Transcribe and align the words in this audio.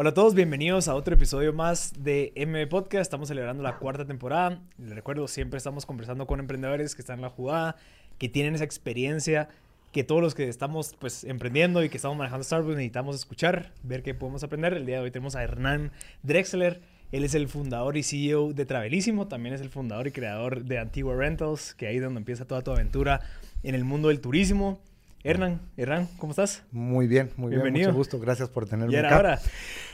Hola 0.00 0.10
a 0.10 0.14
todos, 0.14 0.36
bienvenidos 0.36 0.86
a 0.86 0.94
otro 0.94 1.14
episodio 1.14 1.52
más 1.52 1.92
de 1.98 2.30
M 2.36 2.64
Podcast. 2.68 3.02
Estamos 3.02 3.26
celebrando 3.26 3.64
la 3.64 3.78
cuarta 3.78 4.06
temporada. 4.06 4.62
Les 4.78 4.94
recuerdo, 4.94 5.26
siempre 5.26 5.58
estamos 5.58 5.86
conversando 5.86 6.24
con 6.24 6.38
emprendedores 6.38 6.94
que 6.94 7.02
están 7.02 7.16
en 7.16 7.22
la 7.22 7.30
jugada, 7.30 7.74
que 8.16 8.28
tienen 8.28 8.54
esa 8.54 8.62
experiencia, 8.62 9.48
que 9.90 10.04
todos 10.04 10.22
los 10.22 10.36
que 10.36 10.48
estamos 10.48 10.94
pues 11.00 11.24
emprendiendo 11.24 11.82
y 11.82 11.88
que 11.88 11.96
estamos 11.96 12.16
manejando 12.16 12.44
Starbucks 12.44 12.76
necesitamos 12.76 13.16
escuchar, 13.16 13.72
ver 13.82 14.04
qué 14.04 14.14
podemos 14.14 14.44
aprender. 14.44 14.74
El 14.74 14.86
día 14.86 14.98
de 14.98 15.02
hoy 15.02 15.10
tenemos 15.10 15.34
a 15.34 15.42
Hernán 15.42 15.90
Drexler. 16.22 16.80
Él 17.10 17.24
es 17.24 17.34
el 17.34 17.48
fundador 17.48 17.96
y 17.96 18.04
CEO 18.04 18.52
de 18.52 18.66
Travelísimo, 18.66 19.26
también 19.26 19.56
es 19.56 19.60
el 19.60 19.68
fundador 19.68 20.06
y 20.06 20.12
creador 20.12 20.62
de 20.62 20.78
Antigua 20.78 21.16
Rentals, 21.16 21.74
que 21.74 21.88
ahí 21.88 21.96
es 21.96 22.02
donde 22.02 22.18
empieza 22.18 22.44
toda 22.44 22.62
tu 22.62 22.70
aventura 22.70 23.20
en 23.64 23.74
el 23.74 23.82
mundo 23.82 24.10
del 24.10 24.20
turismo. 24.20 24.80
Hernán, 25.24 25.60
Hernán, 25.76 26.08
¿cómo 26.18 26.30
estás? 26.30 26.62
Muy 26.70 27.08
bien, 27.08 27.30
muy 27.36 27.50
Bienvenido. 27.50 27.72
bien. 27.72 27.88
Mucho 27.88 27.96
gusto. 27.98 28.20
Gracias 28.20 28.48
por 28.50 28.68
tenerme 28.68 28.92
¿Ya 28.92 29.00
era 29.00 29.08
acá. 29.08 29.18
hora? 29.18 29.40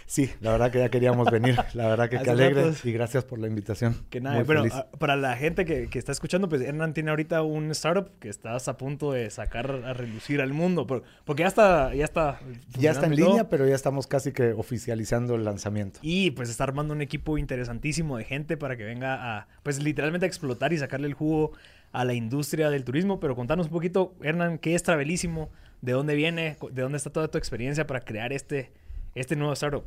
Sí, 0.06 0.30
la 0.42 0.52
verdad 0.52 0.70
que 0.70 0.80
ya 0.80 0.90
queríamos 0.90 1.30
venir. 1.30 1.56
La 1.72 1.88
verdad 1.88 2.10
que 2.10 2.16
Hace 2.16 2.24
qué 2.26 2.30
alegre. 2.30 2.62
ratos. 2.62 2.84
Y 2.84 2.92
gracias 2.92 3.24
por 3.24 3.38
la 3.38 3.46
invitación. 3.48 3.96
Que 4.10 4.20
nada, 4.20 4.36
Muy 4.36 4.44
bueno, 4.44 4.60
feliz. 4.64 4.74
a- 4.74 4.90
para 4.90 5.16
la 5.16 5.34
gente 5.36 5.64
que, 5.64 5.88
que 5.88 5.98
está 5.98 6.12
escuchando, 6.12 6.50
pues 6.50 6.60
Hernán 6.60 6.92
tiene 6.92 7.08
ahorita 7.08 7.40
un 7.40 7.70
startup 7.70 8.10
que 8.20 8.28
estás 8.28 8.68
a 8.68 8.76
punto 8.76 9.12
de 9.12 9.30
sacar 9.30 9.70
a 9.86 9.94
relucir 9.94 10.42
al 10.42 10.52
mundo, 10.52 10.86
por- 10.86 11.04
porque 11.24 11.40
ya 11.42 11.48
está, 11.48 11.94
ya 11.94 12.04
está, 12.04 12.38
ya 12.78 12.90
está 12.90 13.06
en 13.06 13.16
línea, 13.16 13.48
pero 13.48 13.66
ya 13.66 13.74
estamos 13.74 14.06
casi 14.06 14.30
que 14.32 14.52
oficializando 14.52 15.36
el 15.36 15.44
lanzamiento. 15.44 16.00
Y 16.02 16.32
pues 16.32 16.50
está 16.50 16.64
armando 16.64 16.92
un 16.92 17.00
equipo 17.00 17.38
interesantísimo 17.38 18.18
de 18.18 18.24
gente 18.24 18.58
para 18.58 18.76
que 18.76 18.84
venga 18.84 19.38
a, 19.38 19.48
pues 19.62 19.82
literalmente 19.82 20.26
a 20.26 20.28
explotar 20.28 20.74
y 20.74 20.78
sacarle 20.78 21.06
el 21.06 21.14
jugo 21.14 21.52
a 21.94 22.04
la 22.04 22.12
industria 22.12 22.68
del 22.68 22.84
turismo. 22.84 23.20
Pero 23.20 23.34
contanos 23.34 23.66
un 23.66 23.72
poquito, 23.72 24.14
Hernán, 24.20 24.58
¿qué 24.58 24.74
es 24.74 24.82
Travelísimo? 24.82 25.48
¿De 25.80 25.92
dónde 25.92 26.14
viene? 26.14 26.58
¿De 26.72 26.82
dónde 26.82 26.98
está 26.98 27.10
toda 27.10 27.28
tu 27.28 27.38
experiencia 27.38 27.86
para 27.86 28.00
crear 28.00 28.32
este, 28.32 28.72
este 29.14 29.36
nuevo 29.36 29.52
startup? 29.54 29.84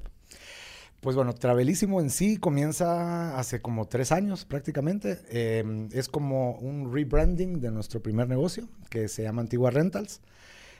Pues 1.02 1.16
bueno, 1.16 1.34
Travelísimo 1.34 2.00
en 2.02 2.10
sí 2.10 2.38
comienza 2.38 3.38
hace 3.38 3.62
como 3.62 3.88
tres 3.88 4.12
años 4.12 4.46
prácticamente. 4.46 5.20
Eh, 5.30 5.88
es 5.92 6.08
como 6.08 6.54
un 6.54 6.92
rebranding 6.92 7.60
de 7.60 7.72
nuestro 7.72 8.02
primer 8.02 8.28
negocio, 8.28 8.68
que 8.90 9.08
se 9.10 9.24
llama 9.24 9.42
Antigua 9.42 9.70
Rentals, 9.70 10.22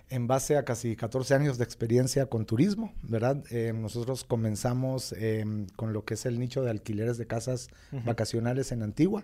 en 0.10 0.28
base 0.28 0.56
a 0.56 0.64
casi 0.64 0.96
14 0.96 1.36
años 1.36 1.58
de 1.58 1.66
experiencia 1.66 2.26
con 2.28 2.46
turismo, 2.46 2.94
¿verdad? 3.04 3.44
Eh, 3.52 3.74
nosotros 3.76 4.24
comenzamos 4.24 5.14
eh, 5.18 5.44
con 5.76 5.94
lo 5.94 6.06
que 6.06 6.14
es 6.14 6.26
el 6.26 6.40
nicho 6.40 6.64
de 6.64 6.72
alquileres 6.72 7.18
de 7.18 7.28
casas 7.28 7.70
vacacionales 8.06 8.72
en 8.72 8.82
Antigua. 8.82 9.24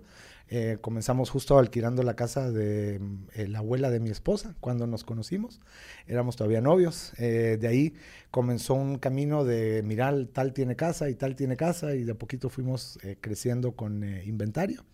Eh, 0.56 0.78
comenzamos 0.80 1.32
justo 1.32 1.58
alquilando 1.58 2.04
la 2.04 2.16
casa 2.16 2.52
de 2.52 3.00
mm, 3.00 3.28
eh, 3.34 3.48
la 3.48 3.58
abuela 3.58 3.90
de 3.90 4.00
mi 4.00 4.12
esposa 4.12 4.56
cuando 4.60 4.86
nos 4.86 5.04
conocimos. 5.04 5.60
Éramos 6.06 6.36
todavía 6.36 6.62
novios. 6.62 7.14
Eh, 7.18 7.58
de 7.60 7.68
ahí 7.68 7.96
comenzó 8.30 8.76
un 8.76 9.00
camino 9.00 9.46
de 9.46 9.82
mirar, 9.82 10.28
tal 10.32 10.54
tiene 10.54 10.76
casa 10.76 11.10
y 11.10 11.16
tal 11.16 11.36
tiene 11.36 11.58
casa 11.58 11.96
y 11.96 12.04
de 12.04 12.12
a 12.12 12.16
poquito 12.16 12.50
fuimos 12.50 13.00
creciendo 13.20 13.72
con 13.72 14.04
inventario. 14.04 14.86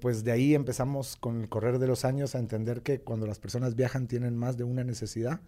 Pues 0.00 0.24
de 0.24 0.32
ahí 0.32 0.54
empezamos 0.54 1.14
con 1.16 1.42
el 1.42 1.48
correr 1.48 1.78
de 1.78 1.86
los 1.86 2.04
años 2.04 2.34
a 2.34 2.38
entender 2.38 2.82
que 2.82 3.00
cuando 3.00 3.26
las 3.26 3.38
personas 3.38 3.76
viajan 3.76 4.08
tienen 4.08 4.36
más 4.36 4.56
de 4.56 4.64
una 4.64 4.82
necesidad. 4.82 5.40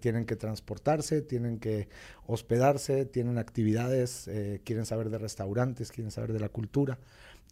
Tienen 0.00 0.24
que 0.24 0.34
transportarse, 0.34 1.22
tienen 1.22 1.58
que 1.58 1.88
hospedarse, 2.26 3.04
tienen 3.04 3.38
actividades, 3.38 4.28
quieren 4.64 4.86
saber 4.86 5.10
de 5.10 5.18
restaurantes, 5.18 5.92
quieren 5.92 6.10
saber 6.10 6.32
de 6.32 6.40
la 6.40 6.48
cultura. 6.48 6.98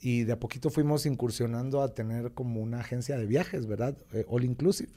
Y 0.07 0.25
de 0.25 0.33
a 0.35 0.39
poquito 0.39 0.69
fuimos 0.69 1.07
incursionando 1.07 1.81
a 1.81 1.95
tener 1.95 2.33
como 2.33 2.61
una 2.61 2.81
agencia 2.81 3.17
de 3.17 3.25
viajes, 3.25 3.67
¿verdad? 3.67 3.97
Eh, 4.13 4.27
all 4.29 4.45
inclusive. 4.45 4.91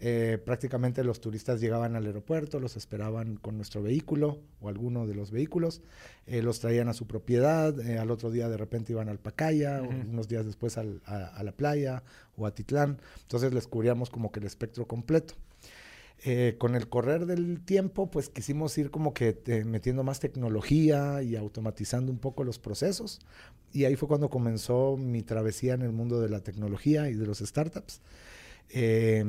Eh, 0.00 0.38
prácticamente 0.44 1.04
los 1.04 1.20
turistas 1.20 1.60
llegaban 1.60 1.94
al 1.94 2.06
aeropuerto, 2.06 2.58
los 2.58 2.76
esperaban 2.76 3.36
con 3.36 3.56
nuestro 3.56 3.82
vehículo 3.82 4.38
o 4.60 4.68
alguno 4.68 5.06
de 5.06 5.14
los 5.14 5.30
vehículos, 5.30 5.80
eh, 6.26 6.42
los 6.42 6.58
traían 6.58 6.88
a 6.88 6.92
su 6.92 7.06
propiedad, 7.06 7.78
eh, 7.80 7.98
al 7.98 8.10
otro 8.10 8.30
día 8.32 8.48
de 8.48 8.56
repente 8.56 8.92
iban 8.92 9.08
al 9.08 9.18
Pacaya, 9.18 9.80
unos 9.82 10.26
días 10.26 10.44
después 10.44 10.76
al- 10.76 11.02
a, 11.04 11.26
a 11.26 11.42
la 11.44 11.52
playa 11.52 12.02
o 12.36 12.44
a 12.46 12.52
Titlán. 12.52 12.98
Entonces 13.22 13.54
les 13.54 13.68
cubríamos 13.68 14.10
como 14.10 14.32
que 14.32 14.40
el 14.40 14.46
espectro 14.46 14.86
completo. 14.86 15.34
Eh, 16.24 16.56
con 16.58 16.74
el 16.74 16.88
correr 16.88 17.26
del 17.26 17.60
tiempo, 17.64 18.10
pues 18.10 18.28
quisimos 18.28 18.76
ir 18.76 18.90
como 18.90 19.14
que 19.14 19.40
eh, 19.46 19.64
metiendo 19.64 20.02
más 20.02 20.18
tecnología 20.18 21.22
y 21.22 21.36
automatizando 21.36 22.10
un 22.10 22.18
poco 22.18 22.42
los 22.42 22.58
procesos. 22.58 23.20
Y 23.72 23.84
ahí 23.84 23.94
fue 23.94 24.08
cuando 24.08 24.28
comenzó 24.28 24.96
mi 24.96 25.22
travesía 25.22 25.74
en 25.74 25.82
el 25.82 25.92
mundo 25.92 26.20
de 26.20 26.28
la 26.28 26.40
tecnología 26.40 27.08
y 27.08 27.14
de 27.14 27.24
los 27.26 27.38
startups. 27.38 28.00
Eh, 28.70 29.24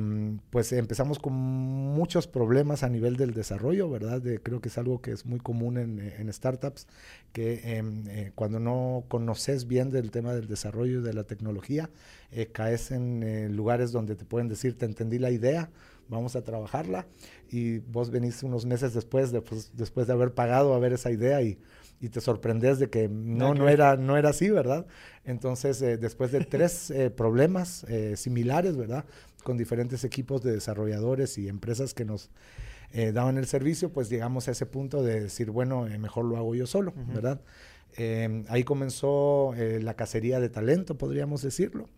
pues 0.50 0.72
empezamos 0.72 1.18
con 1.18 1.32
muchos 1.34 2.26
problemas 2.26 2.82
a 2.82 2.88
nivel 2.90 3.16
del 3.16 3.32
desarrollo, 3.34 3.88
¿verdad? 3.90 4.20
De- 4.20 4.40
creo 4.42 4.60
que 4.60 4.68
es 4.68 4.78
algo 4.78 5.00
que 5.00 5.12
es 5.12 5.24
muy 5.26 5.40
común 5.40 5.78
en, 5.78 5.98
eh, 6.00 6.14
en 6.18 6.32
startups, 6.32 6.86
que 7.32 7.60
em, 7.78 8.04
eh, 8.08 8.32
cuando 8.34 8.60
no 8.60 9.04
conoces 9.08 9.66
bien 9.66 9.90
del 9.90 10.10
tema 10.10 10.34
del 10.34 10.46
desarrollo 10.48 11.00
y 11.00 11.02
de 11.02 11.14
la 11.14 11.24
tecnología, 11.24 11.90
eh, 12.32 12.46
caes 12.52 12.90
en 12.90 13.22
eh, 13.22 13.48
lugares 13.48 13.92
donde 13.92 14.14
te 14.16 14.24
pueden 14.26 14.48
decir, 14.48 14.76
te 14.76 14.86
entendí 14.86 15.18
la 15.18 15.30
idea, 15.30 15.70
vamos 16.10 16.36
a 16.36 16.42
trabajarla, 16.42 17.06
y 17.48 17.78
vos 17.78 18.10
venís 18.10 18.42
unos 18.42 18.66
meses 18.66 18.92
después, 18.92 19.32
de, 19.32 19.40
pues, 19.40 19.70
después 19.74 20.06
de 20.06 20.12
haber 20.12 20.34
pagado 20.34 20.74
a 20.74 20.78
ver 20.78 20.92
esa 20.92 21.10
idea 21.10 21.40
y, 21.40 21.58
y 22.00 22.08
te 22.08 22.20
sorprendes 22.20 22.78
de 22.78 22.88
que 22.88 23.08
no, 23.08 23.54
no 23.54 23.68
era, 23.68 23.96
no 23.96 24.16
era 24.16 24.30
así, 24.30 24.50
¿verdad? 24.50 24.86
Entonces, 25.24 25.80
eh, 25.82 25.98
después 25.98 26.32
de 26.32 26.40
tres 26.44 26.90
eh, 26.90 27.10
problemas 27.10 27.84
eh, 27.84 28.16
similares, 28.16 28.76
¿verdad? 28.76 29.04
Con 29.44 29.56
diferentes 29.56 30.04
equipos 30.04 30.42
de 30.42 30.52
desarrolladores 30.52 31.38
y 31.38 31.48
empresas 31.48 31.94
que 31.94 32.04
nos 32.04 32.30
daban 33.12 33.38
el 33.38 33.46
servicio, 33.46 33.92
pues 33.92 34.10
llegamos 34.10 34.48
a 34.48 34.50
ese 34.50 34.66
punto 34.66 35.04
de 35.04 35.20
decir, 35.20 35.52
bueno, 35.52 35.86
mejor 36.00 36.24
lo 36.24 36.36
hago 36.36 36.56
yo 36.56 36.66
solo. 36.66 36.92
¿verdad? 37.14 37.40
Eh, 37.96 38.44
ahí 38.48 38.64
comenzó 38.64 39.54
la 39.56 39.94
cacería 39.94 40.40
de 40.40 40.48
talento, 40.48 40.98
podríamos 40.98 41.40
decirlo. 41.40 41.88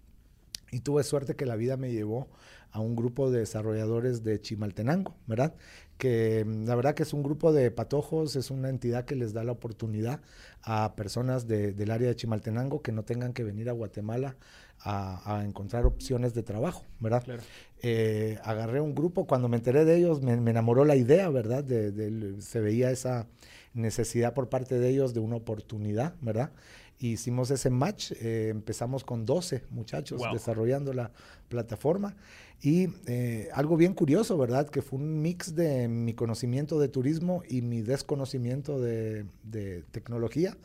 Y 0.70 0.80
tuve 0.80 1.02
suerte 1.02 1.34
que 1.34 1.46
la 1.46 1.56
vida 1.56 1.78
me 1.78 1.92
llevó 1.92 2.28
a 2.72 2.80
un 2.80 2.96
grupo 2.96 3.30
de 3.30 3.40
desarrolladores 3.40 4.24
de 4.24 4.40
Chimaltenango, 4.40 5.14
¿verdad? 5.26 5.54
Que 5.98 6.44
mm, 6.44 6.64
la 6.66 6.74
verdad 6.74 6.94
que 6.94 7.02
es 7.04 7.12
un 7.12 7.22
grupo 7.22 7.52
de 7.52 7.70
patojos, 7.70 8.34
es 8.36 8.50
una 8.50 8.68
entidad 8.70 9.04
que 9.04 9.14
les 9.14 9.32
da 9.34 9.44
la 9.44 9.52
oportunidad 9.52 10.20
a 10.62 10.94
personas 10.96 11.46
de- 11.46 11.72
del 11.72 11.90
área 11.90 12.08
de 12.08 12.16
Chimaltenango 12.16 12.82
que 12.82 12.92
no 12.92 13.04
tengan 13.04 13.32
que 13.34 13.44
venir 13.44 13.68
a 13.68 13.72
Guatemala 13.72 14.36
a, 14.80 15.38
a 15.38 15.44
encontrar 15.44 15.86
opciones 15.86 16.34
de 16.34 16.42
trabajo, 16.42 16.84
¿verdad? 16.98 17.22
Claro. 17.24 17.42
eh, 17.82 18.38
agarré 18.44 18.80
un 18.80 18.94
grupo, 18.94 19.26
cuando 19.26 19.48
me 19.48 19.56
enteré 19.56 19.84
de 19.84 19.96
ellos 19.96 20.22
me, 20.22 20.36
me 20.40 20.50
enamoró 20.50 20.84
la 20.84 20.96
idea, 20.96 21.28
¿verdad? 21.28 21.62
De, 21.64 21.92
de- 21.92 22.40
se 22.40 22.60
veía 22.60 22.90
esa 22.90 23.26
necesidad 23.74 24.34
por 24.34 24.48
parte 24.48 24.78
de 24.78 24.88
ellos 24.88 25.14
de 25.14 25.20
una 25.20 25.36
oportunidad, 25.36 26.14
¿verdad? 26.20 26.50
Hicimos 27.10 27.50
ese 27.50 27.70
match, 27.70 28.12
eh, 28.20 28.48
empezamos 28.50 29.04
con 29.04 29.26
12 29.26 29.64
muchachos 29.70 30.20
Wow. 30.20 30.32
desarrollando 30.32 30.92
la 30.92 31.10
plataforma 31.48 32.16
y 32.60 32.88
eh, 33.06 33.48
algo 33.54 33.76
bien 33.76 33.92
curioso, 33.94 34.38
¿verdad? 34.38 34.68
Que 34.68 34.82
fue 34.82 34.98
un 34.98 35.20
mix 35.20 35.54
de 35.54 35.88
mi 35.88 36.14
conocimiento 36.14 36.78
de 36.78 36.88
turismo 36.88 37.42
y 37.48 37.62
mi 37.62 37.82
desconocimiento 37.82 38.80
de, 38.80 39.26
de 39.42 39.82
tecnología 39.90 40.56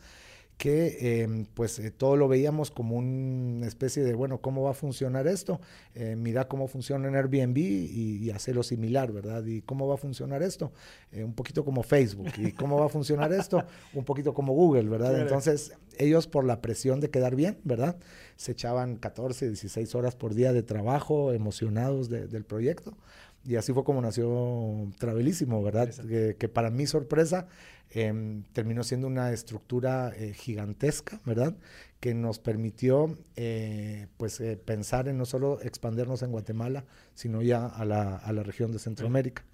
que 0.58 0.98
eh, 1.22 1.46
pues 1.54 1.78
eh, 1.78 1.92
todo 1.92 2.16
lo 2.16 2.26
veíamos 2.26 2.72
como 2.72 2.96
una 2.96 3.64
especie 3.66 4.02
de, 4.02 4.12
bueno, 4.14 4.40
¿cómo 4.40 4.64
va 4.64 4.72
a 4.72 4.74
funcionar 4.74 5.28
esto? 5.28 5.60
Eh, 5.94 6.16
mira 6.18 6.48
cómo 6.48 6.66
funciona 6.66 7.06
en 7.06 7.14
Airbnb 7.14 7.56
y, 7.56 8.18
y 8.24 8.30
hacerlo 8.30 8.64
similar, 8.64 9.12
¿verdad? 9.12 9.44
¿Y 9.46 9.62
cómo 9.62 9.86
va 9.86 9.94
a 9.94 9.98
funcionar 9.98 10.42
esto? 10.42 10.72
Eh, 11.12 11.22
un 11.22 11.32
poquito 11.32 11.64
como 11.64 11.84
Facebook. 11.84 12.26
¿Y 12.38 12.50
cómo 12.52 12.76
va 12.80 12.86
a 12.86 12.88
funcionar 12.88 13.32
esto? 13.32 13.64
Un 13.94 14.04
poquito 14.04 14.34
como 14.34 14.52
Google, 14.52 14.88
¿verdad? 14.88 15.12
Entonces, 15.22 15.72
ellos 15.96 16.26
por 16.26 16.44
la 16.44 16.60
presión 16.60 16.98
de 17.00 17.08
quedar 17.08 17.36
bien, 17.36 17.58
¿verdad? 17.62 17.96
Se 18.36 18.50
echaban 18.52 18.96
14, 18.96 19.46
16 19.46 19.94
horas 19.94 20.16
por 20.16 20.34
día 20.34 20.52
de 20.52 20.64
trabajo, 20.64 21.32
emocionados 21.32 22.08
de- 22.08 22.26
del 22.26 22.44
proyecto. 22.44 22.96
Y 23.44 23.56
así 23.56 23.72
fue 23.72 23.84
como 23.84 24.00
nació 24.02 24.88
Travelísimo, 24.98 25.62
¿verdad? 25.62 25.88
Que, 26.06 26.36
que 26.38 26.48
para 26.48 26.70
mi 26.70 26.86
sorpresa 26.86 27.46
em, 27.90 28.42
terminó 28.52 28.84
siendo 28.84 29.06
una 29.06 29.32
estructura 29.32 30.12
eh, 30.16 30.34
gigantesca, 30.34 31.20
¿verdad? 31.24 31.56
Que 32.00 32.14
nos 32.14 32.38
permitió 32.38 33.16
eh, 33.36 34.06
pues 34.18 34.40
eh, 34.40 34.56
pensar 34.62 35.08
en 35.08 35.16
no 35.18 35.24
solo 35.24 35.60
expandernos 35.62 36.22
en 36.22 36.30
Guatemala, 36.32 36.84
sino 37.14 37.40
ya 37.42 37.66
a 37.66 37.84
la, 37.84 38.16
a 38.16 38.32
la 38.32 38.42
región 38.42 38.70
de 38.72 38.78
Centroamérica. 38.78 39.44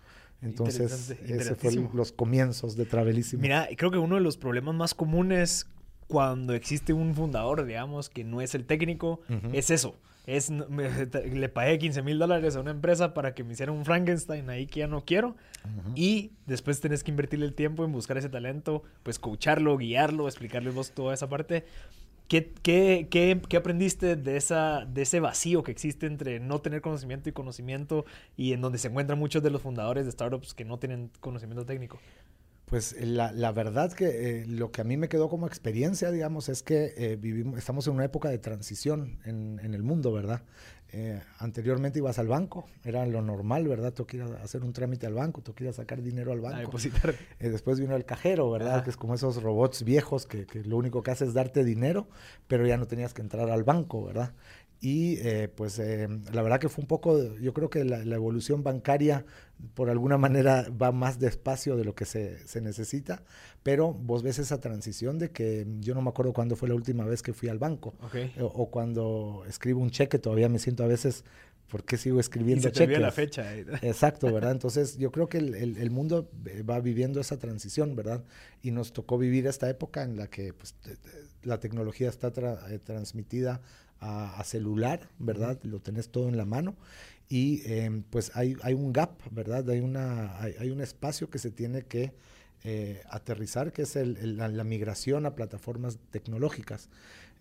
Entonces, 0.42 0.92
ese 0.92 1.14
fue 1.14 1.24
el- 1.24 1.30
interesantísimo. 1.30 1.90
los 1.94 2.12
comienzos 2.12 2.76
de 2.76 2.84
Travelísimo. 2.86 3.40
Mira, 3.42 3.68
creo 3.76 3.90
que 3.90 3.98
uno 3.98 4.16
de 4.16 4.20
los 4.20 4.36
problemas 4.36 4.74
más 4.74 4.94
comunes 4.94 5.66
cuando 6.08 6.52
existe 6.52 6.92
un 6.92 7.14
fundador, 7.14 7.64
digamos, 7.64 8.10
que 8.10 8.24
no 8.24 8.40
es 8.42 8.54
el 8.54 8.66
técnico, 8.66 9.20
es 9.52 9.70
eso. 9.70 9.96
Es, 10.26 10.50
me- 10.50 10.88
te- 11.06 11.26
le 11.28 11.48
pagué 11.48 11.78
15 11.78 12.02
mil 12.02 12.18
dólares 12.18 12.56
a 12.56 12.60
una 12.60 12.70
empresa 12.70 13.12
para 13.14 13.34
que 13.34 13.44
me 13.44 13.52
hiciera 13.52 13.72
un 13.72 13.84
Frankenstein 13.84 14.48
ahí 14.50 14.66
que 14.66 14.80
ya 14.80 14.86
no 14.86 15.04
quiero. 15.04 15.36
Y 15.94 16.32
después 16.46 16.80
tenés 16.80 17.02
que 17.04 17.10
invertirle 17.10 17.46
el 17.46 17.54
tiempo 17.54 17.84
en 17.84 17.92
buscar 17.92 18.16
ese 18.18 18.28
talento, 18.28 18.82
pues 19.02 19.18
coacharlo, 19.18 19.76
guiarlo, 19.78 20.26
explicarle 20.28 20.70
vos 20.70 20.90
toda 20.92 21.14
esa 21.14 21.28
parte. 21.28 21.64
¿Qué, 22.28 22.52
qué, 22.62 23.06
qué, 23.10 23.38
qué 23.50 23.56
aprendiste 23.58 24.16
de, 24.16 24.36
esa, 24.38 24.86
de 24.86 25.02
ese 25.02 25.20
vacío 25.20 25.62
que 25.62 25.70
existe 25.72 26.06
entre 26.06 26.40
no 26.40 26.60
tener 26.60 26.80
conocimiento 26.80 27.28
y 27.28 27.32
conocimiento 27.32 28.06
y 28.36 28.54
en 28.54 28.62
donde 28.62 28.78
se 28.78 28.88
encuentran 28.88 29.18
muchos 29.18 29.42
de 29.42 29.50
los 29.50 29.60
fundadores 29.60 30.06
de 30.06 30.12
startups 30.12 30.54
que 30.54 30.64
no 30.64 30.78
tienen 30.78 31.10
conocimiento 31.20 31.66
técnico? 31.66 32.00
Pues 32.66 32.96
la, 32.98 33.30
la 33.32 33.52
verdad 33.52 33.92
que 33.92 34.40
eh, 34.40 34.46
lo 34.46 34.70
que 34.72 34.80
a 34.80 34.84
mí 34.84 34.96
me 34.96 35.08
quedó 35.08 35.28
como 35.28 35.46
experiencia, 35.46 36.10
digamos, 36.10 36.48
es 36.48 36.62
que 36.62 36.94
eh, 36.96 37.16
vivimos, 37.16 37.58
estamos 37.58 37.86
en 37.86 37.94
una 37.94 38.04
época 38.04 38.30
de 38.30 38.38
transición 38.38 39.18
en, 39.24 39.60
en 39.62 39.74
el 39.74 39.82
mundo, 39.82 40.12
¿verdad? 40.12 40.42
Eh, 40.96 41.20
anteriormente 41.40 41.98
ibas 41.98 42.20
al 42.20 42.28
banco, 42.28 42.66
era 42.84 43.04
lo 43.04 43.20
normal, 43.20 43.66
¿verdad? 43.66 43.92
Tú 43.92 44.06
quieras 44.06 44.30
hacer 44.42 44.62
un 44.62 44.72
trámite 44.72 45.08
al 45.08 45.14
banco, 45.14 45.42
tú 45.42 45.52
quieras 45.52 45.74
sacar 45.74 46.00
dinero 46.00 46.30
al 46.30 46.40
banco. 46.40 46.60
depositar. 46.60 47.16
después 47.40 47.80
vino 47.80 47.96
el 47.96 48.04
cajero, 48.04 48.48
¿verdad? 48.48 48.84
Que 48.84 48.90
es 48.90 48.96
como 48.96 49.16
esos 49.16 49.42
robots 49.42 49.82
viejos 49.82 50.24
que, 50.24 50.46
que, 50.46 50.62
lo 50.62 50.76
único 50.76 51.02
que 51.02 51.10
hace 51.10 51.24
es 51.24 51.34
darte 51.34 51.64
dinero, 51.64 52.06
pero 52.46 52.64
ya 52.64 52.76
no 52.76 52.86
tenías 52.86 53.12
que 53.12 53.22
entrar 53.22 53.50
al 53.50 53.64
banco, 53.64 54.04
¿verdad? 54.04 54.34
Y 54.84 55.16
eh, 55.20 55.48
pues 55.48 55.78
eh, 55.78 56.06
la 56.30 56.42
verdad 56.42 56.60
que 56.60 56.68
fue 56.68 56.82
un 56.82 56.88
poco, 56.88 57.34
yo 57.36 57.54
creo 57.54 57.70
que 57.70 57.84
la, 57.84 58.02
evolución 58.02 58.62
bancaria 58.62 59.24
por 59.72 59.88
alguna 59.88 60.18
manera 60.18 60.66
va 60.70 60.92
más 60.92 61.18
despacio 61.18 61.78
de 61.78 61.86
lo 61.86 61.94
que 61.94 62.04
se, 62.04 62.46
se, 62.46 62.60
necesita, 62.60 63.22
pero 63.62 63.94
vos 63.94 64.22
ves 64.22 64.38
esa 64.38 64.60
transición 64.60 65.18
de 65.18 65.30
que 65.30 65.66
yo 65.80 65.94
no 65.94 66.02
me 66.02 66.10
acuerdo 66.10 66.34
cuándo 66.34 66.54
fue 66.54 66.68
la 66.68 66.74
última 66.74 67.06
vez 67.06 67.22
que 67.22 67.32
fui 67.32 67.48
al 67.48 67.58
banco 67.58 67.94
o, 68.38 68.70
cuando 68.70 69.44
escribo 69.48 69.80
un 69.80 69.88
cheque 69.88 70.18
todavía 70.18 70.50
me 70.50 70.58
siento 70.58 70.84
a 70.84 70.86
veces 70.86 71.24
¿por 71.70 71.84
qué 71.84 71.96
sigo 71.96 72.20
escribiendo 72.20 72.68
y 72.68 72.70
se 72.70 72.72
cheques? 72.72 73.00
la 73.00 73.10
fecha. 73.10 73.56
Exacto, 73.80 74.30
¿verdad? 74.30 74.52
Entonces 74.52 74.98
yo 74.98 75.10
creo 75.10 75.30
que 75.30 75.38
el, 75.38 75.54
el, 75.54 75.90
mundo 75.90 76.30
va 76.68 76.78
viviendo 76.80 77.22
esa 77.22 77.38
transición, 77.38 77.96
¿verdad? 77.96 78.22
Y 78.60 78.70
nos 78.70 78.92
tocó 78.92 79.16
vivir 79.16 79.46
esta 79.46 79.70
época 79.70 80.02
en 80.02 80.16
la 80.16 80.26
que 80.26 80.52
pues, 80.52 80.74
la 81.42 81.58
tecnología 81.58 82.10
está 82.10 82.32
eh, 82.68 82.78
transmitida 82.84 83.62
a, 84.04 84.44
celular, 84.44 85.08
¿verdad? 85.18 85.58
Lo 85.62 85.80
tenés 85.80 86.08
todo 86.10 86.28
en 86.28 86.36
la 86.36 86.44
mano 86.44 86.76
y 87.28 87.62
em, 87.64 88.02
pues 88.02 88.32
hay, 88.34 88.56
hay, 88.62 88.74
un 88.74 88.92
gap, 88.92 89.18
¿verdad? 89.30 89.68
Hay, 89.70 89.80
una, 89.80 90.38
hay, 90.40 90.70
un 90.70 90.80
espacio 90.80 91.30
que 91.30 91.38
se 91.38 91.50
tiene 91.50 91.82
que 91.82 92.12
eh, 92.64 93.02
aterrizar, 93.08 93.72
que 93.72 93.82
es 93.82 93.96
el, 93.96 94.36
la, 94.36 94.64
migración 94.64 95.26
a 95.26 95.34
plataformas 95.34 95.98
tecnológicas. 96.10 96.88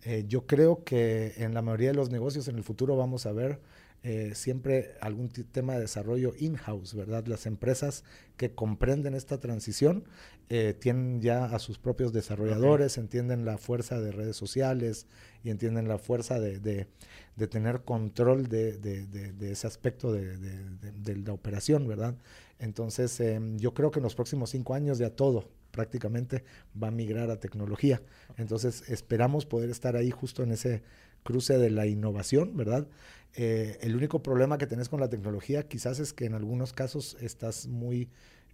Eh, 0.02 0.24
yo 0.26 0.46
creo 0.46 0.84
que 0.84 1.34
en 1.36 1.54
la 1.54 1.62
mayoría 1.62 1.88
de 1.88 1.94
los 1.94 2.10
negocios 2.10 2.48
en 2.48 2.56
el 2.56 2.64
futuro 2.64 2.96
vamos 2.96 3.26
a 3.26 3.32
ver 3.32 3.60
eh, 4.06 4.32
siempre 4.34 4.96
algún 5.00 5.30
tema 5.30 5.72
de 5.72 5.80
desarrollo 5.80 6.34
in-house, 6.38 6.94
¿verdad? 6.94 7.26
Las 7.26 7.46
empresas 7.46 8.04
que 8.36 8.54
comprenden 8.54 9.14
esta 9.14 9.40
transición 9.40 10.04
eh, 10.50 10.74
tienen 10.78 11.22
ya 11.22 11.46
a 11.46 11.58
sus 11.58 11.78
propios 11.78 12.12
desarrolladores, 12.12 12.98
entienden 12.98 13.46
la 13.46 13.56
fuerza 13.56 13.98
de 14.02 14.12
redes 14.12 14.36
sociales 14.36 15.06
y 15.42 15.48
entienden 15.48 15.88
la 15.88 15.96
fuerza 15.96 16.38
de, 16.38 16.60
de, 16.60 17.46
tener 17.46 17.80
control 17.84 18.48
de, 18.48 18.76
de 18.76 19.50
ese 19.50 19.66
aspecto 19.66 20.12
de, 20.12 21.16
la 21.24 21.32
operación, 21.32 21.88
¿verdad? 21.88 22.14
Entonces, 22.58 23.18
em, 23.20 23.56
yo 23.56 23.72
creo 23.72 23.90
que 23.90 24.00
en 24.00 24.04
los 24.04 24.14
próximos 24.14 24.50
cinco 24.50 24.74
años 24.74 24.98
ya 24.98 25.08
todo 25.16 25.48
prácticamente 25.70 26.44
va 26.80 26.88
a 26.88 26.90
migrar 26.90 27.30
a 27.30 27.40
tecnología. 27.40 28.02
Entonces, 28.36 28.84
esperamos 28.90 29.46
poder 29.46 29.70
estar 29.70 29.96
ahí 29.96 30.10
justo 30.10 30.42
en 30.42 30.52
ese 30.52 30.82
cruce 31.22 31.58
de 31.58 31.70
la 31.70 31.86
innovación, 31.86 32.56
¿verdad? 32.56 32.86
Eh, 33.36 33.78
el 33.80 33.96
único 33.96 34.22
problema 34.22 34.58
que 34.58 34.66
tenés 34.66 34.88
con 34.88 35.00
la 35.00 35.08
tecnología 35.08 35.66
quizás 35.66 35.98
es 35.98 36.12
que 36.12 36.24
en 36.26 36.34
algunos 36.34 36.72
casos 36.72 37.16
estás 37.20 37.66
muy 37.66 38.08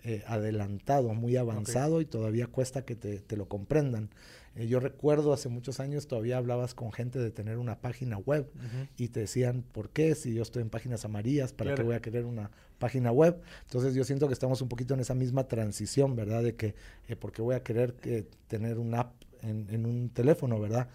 eh, 0.04 0.22
adelantado, 0.26 1.12
muy 1.12 1.36
avanzado 1.36 2.00
y 2.00 2.06
todavía 2.06 2.46
cuesta 2.46 2.86
que 2.86 2.96
te, 2.96 3.36
lo 3.36 3.46
comprendan. 3.46 4.08
Eh, 4.56 4.66
yo 4.66 4.80
recuerdo 4.80 5.34
hace 5.34 5.50
muchos 5.50 5.80
años 5.80 6.06
todavía 6.06 6.38
hablabas 6.38 6.74
con 6.74 6.92
gente 6.92 7.18
de 7.18 7.30
tener 7.30 7.58
una 7.58 7.78
página 7.78 8.16
web 8.16 8.50
y 8.96 9.08
te 9.08 9.20
decían, 9.20 9.62
¿por 9.72 9.90
qué? 9.90 10.14
Si 10.14 10.32
yo 10.32 10.42
estoy 10.42 10.62
en 10.62 10.70
páginas 10.70 11.04
amarillas, 11.04 11.52
¿para 11.52 11.74
qué 11.74 11.82
voy 11.82 11.94
a 11.94 12.00
querer 12.00 12.24
una 12.24 12.50
página 12.78 13.12
web? 13.12 13.38
Entonces 13.66 13.94
yo 13.94 14.04
siento 14.04 14.28
que 14.28 14.32
estamos 14.32 14.62
un 14.62 14.68
poquito 14.70 14.94
en 14.94 15.00
esa 15.00 15.14
misma 15.14 15.46
transición, 15.46 16.16
¿verdad? 16.16 16.42
De 16.42 16.54
que, 16.54 16.74
¿por 17.18 17.32
qué 17.32 17.42
voy 17.42 17.54
a 17.54 17.62
querer 17.62 17.92
tener 18.48 18.78
una 18.78 19.00
app 19.00 19.12
en, 19.42 19.66
en 19.70 19.84
un 19.84 20.08
teléfono, 20.08 20.58
¿verdad? 20.58 20.88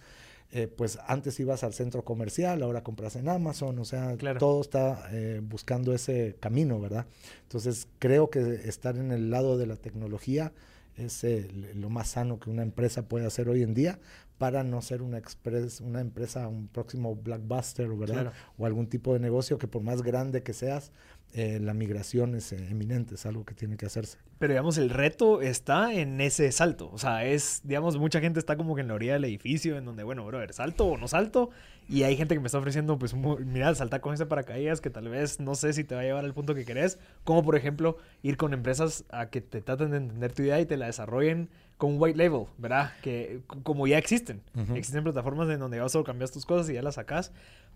Eh, 0.51 0.67
pues 0.67 0.99
antes 1.07 1.39
ibas 1.39 1.63
al 1.63 1.73
centro 1.73 2.05
comercial, 2.05 2.63
ahora 2.63 2.83
compras 2.83 3.15
en 3.15 3.27
Amazon, 3.27 3.77
o 3.79 3.83
sea, 3.85 4.15
todo 4.39 4.61
está 4.61 5.09
eh, 5.11 5.41
buscando 5.43 5.93
ese 5.93 6.37
camino, 6.39 6.79
¿verdad? 6.79 7.07
Entonces 7.43 7.87
creo 7.99 8.29
que 8.29 8.61
estar 8.63 8.95
en 8.95 9.11
el 9.11 9.31
lado 9.31 9.57
de 9.57 9.65
la 9.65 9.75
tecnología 9.75 10.53
es 10.95 11.23
eh, 11.23 11.49
lo 11.75 11.89
más 11.89 12.09
sano 12.09 12.39
que 12.39 12.49
una 12.49 12.61
empresa 12.61 13.07
puede 13.07 13.25
hacer 13.25 13.49
hoy 13.49 13.63
en 13.63 13.73
día 13.73 13.99
para 14.37 14.63
no 14.63 14.81
ser 14.81 15.01
una, 15.01 15.17
express, 15.17 15.81
una 15.81 16.01
empresa, 16.01 16.47
un 16.47 16.67
próximo 16.67 17.15
blockbuster, 17.15 17.87
¿verdad? 17.89 18.33
O 18.57 18.65
algún 18.65 18.87
tipo 18.87 19.13
de 19.13 19.19
negocio 19.19 19.57
que 19.57 19.67
por 19.67 19.81
más 19.81 20.01
grande 20.01 20.43
que 20.43 20.53
seas, 20.53 20.91
eh, 21.33 21.59
la 21.61 21.73
migración 21.73 22.33
es 22.35 22.53
eh, 22.53 22.67
eminente, 22.69 23.15
es 23.15 23.25
algo 23.25 23.43
que 23.43 23.53
tiene 23.53 23.75
que 23.75 23.85
hacerse. 23.85 24.19
Pero 24.39 24.53
digamos, 24.53 24.77
el 24.77 24.89
reto 24.89 25.41
está 25.41 25.93
en 25.93 26.21
ese 26.21 26.51
salto. 26.51 26.89
O 26.91 26.97
sea, 26.97 27.25
es, 27.25 27.61
digamos, 27.63 27.97
mucha 27.97 28.21
gente 28.21 28.39
está 28.39 28.55
como 28.55 28.75
que 28.75 28.81
en 28.81 28.87
la 28.87 28.93
orilla 28.93 29.13
del 29.13 29.25
edificio, 29.25 29.77
en 29.77 29.85
donde, 29.85 30.03
bueno, 30.03 30.25
bro, 30.25 30.39
salto 30.53 30.85
o 30.85 30.97
no 30.97 31.07
salto. 31.07 31.49
Y 31.89 32.03
hay 32.03 32.15
gente 32.15 32.35
que 32.35 32.39
me 32.39 32.47
está 32.47 32.57
ofreciendo, 32.57 32.97
pues, 32.97 33.13
mira, 33.13 33.73
saltar 33.75 34.01
con 34.01 34.13
ese 34.13 34.25
paracaídas 34.25 34.81
que 34.81 34.89
tal 34.89 35.09
vez 35.09 35.39
no 35.39 35.55
sé 35.55 35.73
si 35.73 35.83
te 35.83 35.93
va 35.93 36.01
a 36.01 36.03
llevar 36.03 36.25
al 36.25 36.33
punto 36.33 36.55
que 36.55 36.65
querés. 36.65 36.99
Como, 37.23 37.43
por 37.43 37.55
ejemplo, 37.55 37.97
ir 38.23 38.37
con 38.37 38.53
empresas 38.53 39.03
a 39.09 39.29
que 39.29 39.41
te 39.41 39.61
traten 39.61 39.91
de 39.91 39.97
entender 39.97 40.31
tu 40.31 40.43
idea 40.43 40.59
y 40.61 40.65
te 40.65 40.77
la 40.77 40.85
desarrollen 40.85 41.49
con 41.77 41.91
un 41.91 42.01
white 42.01 42.17
label, 42.17 42.45
¿verdad? 42.57 42.93
Que 43.01 43.41
como 43.63 43.87
ya 43.87 43.97
existen. 43.97 44.41
Existen 44.73 45.03
plataformas 45.03 45.49
en 45.49 45.59
donde 45.59 45.79
vas 45.79 45.91
solo 45.91 46.05
cambias 46.05 46.31
tus 46.31 46.45
cosas 46.45 46.69
y 46.69 46.73
ya 46.73 46.81
las 46.81 46.95
sacas. 46.95 47.33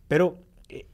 Pero 0.08 0.38
eh, 0.70 0.86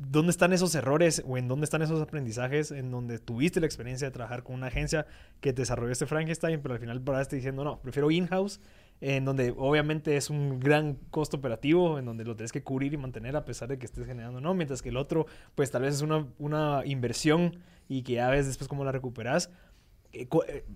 ¿dónde 0.00 0.30
están 0.30 0.52
esos 0.52 0.74
errores 0.74 1.22
o 1.26 1.38
en 1.38 1.48
dónde 1.48 1.64
están 1.64 1.82
esos 1.82 2.00
aprendizajes 2.00 2.70
en 2.70 2.90
donde 2.90 3.18
tuviste 3.18 3.60
la 3.60 3.66
experiencia 3.66 4.08
de 4.08 4.12
trabajar 4.12 4.42
con 4.42 4.56
una 4.56 4.66
agencia 4.66 5.06
que 5.40 5.52
desarrolló 5.52 5.92
este 5.92 6.06
Frankenstein, 6.06 6.60
pero 6.62 6.74
al 6.74 6.80
final 6.80 7.00
paraste 7.00 7.36
diciendo, 7.36 7.64
no, 7.64 7.80
prefiero 7.80 8.10
in-house, 8.10 8.60
en 9.00 9.24
donde 9.24 9.54
obviamente 9.56 10.16
es 10.16 10.30
un 10.30 10.60
gran 10.60 10.94
costo 11.10 11.36
operativo, 11.36 11.98
en 11.98 12.04
donde 12.04 12.24
lo 12.24 12.36
tienes 12.36 12.52
que 12.52 12.62
cubrir 12.62 12.92
y 12.94 12.96
mantener 12.96 13.36
a 13.36 13.44
pesar 13.44 13.68
de 13.68 13.78
que 13.78 13.86
estés 13.86 14.06
generando, 14.06 14.40
¿no? 14.40 14.54
Mientras 14.54 14.82
que 14.82 14.90
el 14.90 14.96
otro, 14.96 15.26
pues 15.54 15.70
tal 15.70 15.82
vez 15.82 15.96
es 15.96 16.02
una, 16.02 16.26
una 16.38 16.82
inversión 16.84 17.58
y 17.88 18.02
que 18.02 18.14
ya 18.14 18.30
ves 18.30 18.46
después 18.46 18.68
cómo 18.68 18.84
la 18.84 18.92
recuperas. 18.92 19.50
Eh, 20.12 20.28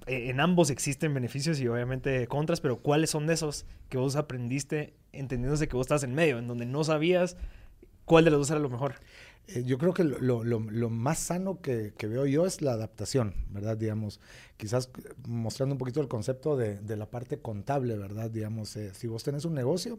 eh, 0.06 0.31
en 0.31 0.41
ambos 0.41 0.69
existen 0.70 1.15
beneficios 1.15 1.61
y 1.61 1.69
obviamente 1.69 2.26
contras, 2.26 2.61
pero 2.61 2.79
¿cuáles 2.79 3.11
son 3.11 3.26
de 3.26 3.35
esos 3.35 3.67
que 3.88 3.97
vos 3.97 4.17
aprendiste 4.17 4.94
entendiéndose 5.12 5.69
que 5.69 5.76
vos 5.76 5.87
estás 5.87 6.03
en 6.03 6.15
medio, 6.15 6.38
en 6.38 6.49
donde 6.49 6.67
no 6.67 6.82
sabías 6.85 7.37
¿Cuál 8.08 8.25
de 8.25 8.31
los 8.31 8.40
dos 8.40 8.50
era 8.50 8.58
lo 8.58 8.70
mejor? 8.70 8.94
Eh, 9.49 9.64
yo 9.64 9.76
creo 9.76 9.93
que 9.93 10.02
lo, 10.02 10.44
lo, 10.44 10.90
más 10.90 11.19
sano 11.19 11.60
que, 11.60 11.93
que, 11.96 12.06
veo 12.06 12.26
yo 12.26 12.46
es 12.46 12.62
la 12.62 12.72
adaptación, 12.72 13.34
¿verdad? 13.50 13.76
Digamos, 13.76 14.19
quizás 14.56 14.90
mostrando 15.26 15.75
un 15.75 15.78
poquito 15.78 16.00
el 16.00 16.08
concepto 16.08 16.56
de, 16.56 16.78
de 16.81 16.96
la 16.96 17.10
parte 17.10 17.38
contable, 17.38 17.96
¿verdad? 17.96 18.31
Digamos, 18.31 18.77
eh, 18.77 18.93
si 18.94 19.06
vos 19.08 19.24
tenés 19.24 19.44
un 19.44 19.55
negocio, 19.55 19.98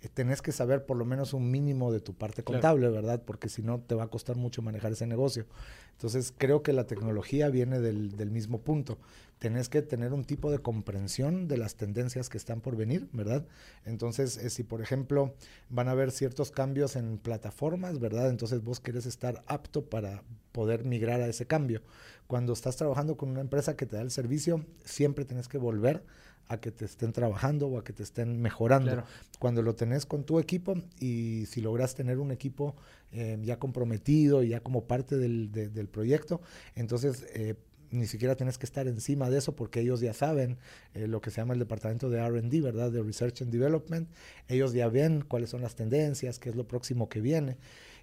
eh, 0.00 0.08
tenés 0.12 0.40
que 0.40 0.50
saber 0.50 0.86
por 0.86 0.96
lo 0.96 1.04
menos 1.04 1.34
un 1.34 1.50
mínimo 1.50 1.92
de 1.92 2.00
tu 2.00 2.14
parte 2.14 2.42
contable, 2.42 2.88
¿verdad? 2.88 3.22
Porque 3.24 3.48
si 3.48 3.62
no, 3.62 3.80
te 3.80 3.94
va 3.94 4.04
a 4.04 4.08
costar 4.08 4.36
mucho 4.36 4.62
manejar 4.62 4.92
ese 4.92 5.06
negocio. 5.06 5.46
Entonces, 5.92 6.34
creo 6.36 6.62
que 6.62 6.72
la 6.72 6.86
tecnología 6.86 7.50
viene 7.50 7.80
del, 7.80 8.16
del 8.16 8.30
mismo 8.30 8.62
punto 8.62 8.98
tenés 9.42 9.68
que 9.68 9.82
tener 9.82 10.12
un 10.12 10.24
tipo 10.24 10.52
de 10.52 10.60
comprensión 10.60 11.48
de 11.48 11.56
las 11.56 11.74
tendencias 11.74 12.28
que 12.28 12.38
están 12.38 12.60
por 12.60 12.76
venir, 12.76 13.08
¿verdad? 13.12 13.44
Entonces, 13.84 14.36
eh, 14.36 14.50
si 14.50 14.62
por 14.62 14.80
ejemplo 14.80 15.34
van 15.68 15.88
a 15.88 15.90
haber 15.90 16.12
ciertos 16.12 16.52
cambios 16.52 16.94
en 16.94 17.18
plataformas, 17.18 17.98
¿verdad? 17.98 18.30
Entonces 18.30 18.62
vos 18.62 18.78
querés 18.78 19.04
estar 19.04 19.42
apto 19.48 19.84
para 19.84 20.22
poder 20.52 20.84
migrar 20.84 21.20
a 21.20 21.26
ese 21.26 21.44
cambio. 21.44 21.82
Cuando 22.28 22.52
estás 22.52 22.76
trabajando 22.76 23.16
con 23.16 23.30
una 23.30 23.40
empresa 23.40 23.76
que 23.76 23.84
te 23.84 23.96
da 23.96 24.02
el 24.02 24.12
servicio, 24.12 24.64
siempre 24.84 25.24
tenés 25.24 25.48
que 25.48 25.58
volver 25.58 26.04
a 26.46 26.60
que 26.60 26.70
te 26.70 26.84
estén 26.84 27.12
trabajando 27.12 27.66
o 27.66 27.78
a 27.78 27.84
que 27.84 27.92
te 27.92 28.04
estén 28.04 28.40
mejorando. 28.40 29.02
Cuando 29.40 29.62
lo 29.62 29.74
tenés 29.74 30.06
con 30.06 30.22
tu 30.22 30.38
equipo 30.38 30.74
y 31.00 31.46
si 31.46 31.62
logras 31.62 31.96
tener 31.96 32.20
un 32.20 32.30
equipo 32.30 32.76
eh, 33.10 33.40
ya 33.42 33.58
comprometido 33.58 34.44
y 34.44 34.50
ya 34.50 34.60
como 34.60 34.84
parte 34.84 35.16
del, 35.16 35.50
del 35.50 35.88
proyecto, 35.88 36.40
entonces 36.76 37.26
eh, 37.34 37.56
ni 37.92 38.06
siquiera 38.06 38.34
tienes 38.34 38.58
que 38.58 38.66
estar 38.66 38.88
encima 38.88 39.30
de 39.30 39.38
eso 39.38 39.54
porque 39.54 39.80
ellos 39.80 40.00
ya 40.00 40.14
saben 40.14 40.58
eh, 40.94 41.06
lo 41.06 41.20
que 41.20 41.30
se 41.30 41.40
llama 41.40 41.52
el 41.52 41.60
departamento 41.60 42.10
de 42.10 42.26
RD, 42.26 42.62
¿verdad? 42.62 42.90
De 42.90 43.02
Research 43.02 43.42
and 43.42 43.52
Development. 43.52 44.08
Ellos 44.48 44.72
ya 44.72 44.88
ven 44.88 45.22
cuáles 45.22 45.50
son 45.50 45.62
las 45.62 45.74
tendencias, 45.74 46.38
qué 46.38 46.50
es 46.50 46.56
lo 46.56 46.66
próximo 46.66 47.08
que 47.08 47.20
viene. 47.20 47.56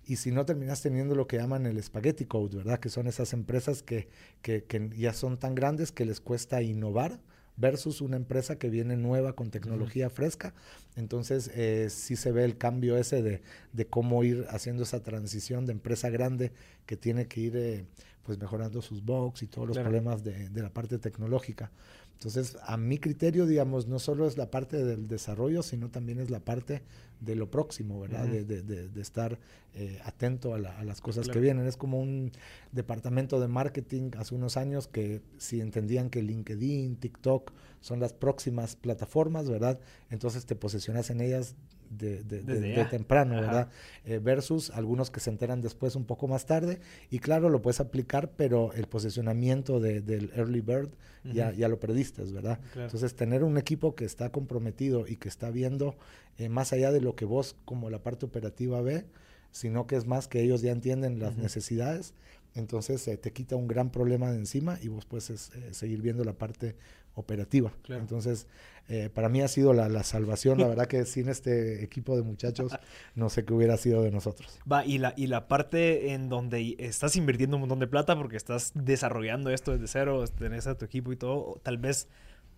Y 0.06 0.16
si 0.16 0.32
no 0.32 0.46
terminas 0.46 0.82
teniendo 0.82 1.16
lo 1.16 1.28
que 1.28 1.38
llaman 1.38 1.66
el 1.66 1.82
spaghetti 1.84 2.26
code, 2.26 2.58
¿verdad? 2.58 2.80
Que 2.80 2.90
son 2.90 3.08
esas 3.08 3.34
empresas 3.34 3.84
que, 3.84 4.08
que, 4.42 4.64
que 4.64 4.90
ya 4.98 5.14
son 5.14 5.38
tan 5.38 5.56
grandes 5.56 5.92
que 5.92 6.06
les 6.06 6.22
cuesta 6.22 6.62
innovar 6.62 7.20
versus 7.60 8.00
una 8.02 8.16
empresa 8.16 8.58
que 8.58 8.70
viene 8.70 8.96
nueva 8.96 9.34
con 9.34 9.52
tecnología 9.52 10.10
fresca. 10.10 10.54
Entonces, 10.96 11.52
eh, 11.54 11.90
sí 11.90 12.16
se 12.16 12.32
ve 12.32 12.46
el 12.46 12.58
cambio 12.58 12.98
ese 12.98 13.22
de, 13.22 13.42
de, 13.74 13.86
cómo 13.86 14.24
ir 14.24 14.46
haciendo 14.50 14.84
esa 14.84 15.04
transición 15.04 15.66
de 15.66 15.74
empresa 15.74 16.10
grande 16.10 16.54
que 16.86 16.96
tiene 16.96 17.28
que 17.28 17.42
ir 17.42 17.58
eh, 17.58 17.86
pues 18.30 18.38
mejorando 18.38 18.84
sus 18.84 19.04
bugs 19.04 19.42
y 19.42 19.48
todos 19.48 19.68
los 19.68 19.76
problemas 19.80 20.24
de, 20.24 20.50
de, 20.50 20.62
la 20.62 20.70
parte 20.70 21.00
tecnológica. 21.00 21.72
Entonces, 22.14 22.58
a 22.62 22.78
mi 22.78 23.00
criterio, 23.00 23.48
digamos, 23.48 23.88
no 23.88 23.98
solo 23.98 24.28
es 24.28 24.38
la 24.38 24.52
parte 24.52 24.86
del 24.86 25.08
desarrollo, 25.08 25.64
sino 25.64 25.90
también 25.90 26.20
es 26.20 26.30
la 26.30 26.40
parte 26.40 26.84
de 27.22 27.34
lo 27.34 27.50
próximo, 27.50 28.00
¿verdad? 28.00 28.28
de, 28.28 28.46
de, 28.46 28.62
de, 28.62 29.02
estar 29.02 29.40
eh, 29.74 30.00
atento 30.06 30.54
a, 30.54 30.58
a, 30.58 30.84
las 30.84 31.02
cosas 31.02 31.28
que 31.28 31.40
vienen. 31.40 31.66
Es 31.66 31.76
como 31.76 32.00
un 32.00 32.32
departamento 32.72 33.40
de 33.40 33.48
marketing 33.48 34.12
hace 34.16 34.36
unos 34.36 34.58
años 34.58 34.88
que 34.88 35.24
si 35.40 35.60
entendían 35.60 36.12
que 36.12 36.22
LinkedIn, 36.22 36.98
TikTok 36.98 37.52
son 37.82 38.00
las 38.00 38.14
próximas 38.14 38.76
plataformas, 38.76 39.50
¿verdad? 39.50 39.80
Entonces 40.12 40.46
te 40.46 40.56
posicionas 40.56 41.10
en 41.10 41.22
ellas 41.22 41.56
de, 41.90 42.24
de, 42.24 42.86
temprano, 42.86 43.36
¿verdad? 43.36 43.70
Eh, 44.06 44.20
versus 44.20 44.70
algunos 44.72 45.10
que 45.12 45.20
se 45.20 45.30
enteran 45.30 45.62
después 45.62 45.96
un 45.96 46.06
poco 46.06 46.28
más 46.28 46.46
tarde. 46.46 46.80
Y 47.10 47.20
claro, 47.20 47.50
lo 47.50 47.62
puedes 47.62 47.80
aplicar, 47.80 48.32
pero 48.36 48.74
el 48.74 48.88
posicionamiento 48.88 49.80
del 49.80 50.32
early 50.36 50.62
bird 50.62 50.90
ya, 51.24 51.52
ya 51.52 51.68
lo 51.68 51.80
perdiste, 51.80 52.24
¿verdad? 52.24 52.60
Entonces, 52.76 53.16
tener 53.16 53.44
un 53.44 53.58
equipo 53.58 53.96
que 53.96 54.06
está 54.06 54.32
comprometido 54.32 55.08
y 55.08 55.18
que 55.18 55.28
está 55.28 55.50
viendo 55.50 55.96
eh, 56.38 56.50
más 56.50 56.74
allá 56.74 56.92
de 56.92 57.02
lo 57.02 57.16
que 57.16 57.26
vos 57.26 57.56
como 57.66 57.90
la 57.90 58.02
parte 58.02 58.26
operativa 58.26 58.82
ve, 58.82 59.06
sino 59.52 59.88
que 59.88 59.96
es 59.96 60.06
más 60.06 60.28
que 60.28 60.42
ellos 60.42 60.62
ya 60.62 60.72
entienden 60.72 61.20
las 61.20 61.36
necesidades, 61.38 62.14
entonces 62.56 63.08
eh, 63.08 63.18
te 63.18 63.32
quita 63.32 63.56
un 63.56 63.68
gran 63.68 63.92
problema 63.92 64.32
de 64.32 64.38
encima 64.38 64.80
y 64.82 64.88
vos 64.88 65.06
puedes 65.06 65.52
seguir 65.72 66.02
viendo 66.02 66.24
la 66.24 66.34
parte 66.34 66.76
operativa. 67.20 67.72
Entonces, 67.90 68.48
eh, 68.90 69.10
para 69.14 69.30
mí 69.30 69.42
ha 69.42 69.48
sido 69.48 69.74
la, 69.74 70.04
salvación. 70.04 70.60
La 70.60 70.68
verdad 70.70 70.88
que 70.88 71.06
sin 71.06 71.30
este 71.30 71.84
equipo 71.84 72.16
de 72.16 72.24
muchachos, 72.24 72.76
no 73.16 73.30
sé 73.30 73.46
qué 73.46 73.54
hubiera 73.54 73.78
sido 73.78 74.02
de 74.02 74.12
nosotros. 74.12 74.60
Va, 74.70 74.86
y 74.86 74.98
la, 74.98 75.14
y 75.16 75.28
la 75.28 75.48
parte 75.48 76.14
en 76.14 76.28
donde 76.28 76.76
estás 76.80 77.16
invirtiendo 77.16 77.58
un 77.58 77.62
montón 77.62 77.80
de 77.80 77.88
plata 77.88 78.16
porque 78.16 78.38
estás 78.38 78.72
desarrollando 78.74 79.52
esto 79.52 79.72
desde 79.72 79.88
cero, 79.88 80.26
tenés 80.38 80.66
a 80.68 80.78
tu 80.78 80.86
equipo 80.86 81.12
y 81.12 81.16
todo, 81.16 81.60
tal 81.64 81.78
vez 81.78 82.08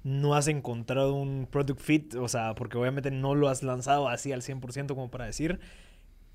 no 0.04 0.34
has 0.34 0.48
encontrado 0.48 1.14
un 1.14 1.48
product 1.50 1.80
fit, 1.80 2.16
o 2.16 2.28
sea, 2.28 2.56
porque 2.56 2.78
obviamente 2.78 3.12
no 3.12 3.36
lo 3.36 3.50
has 3.50 3.62
lanzado 3.62 4.08
así 4.08 4.32
al 4.32 4.42
100% 4.42 4.88
como 4.88 5.12
para 5.12 5.26
decir. 5.26 5.60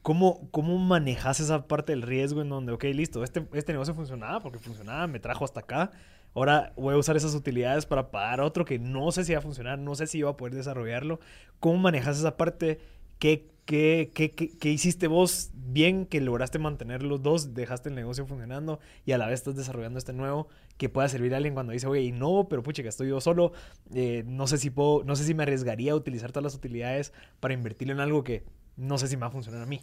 ¿Cómo, 0.02 0.49
¿Cómo 0.52 0.78
manejas 0.78 1.40
esa 1.40 1.66
parte 1.66 1.90
del 1.90 2.02
riesgo 2.02 2.40
en 2.40 2.49
donde, 2.49 2.71
ok, 2.71 2.85
listo, 2.85 3.25
este, 3.25 3.45
este 3.54 3.73
negocio 3.73 3.92
funcionaba 3.92 4.40
porque 4.40 4.61
funcionaba, 4.61 5.09
me 5.09 5.18
trajo 5.18 5.45
hasta 5.45 5.61
acá, 5.61 5.90
Ahora 6.36 6.74
voy 6.76 6.92
a 6.92 6.98
usar 6.98 7.16
esas 7.16 7.34
utilidades 7.34 7.86
para 7.86 8.10
pagar 8.10 8.42
otro 8.42 8.66
que 8.66 8.78
no 8.78 9.10
sé 9.10 9.24
si 9.24 9.32
va 9.32 9.38
a 9.38 9.42
funcionar, 9.42 9.78
no 9.78 9.94
sé 9.94 10.06
si 10.06 10.20
va 10.20 10.32
a 10.32 10.36
poder 10.36 10.54
desarrollarlo. 10.54 11.18
¿Cómo 11.60 11.78
manejas 11.78 12.18
esa 12.18 12.36
parte? 12.36 12.78
¿Qué, 13.18 13.48
qué, 13.64 14.10
qué, 14.12 14.30
qué, 14.30 14.68
hiciste 14.68 15.06
vos 15.06 15.50
bien 15.54 16.04
que 16.04 16.20
lograste 16.20 16.58
mantener 16.58 17.02
los 17.02 17.22
dos? 17.22 17.54
Dejaste 17.54 17.88
el 17.88 17.94
negocio 17.94 18.26
funcionando 18.26 18.80
y 19.06 19.12
a 19.12 19.18
la 19.18 19.28
vez 19.28 19.40
estás 19.40 19.56
desarrollando 19.56 19.98
este 19.98 20.12
nuevo 20.12 20.48
que 20.76 20.90
pueda 20.90 21.08
servir 21.08 21.32
a 21.32 21.38
alguien 21.38 21.54
cuando 21.54 21.72
dice, 21.72 21.86
oye, 21.86 22.12
no, 22.12 22.48
pero 22.50 22.62
pucha, 22.62 22.82
que 22.82 22.90
estoy 22.90 23.08
yo 23.08 23.18
solo. 23.22 23.52
Eh, 23.94 24.22
no, 24.26 24.46
sé 24.46 24.58
si 24.58 24.68
puedo, 24.68 25.04
no 25.04 25.16
sé 25.16 25.24
si 25.24 25.32
me 25.32 25.44
arriesgaría 25.44 25.92
a 25.92 25.96
utilizar 25.96 26.32
todas 26.32 26.44
las 26.44 26.54
utilidades 26.54 27.14
para 27.40 27.54
invertir 27.54 27.90
en 27.90 27.98
algo 27.98 28.24
que 28.24 28.44
no 28.76 28.98
sé 28.98 29.08
si 29.08 29.16
me 29.16 29.22
va 29.22 29.28
a 29.28 29.30
funcionar 29.30 29.62
a 29.62 29.66
mí. 29.66 29.80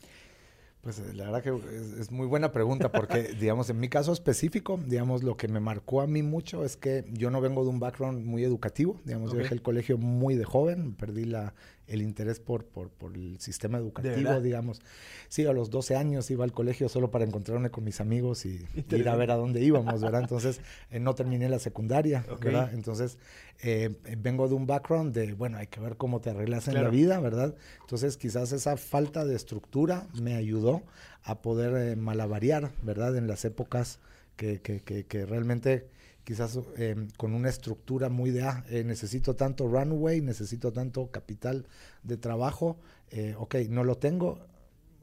Pues 0.84 1.00
eh, 1.00 1.14
la 1.14 1.32
verdad 1.32 1.42
que 1.42 2.00
es, 2.00 2.12
muy 2.12 2.28
buena 2.28 2.52
pregunta 2.52 2.92
porque, 2.92 3.24
digamos, 3.40 3.70
en 3.70 3.80
mi 3.80 3.88
caso 3.88 4.12
específico, 4.12 4.78
digamos, 4.86 5.24
lo 5.24 5.38
que 5.38 5.48
me 5.48 5.62
marcó 5.62 6.02
a 6.02 6.08
mí 6.08 6.24
mucho 6.24 6.66
es 6.66 6.76
que 6.76 7.06
yo 7.10 7.32
no 7.32 7.40
vengo 7.40 7.64
de 7.64 7.70
un 7.70 7.80
background 7.80 8.26
muy 8.26 8.44
educativo, 8.44 9.00
digamos, 9.06 9.32
yo 9.32 9.38
dejé 9.38 9.54
el 9.54 9.62
colegio 9.62 9.98
muy 9.98 10.36
de 10.36 10.44
joven, 10.44 10.94
perdí 10.94 11.24
la, 11.24 11.54
el 11.88 12.02
interés 12.02 12.40
por, 12.40 12.66
por, 12.66 12.90
por 12.90 13.16
el 13.16 13.40
sistema 13.40 13.78
educativo, 13.78 14.40
digamos. 14.42 14.82
Sí, 15.28 15.46
a 15.46 15.54
los 15.54 15.70
12 15.70 15.96
años 15.96 16.30
iba 16.32 16.44
al 16.44 16.54
colegio 16.54 16.90
solo 16.90 17.12
para 17.12 17.26
encontrarme 17.26 17.70
con 17.70 17.84
mis 17.84 18.00
amigos 18.00 18.46
y, 18.46 18.66
ir 18.90 19.10
a 19.10 19.16
ver 19.16 19.32
a 19.32 19.36
dónde 19.36 19.62
íbamos, 19.62 20.02
¿verdad? 20.02 20.22
Entonces, 20.22 20.62
eh, 20.92 21.00
no 21.00 21.16
terminé 21.16 21.50
la 21.50 21.60
secundaria, 21.60 22.26
¿verdad? 22.40 22.74
Entonces, 22.74 23.18
eh, 23.62 23.96
vengo 24.18 24.48
de 24.48 24.56
un 24.56 24.66
background 24.66 25.14
de, 25.14 25.34
bueno, 25.34 25.58
hay 25.58 25.68
que 25.68 25.80
ver 25.80 25.98
cómo 25.98 26.22
te 26.22 26.30
arreglas 26.30 26.68
en 26.68 26.76
la 26.76 26.90
vida, 26.90 27.20
¿verdad? 27.20 27.56
Entonces, 27.82 28.18
quizás 28.18 28.52
esa 28.52 28.78
falta 28.78 29.26
de 29.26 29.36
estructura 29.36 30.08
me 30.22 30.36
ayudó 30.36 30.84
a 31.24 31.42
poder 31.42 31.76
eh, 31.76 31.96
malavariar, 31.96 32.72
¿verdad? 32.82 33.16
En 33.18 33.28
las 33.28 33.46
épocas 33.46 34.00
que, 34.36 34.62
que, 34.62 34.82
que, 34.82 35.06
que 35.06 35.26
realmente 35.26 35.88
quizás 36.24 36.60
em, 36.78 37.08
con 37.18 37.34
una 37.34 37.50
estructura 37.50 38.10
muy 38.10 38.32
de, 38.32 38.44
ah, 38.44 38.64
eh, 38.70 38.84
necesito 38.84 39.36
tanto 39.36 39.68
runway, 39.68 40.22
necesito 40.22 40.72
tanto 40.72 41.12
capital 41.12 41.66
de 42.04 42.18
trabajo, 42.18 42.78
eh, 43.12 43.36
ok, 43.38 43.56
no 43.70 43.84
lo 43.84 43.98
tengo, 43.98 44.40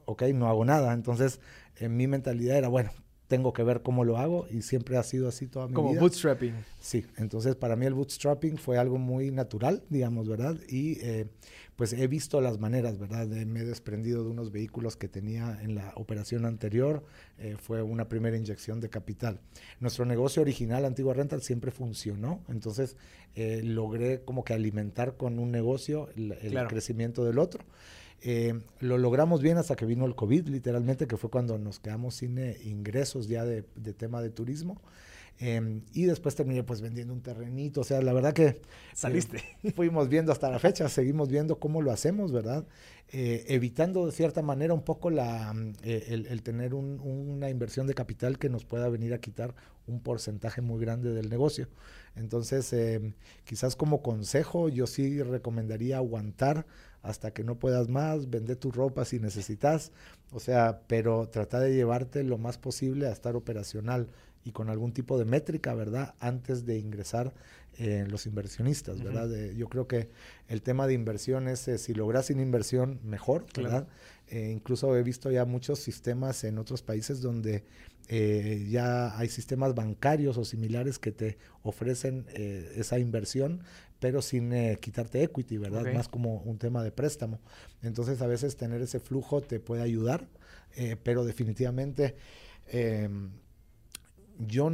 ok, 0.06 0.22
no 0.34 0.48
hago 0.48 0.64
nada. 0.64 0.92
Entonces, 0.92 1.40
en 1.76 1.96
mi 1.96 2.06
mentalidad 2.06 2.56
era, 2.56 2.68
bueno, 2.68 2.90
tengo 3.30 3.52
que 3.52 3.62
ver 3.62 3.82
cómo 3.82 4.04
lo 4.04 4.18
hago 4.18 4.48
y 4.50 4.62
siempre 4.62 4.96
ha 4.96 5.04
sido 5.04 5.28
así 5.28 5.46
toda 5.46 5.68
mi 5.68 5.70
vida. 5.70 5.76
Como 5.76 5.94
bootstrapping. 5.94 6.52
Sí, 6.80 7.06
entonces 7.16 7.54
para 7.54 7.76
mí 7.76 7.86
el 7.86 7.94
bootstrapping 7.94 8.58
fue 8.58 8.76
algo 8.76 8.98
muy 8.98 9.30
natural, 9.30 9.84
digamos, 9.88 10.28
¿verdad? 10.28 10.56
Y 10.68 10.98
eh, 11.00 11.28
pues 11.76 11.92
he 11.92 12.08
visto 12.08 12.40
las 12.40 12.58
maneras, 12.58 12.98
¿verdad? 12.98 13.28
me 13.28 13.60
he 13.60 13.64
desprendido 13.64 14.24
de 14.24 14.30
unos 14.30 14.50
vehículos 14.50 14.96
que 14.96 15.06
tenía 15.06 15.60
en 15.62 15.76
la 15.76 15.92
operación 15.94 16.44
anterior, 16.44 17.04
eh, 17.38 17.56
fue 17.56 17.82
una 17.82 18.08
primera 18.08 18.36
inyección 18.36 18.80
de 18.80 18.90
capital. 18.90 19.38
Nuestro 19.78 20.04
negocio 20.06 20.42
original, 20.42 20.84
Antigua 20.84 21.14
Rental, 21.14 21.40
siempre 21.40 21.70
funcionó, 21.70 22.40
entonces 22.48 22.96
eh, 23.36 23.60
logré 23.62 24.22
como 24.24 24.42
que 24.42 24.54
alimentar 24.54 25.16
con 25.16 25.38
un 25.38 25.52
negocio 25.52 26.08
el, 26.16 26.66
crecimiento 26.66 27.24
del 27.24 27.38
otro. 27.38 27.64
Eh, 28.22 28.60
lo 28.80 28.98
logramos 28.98 29.40
bien 29.40 29.56
hasta 29.56 29.76
que 29.76 29.86
vino 29.86 30.04
el 30.04 30.14
COVID, 30.14 30.48
literalmente, 30.48 31.06
que 31.06 31.16
fue 31.16 31.30
cuando 31.30 31.58
nos 31.58 31.80
quedamos 31.80 32.16
sin 32.16 32.38
eh, 32.38 32.58
ingresos 32.64 33.28
ya 33.28 33.44
de, 33.44 33.62
tema 33.94 34.20
de 34.20 34.30
turismo. 34.30 34.80
Em, 35.38 35.80
y 35.94 36.04
después 36.04 36.34
terminé 36.34 36.62
pues 36.62 36.82
vendiendo 36.82 37.14
un 37.14 37.22
terrenito. 37.22 37.80
O 37.80 37.84
sea, 37.84 38.02
la 38.02 38.12
verdad 38.12 38.34
que... 38.34 38.46
Eh, 38.46 38.60
Saliste. 38.94 39.42
fuimos 39.74 40.10
viendo 40.10 40.32
hasta 40.32 40.50
la 40.50 40.58
fecha, 40.58 40.86
seguimos 40.90 41.30
viendo 41.30 41.58
cómo 41.58 41.80
lo 41.80 41.92
hacemos, 41.92 42.32
¿verdad? 42.32 42.66
evitando 43.12 44.06
de 44.06 44.12
cierta 44.12 44.40
manera 44.40 44.72
un 44.72 44.84
poco 44.84 45.10
la, 45.10 45.52
el, 45.82 46.42
tener 46.44 46.74
una 46.74 47.50
inversión 47.50 47.88
de 47.88 47.94
capital 47.94 48.38
que 48.38 48.48
nos 48.48 48.64
pueda 48.64 48.88
venir 48.88 49.12
a 49.14 49.18
quitar 49.18 49.52
un 49.88 50.00
porcentaje 50.00 50.60
muy 50.60 50.80
grande 50.80 51.12
del 51.12 51.28
negocio. 51.28 51.66
Entonces, 52.14 52.72
em, 52.72 53.14
quizás 53.44 53.74
como 53.74 54.00
consejo, 54.00 54.68
yo 54.68 54.86
sí 54.86 55.20
recomendaría 55.24 55.96
aguantar 55.96 56.66
hasta 57.02 57.32
que 57.32 57.44
no 57.44 57.58
puedas 57.58 57.88
más, 57.88 58.30
vende 58.30 58.56
tu 58.56 58.70
ropa 58.70 59.04
si 59.04 59.18
necesitas, 59.18 59.92
o 60.32 60.40
sea, 60.40 60.82
pero 60.86 61.28
trata 61.28 61.60
de 61.60 61.74
llevarte 61.74 62.22
lo 62.24 62.38
más 62.38 62.58
posible 62.58 63.06
a 63.06 63.12
estar 63.12 63.36
operacional 63.36 64.08
y 64.44 64.52
con 64.52 64.70
algún 64.70 64.92
tipo 64.92 65.18
de 65.18 65.24
métrica, 65.24 65.74
¿verdad? 65.74 66.14
Antes 66.18 66.64
de 66.64 66.78
ingresar 66.78 67.32
en 67.78 68.10
los 68.10 68.26
inversionistas, 68.26 69.02
¿verdad? 69.02 69.30
yo 69.52 69.68
creo 69.68 69.86
que 69.86 70.10
el 70.48 70.60
tema 70.60 70.86
de 70.86 70.94
inversión 70.94 71.48
es, 71.48 71.66
eh, 71.68 71.78
si 71.78 71.94
logras 71.94 72.26
sin 72.26 72.40
inversión, 72.40 73.00
mejor, 73.04 73.46
¿verdad? 73.56 73.88
Eh, 74.28 74.50
incluso 74.52 74.94
he 74.96 75.02
visto 75.02 75.30
ya 75.30 75.44
muchos 75.44 75.78
sistemas 75.78 76.44
en 76.44 76.58
otros 76.58 76.82
países 76.82 77.22
donde 77.22 77.64
eh, 78.08 78.66
ya 78.68 79.16
hay 79.18 79.28
sistemas 79.28 79.74
bancarios 79.74 80.36
o 80.36 80.44
similares 80.44 80.98
que 80.98 81.12
te 81.12 81.38
ofrecen 81.62 82.26
esa 82.34 82.98
inversión, 82.98 83.62
pero 84.00 84.22
sin 84.22 84.52
eh, 84.52 84.78
quitarte 84.80 85.22
equity, 85.22 85.58
¿verdad? 85.58 85.92
Más 85.92 86.08
como 86.08 86.38
un 86.38 86.58
tema 86.58 86.82
de 86.82 86.90
préstamo. 86.90 87.38
Entonces, 87.82 88.20
a 88.22 88.26
veces 88.26 88.56
tener 88.56 88.80
ese 88.80 88.98
flujo 88.98 89.42
te 89.42 89.60
puede 89.60 89.82
ayudar, 89.82 90.26
eh, 90.76 90.96
pero 91.02 91.24
definitivamente 91.24 92.16
em, 92.68 93.30
yo, 94.38 94.70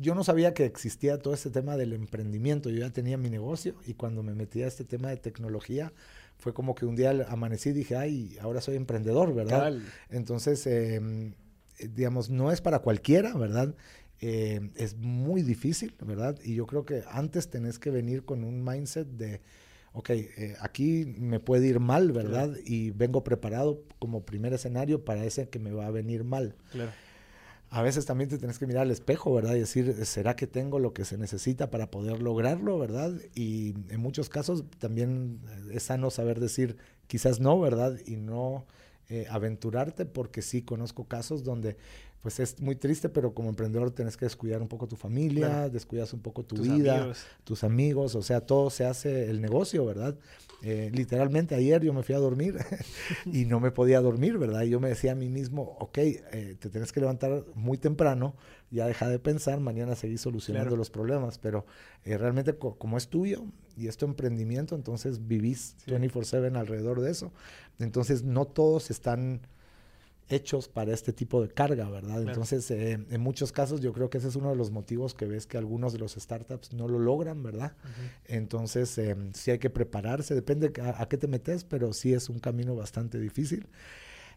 yo 0.00 0.14
no 0.14 0.24
sabía 0.24 0.54
que 0.54 0.64
existía 0.64 1.18
todo 1.18 1.34
este 1.34 1.50
tema 1.50 1.76
del 1.76 1.92
emprendimiento. 1.92 2.70
Yo 2.70 2.78
ya 2.80 2.90
tenía 2.90 3.18
mi 3.18 3.28
negocio 3.28 3.74
y 3.86 3.94
cuando 3.94 4.22
me 4.22 4.34
metí 4.34 4.62
a 4.62 4.66
este 4.66 4.84
tema 4.84 5.10
de 5.10 5.18
tecnología, 5.18 5.92
fue 6.38 6.54
como 6.54 6.74
que 6.74 6.86
un 6.86 6.96
día 6.96 7.14
amanecí 7.28 7.68
y 7.68 7.72
dije, 7.72 7.94
ay, 7.94 8.36
ahora 8.40 8.60
soy 8.60 8.76
emprendedor, 8.76 9.34
¿verdad? 9.34 9.74
Entonces, 10.10 10.66
em, 10.66 11.34
digamos, 11.78 12.30
no 12.30 12.50
es 12.50 12.60
para 12.60 12.80
cualquiera, 12.80 13.34
¿verdad? 13.34 13.74
Eh, 14.24 14.70
es 14.76 14.96
muy 14.96 15.42
difícil, 15.42 15.96
¿verdad? 16.00 16.38
Y 16.44 16.54
yo 16.54 16.64
creo 16.64 16.86
que 16.86 17.02
antes 17.10 17.50
tenés 17.50 17.80
que 17.80 17.90
venir 17.90 18.24
con 18.24 18.44
un 18.44 18.62
mindset 18.62 19.08
de, 19.08 19.40
ok, 19.94 20.10
eh, 20.10 20.54
aquí 20.60 21.12
me 21.18 21.40
puede 21.40 21.66
ir 21.66 21.80
mal, 21.80 22.12
¿verdad? 22.12 22.56
Y 22.64 22.92
vengo 22.92 23.24
preparado 23.24 23.82
como 23.98 24.24
primer 24.24 24.52
escenario 24.52 25.04
para 25.04 25.24
ese 25.24 25.48
que 25.48 25.58
me 25.58 25.72
va 25.72 25.86
a 25.86 25.90
venir 25.90 26.22
mal. 26.22 26.54
Claro. 26.70 26.92
A 27.70 27.82
veces 27.82 28.06
también 28.06 28.30
te 28.30 28.38
tenés 28.38 28.60
que 28.60 28.66
mirar 28.68 28.82
al 28.82 28.92
espejo, 28.92 29.34
¿verdad? 29.34 29.56
Y 29.56 29.58
decir, 29.60 29.92
¿será 30.06 30.36
que 30.36 30.46
tengo 30.46 30.78
lo 30.78 30.92
que 30.92 31.04
se 31.04 31.18
necesita 31.18 31.70
para 31.70 31.90
poder 31.90 32.22
lograrlo, 32.22 32.78
¿verdad? 32.78 33.12
Y 33.34 33.74
en 33.88 33.98
muchos 33.98 34.28
casos 34.28 34.62
también 34.78 35.40
es 35.72 35.82
sano 35.82 36.10
saber 36.10 36.38
decir, 36.38 36.76
quizás 37.08 37.40
no, 37.40 37.58
¿verdad? 37.58 37.98
Y 38.06 38.14
no 38.14 38.66
eh, 39.08 39.26
aventurarte, 39.28 40.06
porque 40.06 40.42
sí 40.42 40.62
conozco 40.62 41.08
casos 41.08 41.42
donde 41.42 41.76
pues 42.22 42.38
es 42.38 42.60
muy 42.60 42.76
triste, 42.76 43.08
pero 43.08 43.34
como 43.34 43.48
emprendedor 43.48 43.90
tienes 43.90 44.16
que 44.16 44.24
descuidar 44.24 44.62
un 44.62 44.68
poco 44.68 44.86
tu 44.86 44.94
familia, 44.94 45.68
descuidas 45.68 46.12
un 46.12 46.20
poco 46.20 46.44
tu 46.44 46.56
vida, 46.56 47.12
tus 47.42 47.64
amigos, 47.64 48.14
o 48.14 48.22
sea, 48.22 48.40
todo 48.40 48.70
se 48.70 48.84
hace 48.84 49.28
el 49.28 49.40
negocio, 49.40 49.84
¿verdad? 49.84 50.16
Eh, 50.62 50.92
literalmente 50.94 51.56
ayer 51.56 51.82
yo 51.82 51.92
me 51.92 52.04
fui 52.04 52.14
a 52.14 52.18
dormir 52.18 52.56
y 53.26 53.46
no 53.46 53.58
me 53.58 53.72
podía 53.72 54.00
dormir, 54.00 54.38
¿verdad? 54.38 54.62
Y 54.62 54.70
yo 54.70 54.78
me 54.78 54.88
decía 54.88 55.12
a 55.12 55.14
mí 55.16 55.28
mismo, 55.28 55.76
ok, 55.80 55.98
eh, 55.98 56.56
te 56.60 56.70
tienes 56.70 56.92
que 56.92 57.00
levantar 57.00 57.44
muy 57.56 57.76
temprano, 57.76 58.36
ya 58.70 58.86
deja 58.86 59.08
de 59.08 59.18
pensar, 59.18 59.58
mañana 59.58 59.96
seguís 59.96 60.20
solucionando 60.20 60.76
los 60.76 60.90
problemas, 60.90 61.38
pero 61.38 61.66
eh, 62.04 62.16
realmente 62.16 62.54
como 62.56 62.96
es 62.96 63.08
tuyo 63.08 63.42
y 63.76 63.88
es 63.88 63.96
tu 63.96 64.04
emprendimiento, 64.04 64.76
entonces 64.76 65.26
vivís 65.26 65.74
24/7 65.88 66.56
alrededor 66.56 67.00
de 67.00 67.10
eso. 67.10 67.32
Entonces 67.80 68.22
no 68.22 68.44
todos 68.44 68.92
están 68.92 69.40
hechos 70.32 70.68
para 70.68 70.92
este 70.92 71.12
tipo 71.12 71.42
de 71.42 71.48
carga, 71.48 71.88
¿verdad? 71.90 72.22
Entonces, 72.22 72.70
eh, 72.70 72.92
en 73.10 73.20
muchos 73.20 73.52
casos 73.52 73.80
yo 73.80 73.92
creo 73.92 74.08
que 74.10 74.18
ese 74.18 74.28
es 74.28 74.36
uno 74.36 74.50
de 74.50 74.56
los 74.56 74.70
motivos 74.70 75.14
que 75.14 75.26
ves 75.26 75.46
que 75.46 75.58
algunos 75.58 75.92
de 75.92 75.98
los 75.98 76.12
startups 76.12 76.72
no 76.72 76.88
lo 76.88 76.98
logran, 76.98 77.42
¿verdad? 77.42 77.74
Entonces, 78.24 78.96
eh, 78.98 79.16
sí 79.34 79.50
hay 79.50 79.58
que 79.58 79.70
prepararse, 79.70 80.34
depende 80.34 80.72
a, 80.82 81.06
qué 81.06 81.18
te 81.18 81.28
metes, 81.28 81.64
pero 81.64 81.92
sí 81.92 82.14
es 82.14 82.28
un 82.28 82.38
camino 82.38 82.74
bastante 82.74 83.18
difícil. 83.18 83.66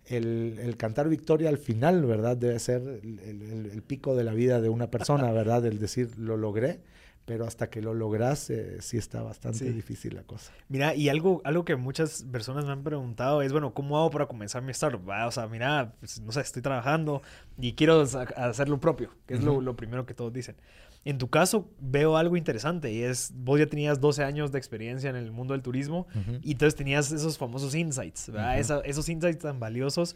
El, 0.05 0.75
cantar 0.77 1.09
victoria 1.09 1.49
al 1.49 1.57
final, 1.57 2.05
¿verdad? 2.05 2.37
Debe 2.37 2.59
ser 2.59 2.81
el, 2.81 3.69
el, 3.71 3.81
pico 3.81 4.15
de 4.15 4.23
la 4.23 4.33
vida 4.33 4.61
de 4.61 4.69
una 4.69 4.91
persona, 4.91 5.31
¿verdad? 5.31 5.65
El 5.65 5.79
decir, 5.79 6.17
lo 6.17 6.37
logré 6.37 6.81
pero 7.25 7.45
hasta 7.45 7.69
que 7.69 7.81
lo 7.81 7.93
logras 7.93 8.49
eh, 8.51 8.77
sí 8.81 8.97
está 8.97 9.23
bastante 9.23 9.71
difícil 9.71 10.15
la 10.15 10.23
cosa. 10.23 10.51
Mira, 10.69 10.93
y 10.95 11.09
algo, 11.09 11.41
algo 11.43 11.65
que 11.65 11.75
muchas 11.75 12.23
personas 12.31 12.65
me 12.65 12.71
han 12.71 12.83
preguntado 12.83 13.41
es, 13.41 13.51
bueno, 13.51 13.73
¿cómo 13.73 13.97
hago 13.97 14.11
para 14.11 14.27
comenzar 14.27 14.61
mi 14.61 14.71
startup? 14.71 15.01
O 15.25 15.31
sea, 15.31 15.47
mira, 15.47 15.93
pues, 15.99 16.21
no 16.21 16.31
sé, 16.31 16.41
estoy 16.41 16.61
trabajando 16.61 17.23
y 17.57 17.73
quiero 17.73 18.01
hacer 18.01 18.69
lo 18.69 18.79
propio, 18.79 19.09
que 19.25 19.33
es 19.33 19.43
lo, 19.43 19.75
primero 19.75 20.05
que 20.05 20.13
todos 20.13 20.31
dicen. 20.31 20.55
En 21.03 21.17
tu 21.17 21.29
caso, 21.29 21.69
veo 21.79 22.17
algo 22.17 22.37
interesante 22.37 22.91
y 22.91 23.03
es, 23.03 23.31
vos 23.35 23.59
ya 23.59 23.67
tenías 23.67 23.99
12 23.99 24.23
años 24.23 24.51
de 24.51 24.57
experiencia 24.57 25.09
en 25.09 25.15
el 25.15 25.31
mundo 25.31 25.53
del 25.53 25.61
turismo 25.61 26.07
y 26.41 26.53
entonces 26.53 26.75
tenías 26.75 27.11
esos 27.11 27.37
famosos 27.37 27.73
insights, 27.75 28.29
¿verdad? 28.31 28.83
esos 28.85 29.09
insights 29.09 29.39
tan 29.39 29.59
valiosos 29.59 30.15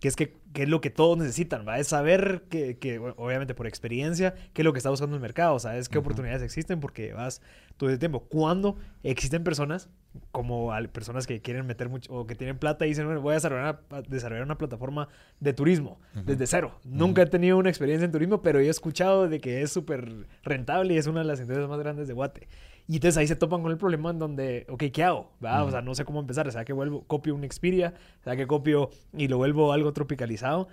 que 0.00 0.08
es, 0.08 0.16
que, 0.16 0.34
es 0.54 0.68
lo 0.68 0.80
que 0.80 0.90
todos 0.90 1.18
necesitan, 1.18 1.66
¿va? 1.68 1.78
Es 1.78 1.88
saber 1.88 2.44
que, 2.48 2.78
que, 2.78 2.98
obviamente 2.98 3.54
por 3.54 3.66
experiencia, 3.66 4.34
qué 4.54 4.62
es 4.62 4.64
lo 4.64 4.72
que 4.72 4.78
está 4.78 4.90
buscando 4.90 5.14
el 5.14 5.22
mercado, 5.22 5.58
¿sabes? 5.58 5.88
¿Qué 5.88 5.98
oportunidades 5.98 6.42
existen? 6.42 6.80
Porque 6.80 7.12
vas 7.12 7.42
todo 7.76 7.90
el 7.90 7.98
tiempo. 7.98 8.20
Cuando 8.20 8.76
existen 9.02 9.44
personas, 9.44 9.90
como 10.32 10.72
personas 10.92 11.26
que 11.26 11.40
quieren 11.40 11.66
meter 11.66 11.88
mucho, 11.88 12.12
o 12.12 12.26
que 12.26 12.34
tienen 12.34 12.58
plata 12.58 12.86
y 12.86 12.90
dicen, 12.90 13.04
bueno, 13.04 13.20
voy 13.20 13.32
a 13.32 13.34
desarrollar 13.34 13.80
una, 13.90 14.02
desarrollar 14.02 14.44
una 14.44 14.58
plataforma 14.58 15.08
de 15.38 15.52
turismo 15.52 16.00
desde 16.24 16.46
cero. 16.46 16.80
Nunca 16.84 17.22
he 17.22 17.26
tenido 17.26 17.58
una 17.58 17.68
experiencia 17.68 18.06
en 18.06 18.12
turismo, 18.12 18.40
pero 18.42 18.58
he 18.58 18.68
escuchado 18.68 19.28
de 19.28 19.40
que 19.40 19.62
es 19.62 19.70
súper 19.70 20.26
rentable 20.42 20.94
y 20.94 20.96
es 20.96 21.06
una 21.06 21.20
de 21.20 21.26
las 21.26 21.40
industrias 21.40 21.68
más 21.68 21.78
grandes 21.78 22.08
de 22.08 22.14
Guate. 22.14 22.48
Y 22.88 22.96
entonces 22.96 23.16
ahí 23.16 23.26
se 23.26 23.36
topan 23.36 23.62
con 23.62 23.70
el 23.70 23.78
problema 23.78 24.10
en 24.10 24.18
donde, 24.18 24.66
ok, 24.68 24.84
¿qué 24.92 25.04
hago? 25.04 25.32
O 25.40 25.70
sea, 25.70 25.82
no 25.82 25.94
sé 25.94 26.04
cómo 26.04 26.20
empezar. 26.20 26.48
O 26.48 26.50
sea, 26.50 26.64
que 26.64 26.72
vuelvo, 26.72 27.04
copio 27.06 27.34
un 27.34 27.48
Xperia, 27.50 27.94
o 28.20 28.24
sea, 28.24 28.36
que 28.36 28.46
copio 28.46 28.90
y 29.12 29.28
lo 29.28 29.38
vuelvo 29.38 29.72
algo 29.72 29.92
tropicalizado. 29.92 30.68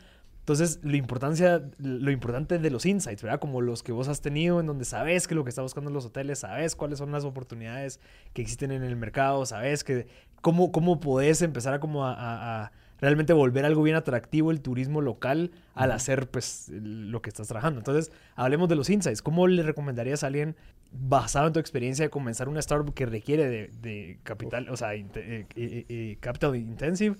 Entonces, 0.48 0.80
lo, 0.82 0.96
importancia, 0.96 1.62
lo 1.78 2.10
importante 2.10 2.58
de 2.58 2.70
los 2.70 2.86
insights, 2.86 3.22
¿verdad? 3.22 3.38
Como 3.38 3.60
los 3.60 3.84
que 3.84 3.92
vos 3.92 4.08
has 4.08 4.22
tenido, 4.22 4.62
en 4.62 4.66
donde 4.66 4.86
sabes 4.86 5.28
que 5.28 5.36
lo 5.36 5.44
que 5.44 5.50
está 5.50 5.62
buscando 5.62 5.90
en 5.90 5.94
los 5.94 6.06
hoteles, 6.06 6.40
sabes 6.40 6.74
cuáles 6.74 7.00
son 7.00 7.12
las 7.12 7.26
oportunidades 7.26 8.00
que 8.32 8.44
existen 8.44 8.72
en 8.72 8.82
el 8.84 8.96
mercado, 8.96 9.46
sabes 9.46 9.84
que 9.84 10.08
cómo, 10.40 10.72
cómo 10.72 11.02
podés 11.02 11.42
empezar 11.42 11.74
a, 11.74 11.82
como 11.82 12.06
a, 12.06 12.72
realmente 13.00 13.34
volver 13.34 13.66
algo 13.66 13.84
bien 13.84 13.96
atractivo 13.96 14.52
el 14.52 14.62
turismo 14.62 15.02
local 15.02 15.52
al 15.74 15.92
hacer 15.92 16.30
pues 16.30 16.70
lo 16.70 17.22
que 17.22 17.30
estás 17.30 17.48
trabajando. 17.48 17.80
Entonces, 17.80 18.12
hablemos 18.36 18.70
de 18.70 18.76
los 18.76 18.90
insights. 18.90 19.22
¿Cómo 19.22 19.48
le 19.48 19.64
recomendarías 19.64 20.24
a 20.24 20.28
alguien 20.28 20.56
basado 20.92 21.48
en 21.48 21.54
tu 21.54 21.60
experiencia 21.60 22.06
de 22.06 22.10
comenzar 22.10 22.50
una 22.50 22.60
startup 22.60 22.94
que 22.94 23.06
requiere 23.06 23.50
de, 23.50 24.20
capital, 24.24 24.70
o 24.70 24.78
sea, 24.78 24.94
eh, 24.96 25.06
eh, 25.16 25.46
eh, 25.56 26.18
capital 26.20 26.56
intensive, 26.56 27.18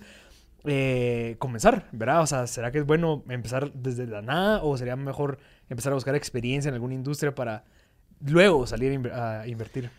comenzar, 1.38 1.88
¿verdad? 1.92 2.22
O 2.22 2.26
sea, 2.26 2.46
¿será 2.46 2.70
que 2.70 2.78
es 2.78 2.86
bueno 2.86 3.24
empezar 3.28 3.72
desde 3.72 4.06
la 4.06 4.22
nada 4.22 4.62
o 4.62 4.76
sería 4.76 4.96
mejor 4.96 5.38
empezar 5.68 5.92
a 5.92 5.94
buscar 5.94 6.14
experiencia 6.14 6.68
en 6.68 6.74
alguna 6.74 6.94
industria 6.94 7.34
para 7.34 7.64
luego 8.20 8.66
salir 8.66 9.10
a, 9.12 9.46
invertir? 9.46 9.90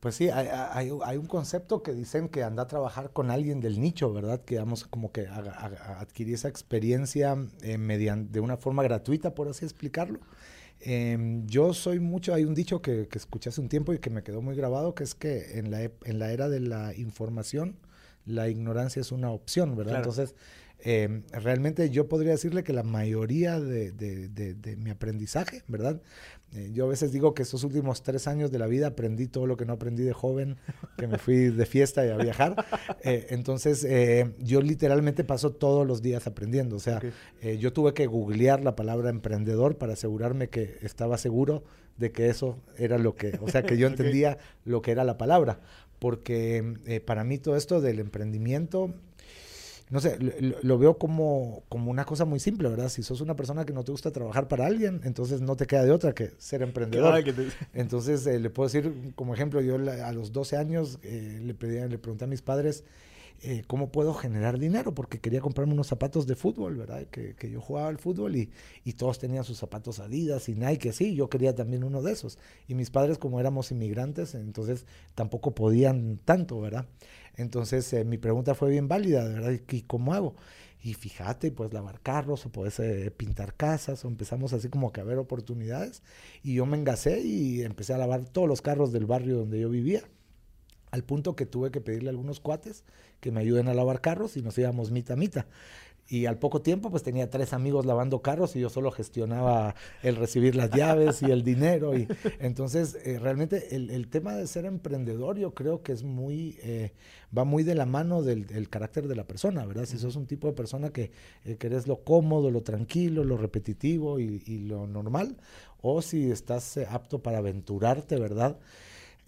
Pues 0.00 0.14
sí, 0.14 0.28
hay, 0.30 0.90
un 0.90 1.26
concepto 1.26 1.82
que 1.82 1.92
dicen 1.92 2.28
que 2.28 2.44
anda 2.44 2.62
a 2.62 2.66
trabajar 2.68 3.10
con 3.12 3.32
alguien 3.32 3.60
del 3.60 3.80
nicho, 3.80 4.12
¿verdad? 4.12 4.40
Que 4.44 4.58
vamos 4.58 4.84
como 4.84 5.10
que 5.10 5.26
a, 5.26 5.38
adquirir 5.98 6.34
esa 6.34 6.48
experiencia 6.48 7.36
mediante, 7.78 8.32
de 8.32 8.40
una 8.40 8.56
forma 8.56 8.84
gratuita, 8.84 9.34
por 9.34 9.48
así 9.48 9.64
explicarlo. 9.64 10.20
Em, 10.80 11.44
yo 11.46 11.74
soy 11.74 11.98
mucho, 11.98 12.32
hay 12.32 12.44
un 12.44 12.54
dicho 12.54 12.80
que, 12.80 13.08
que, 13.08 13.18
escuché 13.18 13.48
hace 13.48 13.60
un 13.60 13.68
tiempo 13.68 13.92
y 13.92 13.98
que 13.98 14.10
me 14.10 14.22
quedó 14.22 14.40
muy 14.40 14.54
grabado, 14.54 14.94
que 14.94 15.02
es 15.02 15.16
que 15.16 15.58
en 15.58 15.72
la, 15.72 15.82
en 15.82 16.18
la 16.20 16.30
era 16.30 16.48
de 16.48 16.60
la 16.60 16.94
información, 16.94 17.76
la 18.24 18.48
ignorancia 18.48 19.00
es 19.00 19.10
una 19.10 19.30
opción, 19.30 19.74
¿verdad? 19.74 19.96
Entonces, 19.96 20.36
em, 20.80 21.22
realmente 21.32 21.90
yo 21.90 22.08
podría 22.08 22.32
decirle 22.32 22.64
que 22.64 22.72
la 22.72 22.82
mayoría 22.82 23.60
de, 23.60 23.92
de, 23.92 24.28
de 24.28 24.76
mi 24.76 24.90
aprendizaje, 24.90 25.62
¿verdad? 25.68 26.00
Eh, 26.54 26.70
yo 26.72 26.86
a 26.86 26.88
veces 26.88 27.12
digo 27.12 27.34
que 27.34 27.42
estos 27.42 27.62
últimos 27.62 28.02
tres 28.02 28.26
años 28.26 28.50
de 28.50 28.58
la 28.58 28.66
vida 28.66 28.88
aprendí 28.88 29.26
todo 29.26 29.46
lo 29.46 29.58
que 29.58 29.66
no 29.66 29.74
aprendí 29.74 30.02
de 30.02 30.14
joven, 30.14 30.56
que 30.96 31.06
me 31.06 31.18
fui 31.18 31.50
de 31.50 31.66
fiesta 31.66 32.06
y 32.06 32.10
a 32.10 32.16
viajar. 32.16 32.64
Eh, 33.04 33.26
entonces, 33.30 33.84
eh, 33.84 34.32
yo 34.38 34.62
literalmente 34.62 35.24
paso 35.24 35.50
todos 35.50 35.86
los 35.86 36.00
días 36.00 36.26
aprendiendo. 36.26 36.76
O 36.76 36.80
sea, 36.80 37.00
yo 37.58 37.72
tuve 37.72 37.92
que 37.94 38.06
googlear 38.06 38.62
la 38.64 38.76
palabra 38.76 39.10
emprendedor 39.10 39.76
para 39.76 39.92
asegurarme 39.92 40.48
que 40.48 40.78
estaba 40.82 41.18
seguro 41.18 41.64
de 41.96 42.12
que 42.12 42.28
eso 42.28 42.58
era 42.76 42.98
lo 42.98 43.14
que, 43.14 43.38
o 43.40 43.48
sea, 43.48 43.62
que 43.62 43.76
yo 43.76 43.86
entendía 43.88 44.38
lo 44.64 44.82
que 44.82 44.90
era 44.90 45.04
la 45.04 45.18
palabra. 45.18 45.60
Porque 45.98 47.02
para 47.04 47.24
mí 47.24 47.38
todo 47.38 47.56
esto 47.56 47.80
del 47.80 47.98
emprendimiento 47.98 48.94
no 49.90 50.00
sé, 50.00 50.18
lo, 50.62 50.78
veo 50.78 50.98
como, 50.98 51.62
como 51.68 51.90
una 51.90 52.04
cosa 52.04 52.24
muy 52.24 52.40
simple, 52.40 52.68
¿verdad? 52.68 52.88
Si 52.88 53.02
sos 53.02 53.20
una 53.20 53.36
persona 53.36 53.64
que 53.64 53.72
no 53.72 53.84
te 53.84 53.92
gusta 53.92 54.10
trabajar 54.10 54.46
para 54.46 54.66
alguien, 54.66 55.00
entonces 55.04 55.40
no 55.40 55.56
te 55.56 55.66
queda 55.66 55.84
de 55.84 55.92
otra 55.92 56.12
que 56.12 56.32
ser 56.38 56.62
emprendedor. 56.62 57.24
Entonces, 57.72 58.26
eh, 58.26 58.38
le 58.38 58.50
puedo 58.50 58.68
decir, 58.68 59.12
como 59.14 59.34
ejemplo, 59.34 59.60
yo 59.60 59.76
a 59.76 60.12
los 60.12 60.32
12 60.32 60.56
años 60.56 60.98
eh, 61.02 61.40
le, 61.42 61.54
pedí, 61.54 61.88
le 61.88 61.98
pregunté 61.98 62.24
a 62.24 62.28
mis 62.28 62.42
padres, 62.42 62.84
eh, 63.40 63.62
cómo 63.68 63.92
puedo 63.92 64.14
generar 64.14 64.58
dinero, 64.58 64.94
porque 64.94 65.20
quería 65.20 65.40
comprarme 65.40 65.72
unos 65.72 65.86
zapatos 65.86 66.26
de 66.26 66.34
fútbol, 66.34 66.76
¿verdad? 66.76 67.06
Que, 67.06 67.34
que 67.36 67.48
yo 67.48 67.60
jugaba 67.60 67.86
al 67.86 67.98
fútbol 67.98 68.34
y, 68.34 68.50
y, 68.82 68.94
todos 68.94 69.20
tenían 69.20 69.44
sus 69.44 69.58
zapatos 69.58 70.00
Adidas 70.00 70.48
y 70.48 70.56
Nike, 70.56 70.92
sí, 70.92 71.14
yo 71.14 71.30
quería 71.30 71.54
también 71.54 71.84
uno 71.84 72.02
de 72.02 72.12
esos. 72.12 72.36
Y 72.66 72.74
mis 72.74 72.90
padres, 72.90 73.16
como 73.16 73.38
éramos 73.38 73.70
inmigrantes, 73.70 74.34
entonces 74.34 74.86
tampoco 75.14 75.54
podían 75.54 76.18
tanto, 76.24 76.60
¿verdad? 76.60 76.86
Entonces 77.38 77.90
eh, 77.92 78.04
mi 78.04 78.18
pregunta 78.18 78.54
fue 78.54 78.70
bien 78.70 78.88
válida, 78.88 79.24
¿verdad? 79.24 79.52
¿Y 79.70 79.82
cómo 79.82 80.12
hago? 80.12 80.34
Y 80.82 80.94
fíjate, 80.94 81.50
pues 81.50 81.72
lavar 81.72 82.00
carros 82.00 82.44
o 82.46 82.50
puedes 82.50 82.78
eh, 82.80 83.10
pintar 83.16 83.54
casas 83.54 84.04
o 84.04 84.08
empezamos 84.08 84.52
así 84.52 84.68
como 84.68 84.92
que 84.92 85.00
a 85.00 85.04
ver 85.04 85.18
oportunidades. 85.18 86.02
Y 86.42 86.54
yo 86.54 86.66
me 86.66 86.76
engasé 86.76 87.20
y 87.20 87.62
empecé 87.62 87.94
a 87.94 87.98
lavar 87.98 88.24
todos 88.26 88.48
los 88.48 88.60
carros 88.60 88.92
del 88.92 89.06
barrio 89.06 89.38
donde 89.38 89.60
yo 89.60 89.70
vivía. 89.70 90.02
Al 90.90 91.04
punto 91.04 91.36
que 91.36 91.46
tuve 91.46 91.70
que 91.70 91.80
pedirle 91.80 92.08
a 92.08 92.12
algunos 92.12 92.40
cuates 92.40 92.84
que 93.20 93.30
me 93.30 93.40
ayuden 93.40 93.68
a 93.68 93.74
lavar 93.74 94.00
carros 94.00 94.36
y 94.36 94.42
nos 94.42 94.56
íbamos 94.58 94.90
mita 94.90 95.14
a 95.14 95.16
mita. 95.16 95.46
Y 96.10 96.24
al 96.24 96.38
poco 96.38 96.62
tiempo, 96.62 96.90
pues 96.90 97.02
tenía 97.02 97.28
tres 97.28 97.52
amigos 97.52 97.84
lavando 97.84 98.22
carros 98.22 98.56
y 98.56 98.60
yo 98.60 98.70
solo 98.70 98.90
gestionaba 98.90 99.74
el 100.02 100.16
recibir 100.16 100.56
las 100.56 100.70
llaves 100.70 101.20
y 101.20 101.26
el 101.26 101.44
dinero. 101.44 101.96
Y 101.98 102.08
entonces, 102.40 102.96
eh, 103.04 103.18
realmente 103.18 103.76
el, 103.76 104.08
tema 104.08 104.34
de 104.34 104.46
ser 104.46 104.64
emprendedor, 104.64 105.38
yo 105.38 105.52
creo 105.52 105.82
que 105.82 105.92
es 105.92 106.04
muy, 106.04 106.56
eh, 106.62 106.92
va 107.36 107.44
muy 107.44 107.62
de 107.62 107.74
la 107.74 107.84
mano 107.84 108.22
del, 108.22 108.46
carácter 108.70 109.06
de 109.06 109.16
la 109.16 109.26
persona, 109.26 109.66
¿verdad? 109.66 109.84
Si 109.84 109.98
sos 109.98 110.16
un 110.16 110.26
tipo 110.26 110.46
de 110.46 110.54
persona 110.54 110.90
que 110.90 111.10
eh, 111.44 111.56
querés 111.56 111.86
lo 111.86 112.02
cómodo, 112.04 112.50
lo 112.50 112.62
tranquilo, 112.62 113.22
lo 113.22 113.36
repetitivo 113.36 114.18
y, 114.18 114.42
y 114.46 114.60
lo 114.60 114.86
normal, 114.86 115.36
o 115.82 116.00
si 116.00 116.30
estás 116.30 116.78
apto 116.88 117.22
para 117.22 117.38
aventurarte, 117.38 118.18
¿verdad? 118.18 118.56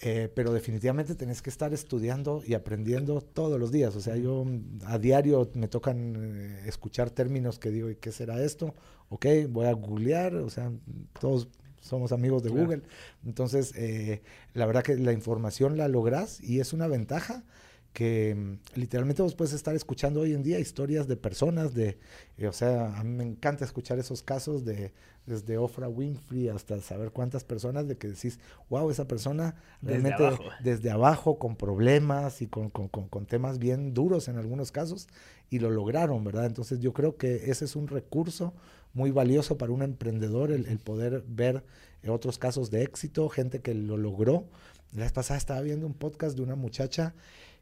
Eh, 0.03 0.33
pero 0.35 0.51
definitivamente 0.55 1.15
tenés 1.15 1.43
que 1.43 1.51
estar 1.51 1.75
estudiando 1.75 2.43
y 2.47 2.55
aprendiendo 2.55 3.21
todos 3.21 3.61
los 3.61 3.71
días. 3.71 3.95
O 3.97 4.01
sea, 4.01 4.17
yo 4.17 4.47
a 4.87 4.99
diario 4.99 5.51
me 5.55 5.69
tocan 5.69 6.17
eh, 6.17 6.63
escuchar 6.67 7.11
términos 7.11 7.59
que 7.59 7.71
digo, 7.71 7.91
¿y 7.91 7.97
qué 7.97 8.11
será 8.11 8.43
esto? 8.43 8.75
Ok, 9.11 9.27
voy 9.51 9.67
a 9.67 9.73
googlear, 9.73 10.37
o 10.37 10.49
sea, 10.49 10.73
todos 11.19 11.49
somos 11.81 12.13
amigos 12.13 12.43
de 12.43 12.49
Google. 12.49 12.83
Entonces, 13.27 13.75
eh, 13.77 14.23
la 14.55 14.65
verdad 14.65 14.83
que 14.83 14.97
la 14.97 15.13
información 15.13 15.77
la 15.77 15.89
logras 15.89 16.41
y 16.41 16.61
es 16.61 16.73
una 16.73 16.87
ventaja 16.87 17.45
que 17.92 18.35
mm, 18.35 18.79
literalmente 18.79 19.22
vos 19.22 19.35
puedes 19.35 19.53
estar 19.53 19.74
escuchando 19.74 20.20
hoy 20.20 20.35
en 20.35 20.42
día 20.42 20.59
historias 20.59 21.09
de 21.09 21.16
personas, 21.16 21.74
de, 21.74 21.98
eh, 22.38 22.46
o 22.46 22.53
sea, 22.53 22.96
a 22.98 23.05
mí 23.05 23.11
me 23.11 23.24
encanta 23.24 23.64
escuchar 23.64 23.98
esos 23.98 24.22
casos 24.22 24.64
de 24.64 24.92
desde 25.26 25.59
Ofra 25.59 25.88
Winfrey 25.88 26.48
hasta 26.48 26.81
saber 26.81 27.11
cuántas 27.11 27.44
personas 27.44 27.87
de 27.87 27.96
que 27.96 28.09
decís, 28.09 28.38
wow, 28.68 28.90
esa 28.90 29.07
persona 29.07 29.55
realmente 29.83 30.22
desde 30.62 30.90
abajo, 30.90 31.38
con 31.38 31.57
problemas 31.57 32.42
y 32.42 32.46
con, 32.46 32.70
con, 32.70 32.88
con, 32.88 33.26
temas 33.26 33.59
bien 33.59 33.94
duros 33.94 34.29
en 34.29 34.37
algunos 34.37 34.72
casos 34.72 35.09
y 35.48 35.59
lo 35.59 35.70
lograron, 35.70 36.24
¿verdad? 36.24 36.46
Entonces 36.46 36.81
yo 36.81 36.92
creo 36.92 37.16
que 37.16 37.50
ese 37.50 37.64
es 37.64 37.76
un 37.76 37.87
recurso 37.87 38.55
muy 38.92 39.11
valioso 39.11 39.57
para 39.57 39.72
un 39.72 39.83
emprendedor, 39.83 40.50
el, 40.50 40.66
el 40.66 40.79
poder 40.79 41.22
ver 41.29 41.62
otros 42.09 42.38
casos 42.38 42.70
de 42.70 42.83
éxito, 42.83 43.29
gente 43.29 43.61
que 43.61 43.74
lo 43.74 43.96
logró. 43.96 44.46
La 44.92 45.03
vez 45.03 45.12
pasada 45.12 45.38
estaba 45.38 45.61
viendo 45.61 45.87
un 45.87 45.94
podcast 45.94 46.37
de 46.37 46.42
una 46.42 46.57
muchacha 46.57 47.14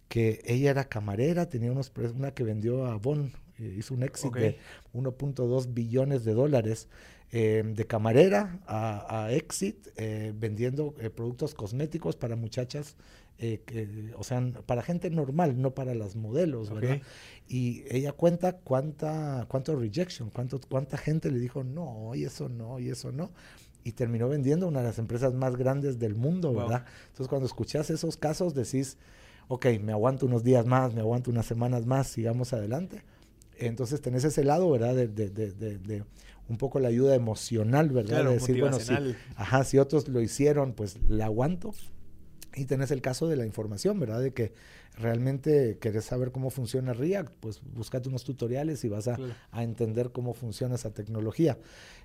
que 0.08 0.40
ella 0.44 0.70
era 0.70 0.84
camarera, 0.84 1.48
tenía 1.48 1.70
unos, 1.70 1.92
una 2.16 2.32
que 2.32 2.42
vendió 2.42 2.86
a 2.86 2.96
Bon, 2.96 3.30
eh, 3.58 3.76
hizo 3.78 3.94
un 3.94 4.02
éxito 4.02 4.38
de 4.38 4.58
1.2 4.94 5.74
billones 5.74 6.24
de 6.24 6.32
dólares 6.32 6.88
eh, 7.30 7.62
de 7.64 7.86
camarera 7.86 8.60
a, 8.66 9.30
Exit, 9.32 9.88
eh, 9.96 10.32
vendiendo 10.34 10.94
productos 11.14 11.54
cosméticos 11.54 12.16
para 12.16 12.36
muchachas, 12.36 12.96
que, 13.38 14.12
o 14.16 14.24
sea, 14.24 14.42
para 14.66 14.82
gente 14.82 15.10
normal, 15.10 15.62
no 15.62 15.72
para 15.72 15.94
las 15.94 16.16
modelos, 16.16 16.74
¿verdad? 16.74 17.00
Y 17.46 17.84
ella 17.88 18.10
cuenta 18.10 18.54
cuánta, 18.56 19.46
cuánto 19.48 19.76
rejection, 19.76 20.30
cuánto, 20.30 20.60
cuánta 20.68 20.96
gente 20.96 21.30
le 21.30 21.38
dijo 21.38 21.62
no, 21.62 22.16
y 22.16 22.24
eso 22.24 22.48
no, 22.48 22.80
y 22.80 22.88
eso 22.88 23.12
no 23.12 23.30
y 23.84 23.92
terminó 23.92 24.28
vendiendo 24.28 24.66
una 24.66 24.80
de 24.80 24.86
las 24.86 24.98
empresas 24.98 25.34
más 25.34 25.56
grandes 25.56 25.98
del 25.98 26.14
mundo, 26.14 26.52
¿verdad? 26.52 26.84
Entonces, 27.06 27.28
cuando 27.28 27.46
escuchas 27.46 27.88
esos 27.90 28.16
casos, 28.16 28.54
decís, 28.54 28.98
ok, 29.48 29.66
me 29.82 29.92
aguanto 29.92 30.26
unos 30.26 30.44
días 30.44 30.66
más, 30.66 30.94
me 30.94 31.00
aguanto 31.00 31.30
unas 31.30 31.46
semanas 31.46 31.87
más, 31.87 32.06
sigamos 32.08 32.52
adelante. 32.52 33.02
Entonces 33.58 34.00
tenés 34.00 34.22
ese 34.24 34.44
lado, 34.44 34.70
¿verdad? 34.70 34.94
De, 34.94 35.08
de, 35.08 35.28
de, 35.30 35.78
de 35.78 36.04
un 36.48 36.56
poco 36.56 36.78
la 36.80 36.88
ayuda 36.88 37.14
emocional, 37.14 37.90
¿verdad? 37.90 38.18
de 38.30 38.34
decir, 38.34 38.54
bueno, 38.61 38.76
si, 38.78 38.92
ajá, 39.37 39.64
si 39.64 39.78
otros 39.78 40.08
lo 40.08 40.20
hicieron, 40.20 40.72
pues 40.72 40.96
la 41.08 41.26
aguanto. 41.26 41.74
Y 42.54 42.64
tenés 42.64 42.90
el 42.90 43.02
caso 43.02 43.28
de 43.28 43.37
la 43.37 43.46
información, 43.46 44.00
¿verdad? 44.00 44.20
De 44.20 44.32
que 44.32 44.52
realmente 44.96 45.78
querés 45.78 46.06
saber 46.06 46.32
cómo 46.32 46.50
funciona 46.50 46.92
React, 46.92 47.32
pues 47.40 47.61
búscate 47.62 48.08
unos 48.08 48.24
tutoriales 48.24 48.84
y 48.84 48.88
vas 48.88 49.08
a, 49.08 49.18
a 49.50 49.62
entender 49.62 50.11
cómo 50.11 50.34
funciona 50.34 50.74
esa 50.74 50.92
tecnología. 50.92 51.58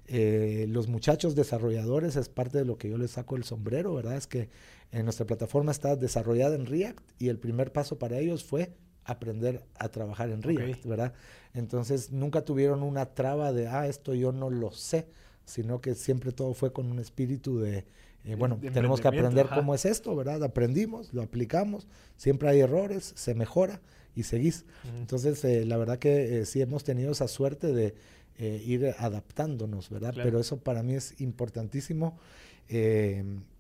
Eh, 0.07 0.65
los 0.69 0.87
muchachos 0.87 1.33
desarrolladores 1.33 2.15
es 2.15 2.29
parte 2.29 2.57
de 2.57 2.65
lo 2.65 2.77
que 2.77 2.89
yo 2.89 2.97
les 2.97 3.11
saco 3.11 3.35
el 3.35 3.43
sombrero, 3.43 3.95
¿verdad? 3.95 4.17
Es 4.17 4.27
que 4.27 4.49
en 4.91 5.05
nuestra 5.05 5.25
plataforma 5.25 5.71
está 5.71 5.95
desarrollada 5.95 6.55
en 6.55 6.65
React 6.65 6.99
y 7.19 7.29
el 7.29 7.39
primer 7.39 7.71
paso 7.71 7.97
para 7.97 8.19
ellos 8.19 8.43
fue 8.43 8.73
aprender 9.05 9.63
a 9.75 9.89
trabajar 9.89 10.29
en 10.29 10.43
React, 10.43 10.85
¿verdad? 10.85 11.13
Entonces 11.53 12.11
nunca 12.11 12.43
tuvieron 12.43 12.83
una 12.83 13.13
traba 13.13 13.53
de, 13.53 13.67
ah, 13.67 13.87
esto 13.87 14.13
yo 14.13 14.31
no 14.31 14.49
lo 14.49 14.71
sé, 14.71 15.07
sino 15.45 15.81
que 15.81 15.95
siempre 15.95 16.31
todo 16.31 16.53
fue 16.53 16.71
con 16.73 16.89
un 16.91 16.99
espíritu 16.99 17.59
de, 17.59 17.85
eh, 18.25 18.35
bueno, 18.35 18.57
tenemos 18.73 19.01
que 19.01 19.07
aprender 19.07 19.47
cómo 19.53 19.75
es 19.75 19.85
esto, 19.85 20.15
¿verdad? 20.15 20.43
Aprendimos, 20.43 21.13
lo 21.13 21.21
aplicamos, 21.21 21.87
siempre 22.15 22.49
hay 22.49 22.61
errores, 22.61 23.13
se 23.15 23.35
mejora 23.35 23.81
y 24.15 24.23
seguís. 24.23 24.65
Entonces, 24.97 25.43
eh, 25.43 25.65
la 25.65 25.77
verdad 25.77 25.99
que 25.99 26.39
eh, 26.39 26.45
sí 26.45 26.61
hemos 26.61 26.83
tenido 26.83 27.11
esa 27.11 27.27
suerte 27.27 27.73
de 27.73 27.95
ir 28.39 28.93
adaptándonos, 28.97 29.89
¿verdad? 29.89 30.13
Pero 30.15 30.39
eso 30.39 30.57
para 30.57 30.83
mí 30.83 30.95
es 30.95 31.21
importantísimo 31.21 32.17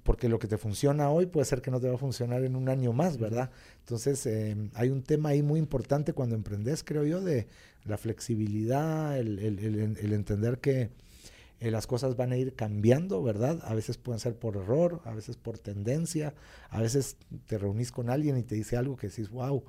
porque 0.03 0.27
lo 0.27 0.39
que 0.39 0.47
te 0.47 0.57
funciona 0.57 1.09
hoy 1.09 1.25
puede 1.27 1.45
ser 1.45 1.61
que 1.61 1.71
no 1.71 1.79
te 1.79 1.87
va 1.87 1.95
a 1.95 1.97
funcionar 1.97 2.43
en 2.43 2.55
un 2.55 2.67
año 2.67 2.91
más, 2.91 3.17
¿verdad? 3.17 3.51
Entonces, 3.79 4.27
hay 4.73 4.89
un 4.89 5.03
tema 5.03 5.29
ahí 5.29 5.43
muy 5.43 5.59
importante 5.59 6.13
cuando 6.13 6.35
emprendes, 6.35 6.83
creo 6.83 7.05
yo, 7.05 7.21
de 7.21 7.47
la 7.85 7.97
flexibilidad, 7.97 9.17
el, 9.17 9.39
el 9.39 10.13
entender 10.13 10.59
que 10.59 10.89
eh, 11.63 11.71
las 11.71 11.87
cosas 11.87 12.17
van 12.17 12.33
a 12.33 12.37
ir 12.37 12.55
cambiando, 12.55 13.23
¿verdad? 13.23 13.61
A 13.63 13.73
veces 13.73 13.97
pueden 13.97 14.19
ser 14.19 14.35
por 14.35 14.57
error, 14.57 14.99
a 15.05 15.13
veces 15.13 15.37
por 15.37 15.57
tendencia, 15.57 16.33
a 16.69 16.81
veces 16.81 17.15
te 17.45 17.57
reunís 17.57 17.93
con 17.93 18.09
alguien 18.09 18.37
y 18.37 18.43
te 18.43 18.55
dice 18.55 18.75
algo 18.75 18.97
que 18.97 19.07
decís, 19.07 19.29
wow, 19.29 19.63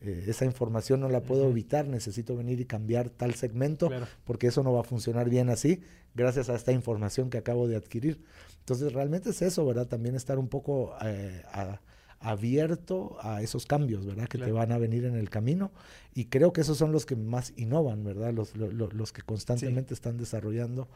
eh, 0.00 0.26
esa 0.28 0.44
información 0.44 1.00
no 1.00 1.08
la 1.08 1.24
puedo 1.24 1.50
evitar, 1.50 1.88
necesito 1.88 2.36
venir 2.36 2.60
y 2.60 2.66
cambiar 2.66 3.10
tal 3.10 3.34
segmento 3.34 3.90
porque 4.22 4.46
eso 4.46 4.62
no 4.62 4.72
va 4.72 4.82
a 4.82 4.84
funcionar 4.84 5.28
bien 5.28 5.50
así 5.50 5.82
gracias 6.14 6.48
a 6.50 6.54
esta 6.54 6.70
información 6.70 7.30
que 7.30 7.38
acabo 7.38 7.66
de 7.66 7.74
adquirir. 7.74 8.22
Entonces 8.60 8.92
realmente 8.92 9.30
es 9.30 9.42
eso, 9.42 9.66
¿verdad? 9.66 9.88
También 9.88 10.14
estar 10.14 10.38
un 10.38 10.46
poco 10.46 10.94
eh, 11.02 11.42
a, 11.52 11.80
abierto 12.20 13.16
a 13.22 13.40
esos 13.40 13.64
cambios, 13.64 14.04
¿verdad? 14.04 14.28
Que 14.28 14.36
te 14.38 14.52
van 14.52 14.72
a 14.72 14.78
venir 14.78 15.06
en 15.06 15.16
el 15.16 15.30
camino. 15.30 15.72
Y 16.14 16.26
creo 16.26 16.52
que 16.52 16.60
esos 16.60 16.76
son 16.76 16.92
los 16.92 17.06
que 17.06 17.16
más 17.16 17.54
innovan, 17.56 18.04
¿verdad? 18.04 18.32
Los, 18.34 18.54
los, 18.54 19.12
que 19.12 19.22
constantemente 19.22 19.94
están 19.94 20.18
desarrollando 20.18 20.86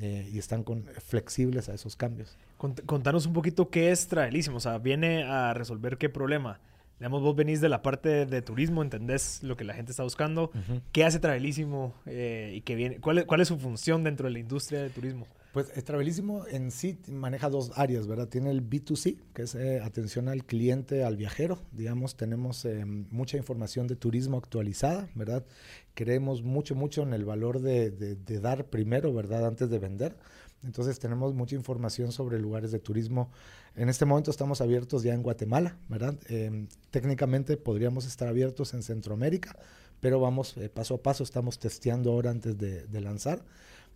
eh, 0.00 0.28
y 0.32 0.38
están 0.38 0.64
con, 0.64 0.84
flexibles 0.84 1.68
a 1.68 1.74
esos 1.74 1.94
cambios. 1.94 2.36
Contanos 2.58 3.26
un 3.26 3.32
poquito 3.32 3.70
qué 3.70 3.92
es 3.92 4.08
Travelísimo, 4.08 4.56
o 4.56 4.60
sea, 4.60 4.78
viene 4.78 5.22
a 5.22 5.54
resolver 5.54 5.98
qué 5.98 6.08
problema. 6.08 6.58
Digamos, 6.98 7.22
vos 7.22 7.34
venís 7.34 7.60
de 7.60 7.68
la 7.68 7.82
parte 7.82 8.26
de 8.26 8.42
turismo, 8.42 8.82
entendés 8.82 9.42
lo 9.42 9.56
que 9.56 9.64
la 9.64 9.74
gente 9.74 9.92
está 9.92 10.02
buscando. 10.02 10.50
¿Qué 10.92 11.04
hace 11.04 11.20
Travelísimo 11.20 11.94
eh, 12.06 12.54
y 12.56 12.60
qué 12.62 12.74
viene? 12.74 12.98
¿Cuál 12.98 13.18
es, 13.18 13.24
¿Cuál 13.24 13.40
es 13.40 13.48
su 13.48 13.58
función 13.58 14.02
dentro 14.04 14.26
de 14.26 14.32
la 14.32 14.38
industria 14.40 14.82
del 14.82 14.92
turismo? 14.92 15.26
Pues 15.52 15.70
Travelísimo 15.84 16.46
en 16.46 16.70
sí 16.70 16.98
maneja 17.08 17.50
dos 17.50 17.72
áreas, 17.74 18.06
¿verdad? 18.06 18.26
Tiene 18.26 18.50
el 18.50 18.66
B2C, 18.66 19.18
que 19.34 19.42
es 19.42 19.54
eh, 19.54 19.80
atención 19.80 20.30
al 20.30 20.46
cliente, 20.46 21.04
al 21.04 21.18
viajero. 21.18 21.60
Digamos, 21.72 22.16
tenemos 22.16 22.64
eh, 22.64 22.86
mucha 22.86 23.36
información 23.36 23.86
de 23.86 23.94
turismo 23.94 24.38
actualizada, 24.38 25.10
¿verdad? 25.14 25.44
Creemos 25.92 26.42
mucho, 26.42 26.74
mucho 26.74 27.02
en 27.02 27.12
el 27.12 27.26
valor 27.26 27.60
de, 27.60 28.16
dar 28.40 28.64
primero, 28.70 29.12
¿verdad? 29.12 29.46
Antes 29.46 29.68
de 29.68 29.78
vender. 29.78 30.16
Entonces 30.64 30.98
tenemos 30.98 31.34
mucha 31.34 31.54
información 31.54 32.12
sobre 32.12 32.38
lugares 32.38 32.72
de 32.72 32.78
turismo. 32.78 33.30
En 33.76 33.90
este 33.90 34.06
momento 34.06 34.30
estamos 34.30 34.62
abiertos 34.62 35.02
ya 35.02 35.12
en 35.12 35.22
Guatemala, 35.22 35.76
¿verdad? 35.90 36.14
Em, 36.28 36.66
técnicamente 36.90 37.58
podríamos 37.58 38.06
estar 38.06 38.26
abiertos 38.26 38.72
en 38.72 38.82
Centroamérica, 38.82 39.58
pero 40.00 40.18
vamos 40.18 40.56
eh, 40.56 40.70
paso 40.70 40.94
a 40.94 41.02
paso, 41.02 41.24
estamos 41.24 41.58
testeando 41.58 42.10
ahora 42.10 42.30
antes 42.30 42.56
de, 42.56 42.86
de 42.86 43.00
lanzar. 43.02 43.44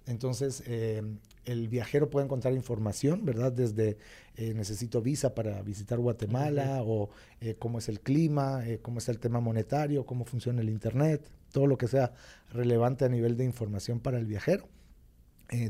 Entonces, 0.06 0.62
eh, 0.66 1.02
el 1.44 1.68
viajero 1.68 2.08
puede 2.10 2.26
encontrar 2.26 2.54
información, 2.54 3.24
¿verdad? 3.24 3.50
Desde 3.50 3.98
eh, 4.36 4.54
necesito 4.54 5.02
visa 5.02 5.34
para 5.34 5.60
visitar 5.62 5.98
Guatemala 5.98 6.82
o 6.84 7.10
eh, 7.40 7.56
cómo 7.58 7.78
es 7.78 7.88
el 7.88 8.00
clima, 8.00 8.62
cómo 8.82 8.98
es 8.98 9.08
el 9.08 9.18
tema 9.18 9.40
monetario, 9.40 10.06
cómo 10.06 10.24
funciona 10.24 10.60
el 10.60 10.70
Internet, 10.70 11.28
todo 11.50 11.66
lo 11.66 11.76
que 11.76 11.88
sea 11.88 12.12
relevante 12.52 13.04
a 13.04 13.08
nivel 13.08 13.36
de 13.36 13.44
información 13.44 13.98
para 14.00 14.18
el 14.18 14.26
viajero. 14.26 14.68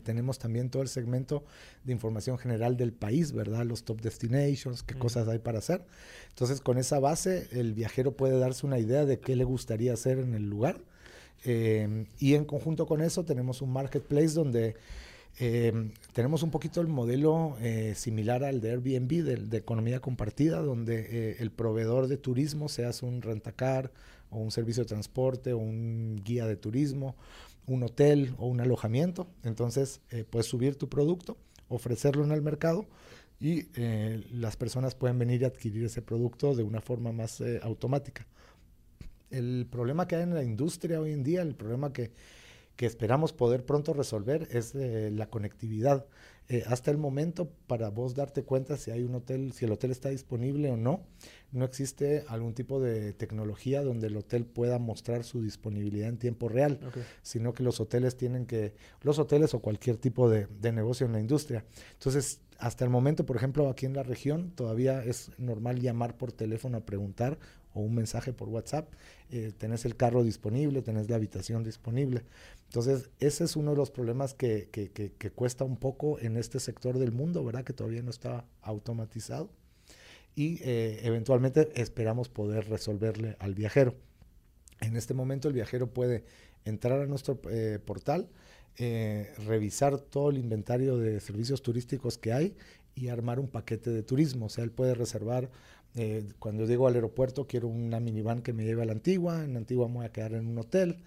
tenemos 0.05 0.39
también 0.39 0.71
todo 0.71 0.83
el 0.83 0.89
segmento 0.89 1.45
de 1.85 1.93
información 1.93 2.39
general 2.39 2.77
del 2.77 2.93
país, 2.93 3.33
¿verdad? 3.33 3.65
Los 3.65 3.85
top 3.85 4.01
destinations, 4.03 4.83
qué 4.83 4.95
cosas 4.95 5.29
hay 5.29 5.39
para 5.39 5.59
hacer. 5.59 5.85
Entonces, 6.31 6.61
con 6.61 6.77
esa 6.79 6.99
base, 6.99 7.49
el 7.53 7.73
viajero 7.73 8.17
puede 8.17 8.39
darse 8.39 8.67
una 8.67 8.79
idea 8.79 9.07
de 9.07 9.19
qué 9.19 9.35
le 9.37 9.45
gustaría 9.45 9.95
hacer 9.95 10.19
en 10.19 10.35
el 10.35 10.49
lugar 10.49 10.81
eh, 11.45 12.07
y 12.19 12.35
en 12.35 12.45
conjunto 12.45 12.87
con 12.87 13.01
eso 13.03 13.25
tenemos 13.25 13.63
un 13.63 13.73
marketplace 13.73 14.31
donde 14.31 14.77
eh, 15.39 15.91
tenemos 16.13 16.43
un 16.43 16.51
poquito 16.51 16.81
el 16.81 16.89
modelo 16.89 17.57
eh, 17.61 17.95
similar 17.95 18.43
al 18.43 18.61
de 18.61 18.71
Airbnb, 18.71 19.23
de, 19.23 19.57
economía 19.57 20.01
compartida, 20.01 20.61
donde 20.61 21.37
el 21.39 21.51
proveedor 21.51 22.09
de 22.09 22.17
turismo 22.17 22.69
se 22.69 22.85
hace 22.85 23.05
un 23.05 23.23
rentacar 23.23 23.93
o 24.31 24.39
un 24.39 24.51
servicio 24.51 24.83
de 24.83 24.89
transporte 24.89 25.53
o 25.53 25.59
un 25.59 26.21
guía 26.25 26.47
de 26.47 26.57
turismo, 26.57 27.15
un 27.67 27.83
hotel 27.83 28.35
o 28.39 28.47
un 28.47 28.61
alojamiento. 28.61 29.27
Entonces 29.45 30.01
puedes 30.31 30.47
subir 30.47 30.77
tu 30.77 30.89
producto, 30.89 31.37
ofrecerlo 31.69 32.25
en 32.25 32.33
el 32.33 32.41
mercado 32.41 32.87
y 33.39 33.67
las 34.33 34.57
personas 34.57 34.95
pueden 34.95 35.19
venir 35.19 35.43
y 35.43 35.45
adquirir 35.45 35.85
ese 35.85 36.01
producto 36.01 36.55
de 36.55 36.63
una 36.63 36.81
forma 36.81 37.13
más 37.13 37.43
automática 37.63 38.27
el 39.31 39.67
problema 39.71 40.07
que 40.07 40.17
hay 40.17 40.23
en 40.23 40.35
la 40.35 40.43
industria 40.43 41.01
hoy 41.01 41.13
en 41.13 41.23
día, 41.23 41.43
el 41.43 41.55
problema 41.55 41.93
que, 41.93 42.13
esperamos 42.79 43.33
poder 43.33 43.65
pronto 43.65 43.95
resolver 43.95 44.49
es 44.51 44.75
eh, 44.75 45.11
la 45.11 45.31
conectividad. 45.31 46.07
Eh, 46.49 46.63
hasta 46.69 46.91
el 46.93 46.99
momento, 46.99 47.51
para 47.67 47.89
vos 47.89 48.15
darte 48.15 48.45
cuenta 48.45 48.77
si 48.77 48.91
hay 48.91 49.03
un 49.03 49.15
hotel, 49.15 49.53
si 49.53 49.65
el 49.65 49.73
hotel 49.73 49.91
está 49.91 50.11
disponible 50.11 50.71
o 50.71 50.77
no, 50.77 51.01
no 51.53 51.65
existe 51.65 52.25
algún 52.29 52.55
tipo 52.55 52.81
de 52.81 53.15
tecnología 53.15 53.83
donde 53.83 54.07
el 54.07 54.17
hotel 54.17 54.45
pueda 54.45 54.79
mostrar 54.79 55.25
su 55.25 55.43
disponibilidad 55.43 56.09
en 56.09 56.19
tiempo 56.19 56.49
real, 56.49 56.79
sino 57.23 57.53
que 57.53 57.65
los 57.65 57.81
hoteles 57.81 58.17
tienen 58.17 58.47
que, 58.47 58.75
los 59.01 59.19
hoteles 59.19 59.55
o 59.55 59.61
cualquier 59.61 59.97
tipo 59.97 60.29
de, 60.29 60.47
de 60.61 60.71
negocio 60.71 61.07
en 61.07 61.15
la 61.15 61.21
industria. 61.21 61.65
Entonces, 61.95 62.41
hasta 62.59 62.85
el 62.85 62.91
momento, 62.91 63.27
por 63.27 63.37
ejemplo, 63.37 63.69
aquí 63.69 63.87
en 63.87 63.95
la 63.95 64.03
región, 64.03 64.51
todavía 64.53 65.03
es 65.03 65.31
normal 65.39 65.81
llamar 65.81 66.17
por 66.17 66.33
teléfono 66.33 66.79
a 66.79 66.87
preguntar 66.87 67.39
o 67.77 67.81
un 67.81 67.95
mensaje 67.95 68.33
por 68.33 68.49
WhatsApp, 68.49 68.93
eh, 69.31 69.53
tenés 69.57 69.85
el 69.85 69.97
carro 69.97 70.25
disponible, 70.25 70.83
tenés 70.83 71.11
la 71.11 71.17
habitación 71.17 71.63
disponible. 71.63 72.23
Entonces, 72.65 73.11
ese 73.21 73.45
es 73.45 73.55
uno 73.55 73.73
de 73.73 73.77
los 73.77 73.91
problemas 73.91 74.35
que, 74.35 74.69
que, 74.73 74.91
que, 74.91 75.31
cuesta 75.31 75.65
un 75.65 75.77
poco 75.77 76.19
en 76.19 76.37
este 76.37 76.59
sector 76.59 76.99
del 76.99 77.13
mundo, 77.13 77.45
¿verdad? 77.45 77.65
Que 77.65 77.73
todavía 77.75 78.03
no 78.03 78.11
está 78.11 78.45
automatizado. 78.63 79.51
y 80.35 80.59
eh, 80.63 81.01
eventualmente 81.03 81.69
esperamos 81.81 82.29
poder 82.29 82.69
resolverle 82.69 83.37
al 83.41 83.55
viajero. 83.55 83.95
En 84.81 84.97
este 84.97 85.15
momento 85.15 85.49
el 85.49 85.55
viajero 85.55 85.93
puede 85.93 86.25
entrar 86.65 87.01
a 87.01 87.07
nuestro 87.07 87.41
eh, 87.51 87.79
portal, 87.85 88.29
eh, 88.79 89.33
revisar 89.47 89.99
todo 89.99 90.31
el 90.31 90.39
inventario 90.39 90.99
de 90.99 91.21
servicios 91.21 91.63
turísticos 91.63 92.19
que 92.19 92.33
hay 92.33 92.57
y 92.95 93.09
armar 93.09 93.39
un 93.41 93.49
paquete 93.49 93.91
de 93.91 94.03
turismo. 94.03 94.47
O 94.47 94.49
sea, 94.49 94.65
él 94.65 94.71
puede 94.71 94.95
reservar, 94.95 95.51
cuando 96.39 96.67
llego 96.67 96.87
al 96.87 96.95
aeropuerto 96.95 97.47
quiero 97.47 97.69
una 97.69 98.01
minivan 98.01 98.43
que 98.43 98.53
me 98.53 98.65
lleve 98.65 98.83
a 98.83 98.87
la 98.87 98.93
Antigua, 98.93 99.45
en 99.45 99.55
la 99.55 99.59
Antigua 99.59 99.89
me 99.89 99.95
voy 99.95 100.07
a 100.07 100.13
quedar 100.13 100.35
en 100.35 100.47
un 100.47 100.59
hotel, 100.59 100.99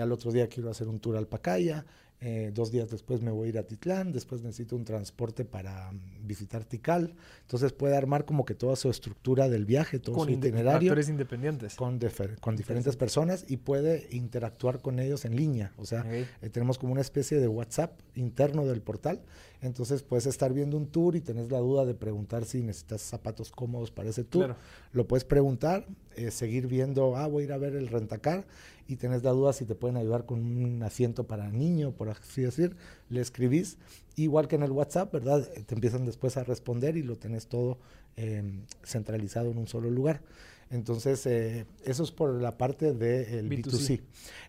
al 0.00 0.12
otro 0.12 0.32
día 0.32 0.48
quiero 0.48 0.70
hacer 0.70 0.88
un 0.88 1.00
tour 1.00 1.16
al 1.16 1.26
Pacaya, 1.26 1.84
eh, 2.24 2.52
dos 2.54 2.70
días 2.70 2.88
después 2.88 3.20
me 3.20 3.32
voy 3.32 3.46
a 3.46 3.48
ir 3.48 3.58
a 3.58 3.64
Titlán, 3.64 4.12
después 4.12 4.42
necesito 4.42 4.76
un 4.76 4.84
transporte 4.84 5.44
para 5.44 5.90
mm, 5.90 6.24
visitar 6.24 6.64
Tikal. 6.64 7.16
Entonces 7.40 7.72
puede 7.72 7.96
armar 7.96 8.24
como 8.24 8.44
que 8.44 8.54
toda 8.54 8.76
su 8.76 8.88
estructura 8.90 9.48
del 9.48 9.64
viaje, 9.64 9.98
todo 9.98 10.14
con 10.14 10.28
su 10.28 10.34
itinerario. 10.34 10.96
independientes. 11.08 11.74
Con, 11.74 11.98
con 12.40 12.54
diferentes 12.54 12.94
personas 12.94 13.44
y 13.48 13.56
puede 13.56 14.06
interactuar 14.12 14.80
con 14.80 15.00
ellos 15.00 15.24
en 15.24 15.34
línea. 15.34 15.72
O 15.78 15.84
sea, 15.84 16.04
eh, 16.08 16.26
tenemos 16.52 16.78
como 16.78 16.92
una 16.92 17.00
especie 17.00 17.40
de 17.40 17.48
WhatsApp 17.48 17.98
interno 18.14 18.66
del 18.66 18.82
portal. 18.82 19.20
Entonces 19.62 20.02
puedes 20.02 20.26
estar 20.26 20.52
viendo 20.52 20.76
un 20.76 20.88
tour 20.88 21.14
y 21.14 21.20
tenés 21.20 21.50
la 21.50 21.58
duda 21.58 21.84
de 21.84 21.94
preguntar 21.94 22.44
si 22.44 22.62
necesitas 22.62 23.00
zapatos 23.00 23.52
cómodos 23.52 23.92
para 23.92 24.10
ese 24.10 24.24
tour. 24.24 24.56
Lo 24.92 25.06
puedes 25.06 25.24
preguntar, 25.24 25.86
eh, 26.16 26.32
seguir 26.32 26.66
viendo, 26.66 27.16
ah, 27.16 27.28
voy 27.28 27.44
a 27.44 27.46
ir 27.46 27.52
a 27.52 27.58
ver 27.58 27.76
el 27.76 27.86
rentacar 27.86 28.44
y 28.88 28.96
tenés 28.96 29.22
la 29.22 29.30
duda 29.30 29.52
si 29.52 29.64
te 29.64 29.76
pueden 29.76 29.96
ayudar 29.96 30.26
con 30.26 30.40
un 30.40 30.82
asiento 30.82 31.28
para 31.28 31.48
niño, 31.48 31.92
por 31.92 32.08
así 32.08 32.42
decir, 32.42 32.74
le 33.08 33.20
escribís, 33.20 33.78
igual 34.16 34.48
que 34.48 34.56
en 34.56 34.64
el 34.64 34.72
WhatsApp, 34.72 35.12
¿verdad? 35.12 35.48
Eh, 35.54 35.62
te 35.64 35.76
empiezan 35.76 36.04
después 36.04 36.36
a 36.36 36.42
responder 36.42 36.96
y 36.96 37.04
lo 37.04 37.16
tenés 37.16 37.46
todo 37.46 37.78
em, 38.16 38.62
centralizado 38.82 39.52
en 39.52 39.58
un 39.58 39.68
solo 39.68 39.90
lugar. 39.90 40.22
Entonces, 40.72 41.26
eh, 41.26 41.66
eso 41.84 42.02
es 42.02 42.10
por 42.10 42.32
la 42.40 42.56
parte 42.56 42.94
del 42.94 43.48
B2C. 43.50 44.00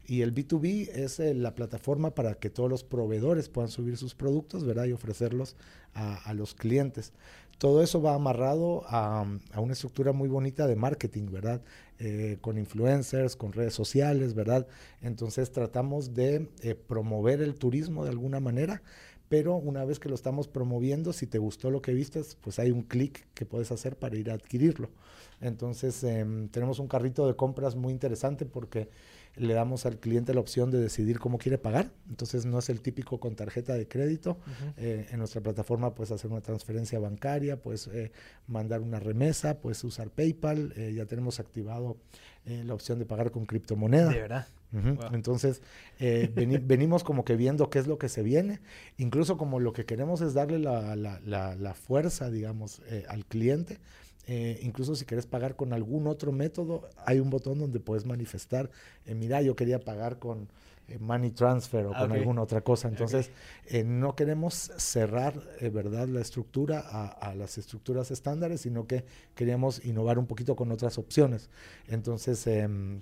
Y 0.07 0.21
el 0.21 0.33
B2B 0.33 0.89
es 0.93 1.19
eh, 1.19 1.33
la 1.33 1.53
plataforma 1.53 2.15
para 2.15 2.35
que 2.35 2.49
todos 2.49 2.69
los 2.69 2.85
proveedores 2.85 3.49
puedan 3.49 3.69
subir 3.69 3.97
sus 3.97 4.15
productos, 4.15 4.65
¿verdad? 4.65 4.85
Y 4.85 4.93
ofrecerlos 4.93 5.57
a, 5.93 6.33
los 6.33 6.55
clientes. 6.55 7.11
Todo 7.57 7.83
eso 7.83 8.01
va 8.01 8.15
amarrado 8.15 8.83
a, 8.87 9.27
a, 9.51 9.59
una 9.59 9.73
estructura 9.73 10.13
muy 10.13 10.29
bonita 10.29 10.65
de 10.65 10.77
marketing, 10.77 11.29
¿verdad? 11.29 11.61
Eh, 11.99 12.37
con 12.39 12.57
influencers, 12.57 13.35
con 13.35 13.51
redes 13.51 13.73
sociales, 13.73 14.33
¿verdad? 14.33 14.65
Entonces 15.01 15.51
tratamos 15.51 16.13
de 16.13 16.47
promover 16.87 17.41
el 17.41 17.55
turismo 17.55 18.05
de 18.05 18.11
alguna 18.11 18.39
manera 18.39 18.81
pero 19.29 19.55
una 19.55 19.83
vez 19.85 19.99
que 19.99 20.09
lo 20.09 20.15
estamos 20.15 20.47
promoviendo, 20.47 21.13
si 21.13 21.27
te 21.27 21.37
gustó 21.37 21.71
lo 21.71 21.81
que 21.81 21.93
vistes, 21.93 22.35
pues 22.41 22.59
hay 22.59 22.71
un 22.71 22.83
clic 22.83 23.25
que 23.33 23.45
puedes 23.45 23.71
hacer 23.71 23.97
para 23.97 24.15
ir 24.15 24.29
a 24.29 24.35
adquirirlo. 24.35 24.89
Entonces 25.41 26.03
em, 26.03 26.47
tenemos 26.49 26.79
un 26.79 26.87
carrito 26.87 27.27
de 27.27 27.35
compras 27.35 27.75
muy 27.75 27.91
interesante 27.91 28.45
porque 28.45 28.89
le 29.35 29.53
damos 29.53 29.85
al 29.85 29.99
cliente 29.99 30.33
la 30.33 30.39
opción 30.39 30.69
de 30.69 30.79
decidir 30.79 31.19
cómo 31.19 31.37
quiere 31.37 31.57
pagar. 31.57 31.91
Entonces 32.09 32.45
no 32.45 32.59
es 32.59 32.69
el 32.69 32.81
típico 32.81 33.19
con 33.19 33.35
tarjeta 33.35 33.73
de 33.73 33.87
crédito. 33.87 34.37
Eh, 34.77 35.07
en 35.11 35.17
nuestra 35.17 35.41
plataforma 35.41 35.95
puedes 35.95 36.11
hacer 36.11 36.31
una 36.31 36.41
transferencia 36.41 36.99
bancaria, 36.99 37.59
puedes 37.61 37.87
eh, 37.87 38.11
mandar 38.47 38.81
una 38.81 38.99
remesa, 38.99 39.59
puedes 39.59 39.83
usar 39.83 40.11
PayPal. 40.11 40.73
Eh, 40.75 40.93
ya 40.95 41.05
tenemos 41.05 41.39
activado 41.39 41.97
la 42.45 42.73
opción 42.73 42.99
de 42.99 43.05
pagar 43.05 43.31
con 43.31 43.45
criptomoneda. 43.45 44.09
De 44.09 44.19
verdad. 44.19 44.47
Entonces, 45.11 45.61
venimos 45.99 47.03
como 47.03 47.23
que 47.23 47.35
viendo 47.35 47.69
qué 47.69 47.79
es 47.79 47.87
lo 47.87 47.97
que 47.97 48.09
se 48.09 48.23
viene. 48.23 48.59
Incluso 48.97 49.37
como 49.37 49.59
lo 49.59 49.71
que 49.71 49.85
queremos 49.85 50.21
es 50.21 50.33
darle 50.33 50.59
la, 50.59 50.95
la, 50.95 51.19
la 51.55 51.73
fuerza, 51.73 52.29
digamos, 52.29 52.81
al 53.07 53.25
cliente 53.25 53.79
eh, 54.25 54.59
incluso 54.61 54.95
si 54.95 55.05
quieres 55.05 55.25
pagar 55.25 55.55
con 55.55 55.73
algún 55.73 56.07
otro 56.07 56.31
método, 56.31 56.89
hay 57.05 57.19
un 57.19 57.29
botón 57.29 57.59
donde 57.59 57.79
puedes 57.79 58.05
manifestar, 58.05 58.69
eh, 59.05 59.15
mira, 59.15 59.41
yo 59.41 59.55
quería 59.55 59.79
pagar 59.79 60.17
con 60.17 60.43
eh, 60.43 60.47
money 60.99 61.31
transfer 61.31 61.85
o 61.85 61.93
con 61.93 62.11
alguna 62.11 62.41
otra 62.41 62.61
cosa. 62.61 62.87
Entonces, 62.87 63.31
no 63.85 64.15
queremos 64.15 64.71
cerrar, 64.77 65.41
¿verdad?, 65.61 66.07
la 66.07 66.21
estructura 66.21 66.79
a, 66.79 67.07
a, 67.07 67.35
las 67.35 67.57
estructuras 67.57 68.11
estándares, 68.11 68.61
sino 68.61 68.87
que 68.87 69.05
queríamos 69.35 69.83
innovar 69.85 70.19
un 70.19 70.27
poquito 70.27 70.55
con 70.55 70.71
otras 70.71 70.97
opciones. 70.97 71.49
Entonces, 71.87 72.45
em, 72.47 73.01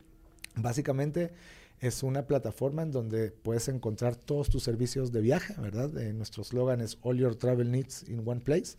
básicamente 0.56 1.32
es 1.80 2.04
una 2.04 2.28
plataforma 2.28 2.84
en 2.84 2.92
donde 2.92 3.32
puedes 3.32 3.68
encontrar 3.68 4.16
todos 4.16 4.50
tus 4.50 4.64
servicios 4.64 5.12
de 5.12 5.22
viaje, 5.22 5.56
¿verdad? 5.60 5.90
nuestro 6.14 6.44
eslogan 6.44 6.80
es 6.80 6.98
All 7.02 7.18
Your 7.18 7.36
Travel 7.36 7.72
Needs 7.72 8.08
in 8.08 8.22
One 8.26 8.42
Place. 8.42 8.76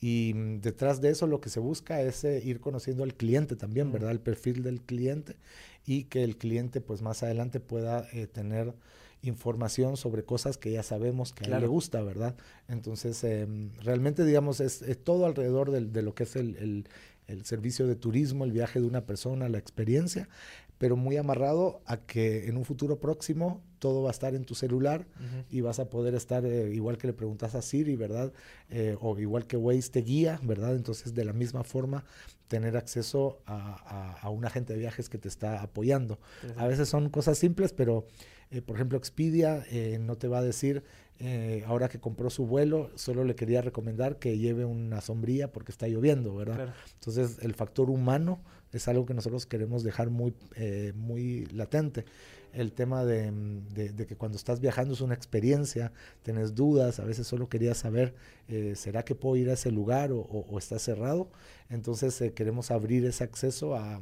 Y 0.00 0.32
mm, 0.34 0.60
detrás 0.60 1.00
de 1.00 1.10
eso 1.10 1.26
lo 1.26 1.40
que 1.40 1.48
se 1.48 1.60
busca 1.60 2.00
es 2.02 2.24
eh, 2.24 2.42
ir 2.44 2.60
conociendo 2.60 3.04
al 3.04 3.14
cliente 3.14 3.56
también, 3.56 3.92
¿verdad? 3.92 4.10
El 4.10 4.20
perfil 4.20 4.62
del 4.62 4.80
cliente 4.80 5.36
y 5.84 6.04
que 6.04 6.24
el 6.24 6.36
cliente 6.36 6.80
pues 6.80 7.02
más 7.02 7.22
adelante 7.22 7.60
pueda 7.60 8.06
eh, 8.12 8.26
tener 8.26 8.74
información 9.22 9.96
sobre 9.96 10.24
cosas 10.24 10.58
que 10.58 10.70
ya 10.70 10.82
sabemos 10.82 11.32
que 11.32 11.44
a 11.44 11.56
él 11.56 11.60
le 11.62 11.66
gusta, 11.66 12.02
¿verdad? 12.02 12.36
Entonces, 12.68 13.24
em, 13.24 13.70
realmente 13.82 14.24
digamos 14.24 14.60
es, 14.60 14.84
todo 15.02 15.26
alrededor 15.26 15.70
de 15.70 16.02
lo 16.02 16.14
que 16.14 16.24
es 16.24 16.36
el, 16.36 16.86
el 17.26 17.44
servicio 17.44 17.86
de 17.86 17.96
turismo, 17.96 18.44
el 18.44 18.52
viaje 18.52 18.80
de 18.80 18.86
una 18.86 19.04
persona, 19.04 19.48
la 19.48 19.58
experiencia, 19.58 20.28
pero 20.78 20.96
muy 20.96 21.16
amarrado 21.16 21.80
a 21.86 21.98
que 21.98 22.48
en 22.48 22.56
un 22.56 22.64
futuro 22.64 23.00
próximo 23.00 23.62
todo 23.78 24.02
va 24.02 24.10
a 24.10 24.12
estar 24.12 24.34
en 24.34 24.44
tu 24.44 24.54
celular 24.54 25.06
y 25.50 25.60
vas 25.60 25.78
a 25.78 25.88
poder 25.90 26.14
estar 26.14 26.44
eh, 26.44 26.72
igual 26.74 26.98
que 26.98 27.06
le 27.06 27.12
preguntas 27.12 27.54
a 27.54 27.62
Siri, 27.62 27.94
¿verdad? 27.94 28.32
Eh, 28.70 28.96
o 29.00 29.18
igual 29.18 29.46
que 29.46 29.56
Waze 29.56 29.90
te 29.90 30.00
guía, 30.00 30.40
¿verdad? 30.42 30.74
Entonces, 30.74 31.14
de 31.14 31.24
la 31.24 31.32
misma 31.32 31.62
forma, 31.62 32.04
tener 32.48 32.76
acceso 32.76 33.40
a, 33.46 34.18
a, 34.20 34.30
un 34.30 34.44
agente 34.44 34.72
de 34.72 34.78
viajes 34.78 35.08
que 35.08 35.18
te 35.18 35.28
está 35.28 35.62
apoyando. 35.62 36.18
A 36.56 36.66
veces 36.66 36.88
son 36.88 37.10
cosas 37.10 37.38
simples, 37.38 37.72
pero, 37.72 38.06
eh, 38.50 38.62
por 38.62 38.76
ejemplo, 38.76 38.98
Expedia 38.98 39.64
no 40.00 40.16
te 40.16 40.28
va 40.28 40.38
a 40.38 40.42
decir, 40.42 40.82
ahora 41.66 41.88
que 41.88 41.98
compró 41.98 42.30
su 42.30 42.46
vuelo, 42.46 42.90
solo 42.94 43.24
le 43.24 43.34
quería 43.34 43.62
recomendar 43.62 44.18
que 44.18 44.38
lleve 44.38 44.64
una 44.64 45.00
sombría 45.00 45.52
porque 45.52 45.72
está 45.72 45.86
lloviendo, 45.86 46.34
¿verdad? 46.34 46.74
Entonces, 46.94 47.38
el 47.42 47.54
factor 47.54 47.90
humano 47.90 48.40
es 48.76 48.88
algo 48.88 49.06
que 49.06 49.14
nosotros 49.14 49.46
queremos 49.46 49.82
dejar 49.82 50.10
muy, 50.10 50.34
eh, 50.56 50.92
muy 50.94 51.46
latente. 51.46 52.04
El 52.52 52.72
tema 52.72 53.04
de, 53.04 53.32
que 54.08 54.16
cuando 54.16 54.38
estás 54.38 54.60
viajando 54.60 54.94
es 54.94 55.02
una 55.02 55.14
experiencia, 55.14 55.92
tienes 56.22 56.54
dudas, 56.54 57.00
a 57.00 57.04
veces 57.04 57.26
solo 57.26 57.48
querías 57.50 57.76
saber, 57.76 58.14
eh, 58.48 58.72
¿será 58.76 59.04
que 59.04 59.14
puedo 59.14 59.36
ir 59.36 59.50
a 59.50 59.54
ese 59.54 59.70
lugar 59.70 60.10
o, 60.12 60.56
está 60.58 60.78
cerrado? 60.78 61.28
Entonces 61.68 62.18
eh, 62.22 62.32
queremos 62.32 62.70
abrir 62.70 63.04
ese 63.04 63.24
acceso 63.24 63.76
a, 63.76 64.00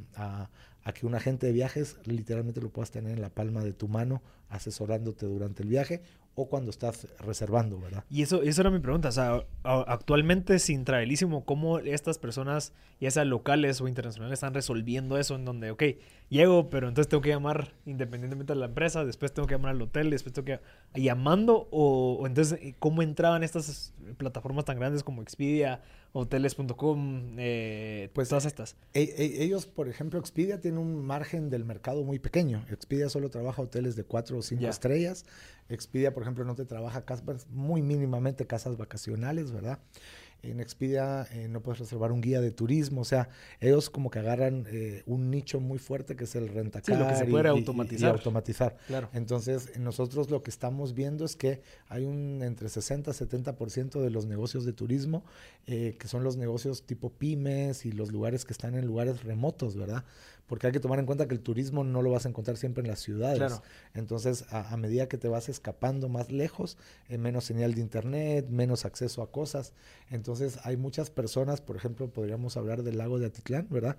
a 0.85 0.93
que 0.93 1.07
un 1.07 1.15
agente 1.15 1.47
de 1.47 1.53
viajes 1.53 1.97
literalmente 2.05 2.61
lo 2.61 2.69
puedas 2.69 2.91
tener 2.91 3.13
en 3.13 3.23
la 3.23 3.31
palma 3.31 3.65
de 3.65 3.73
tu 3.73 3.89
mano 3.89 4.23
asesorándote 4.51 5.27
durante 5.27 5.63
el 5.63 5.69
viaje 5.69 6.03
o 6.37 6.49
cuando 6.49 6.71
estás 6.71 7.07
reservando, 7.21 7.79
¿verdad? 7.81 8.05
Y 8.11 8.23
eso, 8.23 8.43
eso 8.43 8.61
era 8.61 8.71
mi 8.71 8.81
pregunta, 8.81 9.09
o 9.09 9.13
sea, 9.13 9.45
actualmente 9.63 10.59
sin 10.59 10.85
Travelísimo, 10.85 11.45
¿cómo 11.45 11.79
estas 11.79 12.19
personas, 12.19 12.73
ya 13.01 13.11
sean 13.11 13.31
locales 13.31 13.81
o 13.81 13.89
internacionales, 13.89 14.35
están 14.35 14.55
resolviendo 14.55 15.17
eso 15.17 15.37
en 15.37 15.45
donde, 15.45 15.71
ok, 15.71 15.83
llego, 16.29 16.71
pero 16.71 16.89
entonces 16.89 17.09
tengo 17.09 17.23
que 17.23 17.31
llamar 17.31 17.73
independientemente 17.87 18.53
de 18.53 18.59
la 18.59 18.67
empresa, 18.67 19.05
después 19.05 19.33
tengo 19.33 19.47
que 19.47 19.55
llamar 19.55 19.71
al 19.71 19.83
hotel, 19.83 20.11
después 20.11 20.33
tengo 20.33 20.47
que 20.47 20.61
llamando, 21.01 21.69
o, 21.71 22.19
o 22.21 22.27
entonces, 22.27 22.59
¿cómo 22.79 23.03
entraban 23.03 23.43
estas 23.45 23.95
plataformas 24.17 24.65
tan 24.65 24.79
grandes 24.79 25.03
como 25.03 25.23
Expedia, 25.23 25.83
hoteles.com, 26.17 27.35
eh, 27.39 28.09
pues 28.13 28.29
todas 28.29 28.47
estas. 28.47 28.77
E, 28.93 29.03
e, 29.03 29.43
ellos, 29.43 29.67
por 29.67 29.89
ejemplo, 29.89 30.21
Expedia 30.21 30.61
tiene 30.61 30.79
un 30.79 31.05
margen 31.05 31.51
del 31.51 31.65
mercado 31.65 32.05
muy 32.05 32.21
pequeño. 32.21 32.65
Expedia 32.71 33.09
solo 33.09 33.31
trabaja 33.31 33.61
hoteles 33.61 33.97
de 33.97 34.05
cuatro 34.05 34.39
o 34.39 34.43
cinco 34.43 34.69
estrellas. 34.69 35.27
Expedia, 35.69 36.15
por 36.15 36.23
ejemplo, 36.23 36.45
no 36.45 36.55
te 36.55 36.65
trabaja 36.65 37.05
casas, 37.05 37.49
muy 37.51 37.83
mínimamente 37.83 38.47
casas 38.47 38.77
vacacionales, 38.77 39.51
¿verdad? 39.51 39.81
En 40.51 40.61
Expedia 40.61 41.27
eh, 41.33 41.49
no 41.49 41.61
puedes 41.61 41.81
reservar 41.81 42.13
un 42.13 42.21
guía 42.21 42.41
de 42.41 42.51
turismo, 42.51 43.01
o 43.03 43.05
sea, 43.05 43.29
ellos 43.61 43.91
como 43.91 44.11
que 44.11 44.19
agarran 44.19 44.67
eh, 44.71 45.03
un 45.07 45.31
nicho 45.31 45.61
muy 45.61 45.79
fuerte 45.79 46.17
que 46.17 46.25
es 46.25 46.35
el 46.35 46.49
rentacar. 46.49 46.97
Sí, 46.97 47.03
lo 47.03 47.09
que 47.09 47.17
se 47.17 47.25
puede 47.27 47.49
automatizar. 47.49 48.13
automatizar. 48.13 48.77
Claro. 48.87 49.09
Entonces, 49.13 49.79
nosotros 49.79 50.31
lo 50.31 50.43
que 50.43 50.51
estamos 50.51 50.95
viendo 50.95 51.25
es 51.25 51.37
que 51.37 51.63
hay 51.89 52.05
un 52.05 52.43
entre 52.43 52.69
60 52.69 53.11
y 53.11 53.15
70% 53.15 54.01
de 54.01 54.11
los 54.11 54.27
negocios 54.27 54.65
de 54.65 54.73
turismo, 54.73 55.25
eh, 55.67 55.97
que 55.99 56.09
son 56.09 56.25
los 56.25 56.37
negocios 56.37 56.85
tipo 56.85 57.11
pymes 57.11 57.87
y 57.87 57.93
los 57.93 58.13
lugares 58.13 58.45
que 58.45 58.53
están 58.53 58.75
en 58.75 58.87
lugares 58.87 59.25
remotos, 59.25 59.77
¿verdad? 59.77 60.05
Porque 60.47 60.67
hay 60.67 60.73
que 60.73 60.81
tomar 60.81 60.99
en 60.99 61.07
cuenta 61.07 61.27
que 61.27 61.35
el 61.35 61.41
turismo 61.41 61.85
no 61.85 62.03
lo 62.03 62.11
vas 62.11 62.27
a 62.27 62.29
encontrar 62.29 62.57
siempre 62.57 62.83
en 62.83 62.89
las 62.89 63.01
ciudades. 63.01 63.61
Entonces, 63.95 64.45
a, 64.51 64.77
medida 64.77 65.09
que 65.09 65.17
te 65.17 65.29
vas 65.29 65.49
escapando 65.49 66.09
más 66.09 66.31
lejos, 66.31 66.77
eh, 67.09 67.17
menos 67.17 67.45
señal 67.45 67.75
de 67.75 67.81
internet, 67.81 68.47
menos 68.51 68.85
acceso 68.85 69.23
a 69.23 69.31
cosas. 69.31 69.73
Entonces, 70.11 70.59
hay 70.65 70.77
muchas 70.77 71.11
personas, 71.11 71.61
por 71.61 71.77
ejemplo, 71.77 72.09
podríamos 72.09 72.57
hablar 72.57 72.83
del 72.83 72.99
lago 72.99 73.19
de 73.19 73.27
Atitlán, 73.27 73.69
¿verdad? 73.71 73.97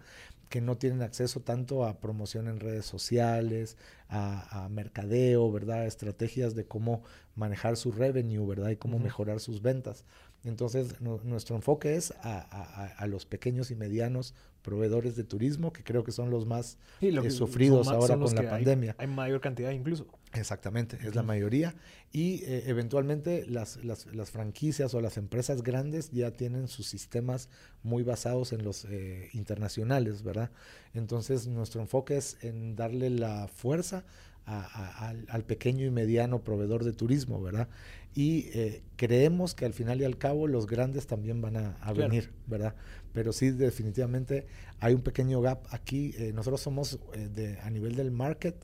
Que 0.49 0.61
no 0.61 0.77
tienen 0.77 1.01
acceso 1.01 1.39
tanto 1.39 1.85
a 1.85 1.99
promoción 1.99 2.47
en 2.47 2.59
redes 2.59 2.85
sociales, 2.85 3.77
a, 4.07 4.67
mercadeo, 4.69 5.51
¿verdad? 5.51 5.85
Estrategias 5.85 6.53
de 6.53 6.65
cómo 6.65 7.01
manejar 7.35 7.75
su 7.75 7.91
revenue, 7.91 8.45
¿verdad? 8.45 8.69
Y 8.69 8.75
cómo 8.75 8.99
mejorar 8.99 9.39
sus 9.39 9.61
ventas. 9.61 10.05
Entonces, 10.43 11.01
nuestro 11.01 11.55
enfoque 11.55 11.95
es 11.95 12.13
a, 12.21 13.03
los 13.07 13.25
pequeños 13.25 13.71
y 13.71 13.75
medianos 13.75 14.35
proveedores 14.65 15.15
de 15.15 15.23
turismo, 15.23 15.71
que 15.71 15.83
creo 15.83 16.03
que 16.03 16.11
son 16.11 16.31
los 16.31 16.47
más 16.47 16.79
eh, 16.99 17.29
sufridos 17.29 17.87
ahora 17.87 18.17
con 18.17 18.33
la 18.33 18.49
pandemia. 18.49 18.95
Hay, 18.97 19.05
mayor 19.05 19.39
cantidad 19.39 19.69
incluso. 19.69 20.07
Exactamente, 20.33 20.97
es 21.03 21.13
la 21.13 21.21
mayoría. 21.21 21.75
Y 22.11 22.43
eh, 22.45 22.63
eventualmente 22.65 23.45
las, 23.45 23.77
las, 23.83 24.31
franquicias 24.31 24.95
o 24.95 25.01
las 25.01 25.17
empresas 25.17 25.61
grandes 25.61 26.09
ya 26.11 26.31
tienen 26.31 26.67
sus 26.67 26.87
sistemas 26.87 27.47
muy 27.83 28.01
basados 28.01 28.53
en 28.53 28.63
los 28.63 28.85
eh, 28.85 29.29
internacionales, 29.33 30.23
¿verdad? 30.23 30.49
Entonces, 30.95 31.47
nuestro 31.47 31.81
enfoque 31.81 32.17
es 32.17 32.37
en 32.41 32.75
darle 32.75 33.11
la 33.11 33.47
fuerza 33.47 34.03
al, 34.45 35.43
pequeño 35.43 35.85
y 35.85 35.91
mediano 35.91 36.43
proveedor 36.43 36.83
de 36.83 36.93
turismo, 36.93 37.41
¿verdad? 37.41 37.67
Y 38.13 38.49
eh, 38.53 38.81
creemos 38.95 39.55
que 39.55 39.65
al 39.65 39.73
final 39.73 39.99
y 40.01 40.05
al 40.05 40.17
cabo 40.17 40.47
los 40.47 40.67
grandes 40.67 41.07
también 41.07 41.41
van 41.41 41.57
a, 41.57 41.93
venir, 41.93 42.31
¿verdad? 42.47 42.75
Pero 43.11 43.33
sí, 43.33 43.51
definitivamente 43.51 44.45
hay 44.79 44.93
un 44.93 45.01
pequeño 45.01 45.41
gap 45.41 45.65
aquí. 45.71 46.13
Eh, 46.17 46.31
nosotros 46.33 46.61
somos 46.61 46.99
eh, 47.13 47.29
de, 47.33 47.59
a 47.59 47.69
nivel 47.69 47.95
del 47.95 48.11
market, 48.11 48.55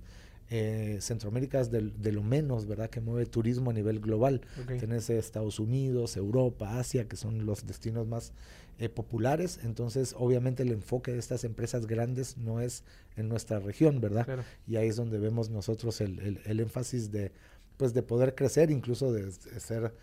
Centroamérica 1.00 1.62
es 1.62 1.72
de, 1.72 2.12
lo 2.12 2.24
menos, 2.24 2.65
¿verdad? 2.65 2.89
Que 2.89 3.00
mueve 3.00 3.26
turismo 3.26 3.70
a 3.70 3.74
nivel 3.74 4.02
global. 4.02 4.41
Tienes 4.80 5.10
Estados 5.10 5.60
Unidos, 5.60 6.17
Europa, 6.17 6.78
Asia, 6.78 7.08
que 7.08 7.15
son 7.15 7.46
los 7.46 7.65
destinos 7.65 8.06
más 8.06 8.34
eh, 8.80 8.90
populares, 8.90 9.60
entonces 9.64 10.16
obviamente 10.18 10.64
el 10.64 10.72
enfoque 10.72 11.12
de 11.12 11.20
estas 11.20 11.44
empresas 11.44 11.86
grandes 11.86 12.38
no 12.38 12.62
es 12.62 12.84
en 13.16 13.30
nuestra 13.30 13.60
región, 13.60 14.02
¿verdad? 14.02 14.44
Y 14.66 14.78
ahí 14.78 14.88
es 14.88 14.96
donde 14.96 15.20
vemos 15.20 15.50
nosotros 15.50 16.02
el, 16.02 16.42
el, 16.46 16.60
énfasis 16.60 17.12
de, 17.12 17.32
pues, 17.78 17.94
de 17.94 18.02
poder 18.02 18.34
crecer, 18.34 18.72
incluso 18.72 19.14
de, 19.14 19.32
ser 19.32 19.94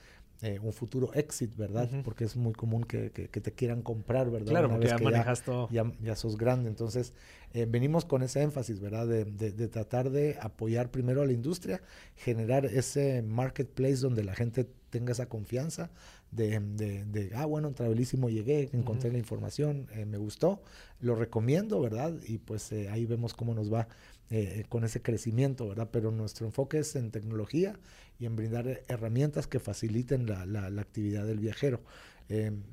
eh, 0.43 0.61
un 0.63 0.73
futuro 0.73 1.13
exit, 1.15 1.57
¿verdad? 1.57 1.89
Porque 2.05 2.25
es 2.25 2.37
muy 2.37 2.53
común 2.53 2.85
que, 2.85 3.11
que, 3.11 3.41
te 3.41 3.53
quieran 3.53 3.83
comprar, 3.83 4.31
¿verdad? 4.31 4.51
Claro, 4.51 4.71
porque 4.71 4.87
ya 4.87 4.99
manejas 4.99 5.43
todo. 5.43 5.69
Ya, 5.71 5.91
ya, 6.01 6.15
sos 6.15 6.37
grande. 6.37 6.69
Entonces, 6.69 7.13
eh, 7.55 7.67
venimos 7.69 8.05
con 8.05 8.23
ese 8.23 8.43
énfasis, 8.43 8.79
¿verdad? 8.79 9.09
De, 9.09 9.25
de, 9.25 9.51
de, 9.51 9.67
tratar 9.67 10.11
de 10.11 10.39
apoyar 10.41 10.93
primero 10.93 11.23
a 11.23 11.27
la 11.27 11.33
industria, 11.33 11.83
generar 12.15 12.67
ese 12.67 13.23
marketplace 13.23 13.97
donde 13.97 14.23
la 14.23 14.35
gente 14.35 14.69
tenga 14.91 15.13
esa 15.13 15.29
confianza, 15.29 15.91
de, 16.31 16.61
de, 16.61 17.31
ah, 17.35 17.47
bueno, 17.47 17.69
en 17.69 17.75
Travelísimo 17.75 18.29
llegué, 18.29 18.69
encontré 18.73 19.11
la 19.11 19.19
información, 19.19 19.89
eh, 19.95 20.05
me 20.05 20.19
gustó, 20.19 20.63
lo 21.01 21.15
recomiendo, 21.15 21.81
¿verdad? 21.81 22.15
Y 22.27 22.39
pues 22.39 22.71
eh, 22.73 22.89
ahí 22.91 23.07
vemos 23.07 23.35
cómo 23.35 23.55
nos 23.55 23.73
va 23.73 23.89
eh, 24.31 24.65
con 24.69 24.85
ese 24.85 25.01
crecimiento, 25.01 25.69
¿verdad? 25.69 25.89
Pero 25.91 26.11
nuestro 26.11 26.47
enfoque 26.47 26.79
es 26.79 26.97
en 26.97 27.11
tecnología 27.11 27.79
y 28.19 28.27
en 28.27 28.37
brindar 28.37 28.83
herramientas 28.89 29.47
que 29.47 29.59
faciliten 29.59 30.27
la, 30.27 30.45
la, 30.45 30.71
la 30.71 30.83
actividad 30.83 31.27
del 31.27 31.39
viajero. 31.39 31.81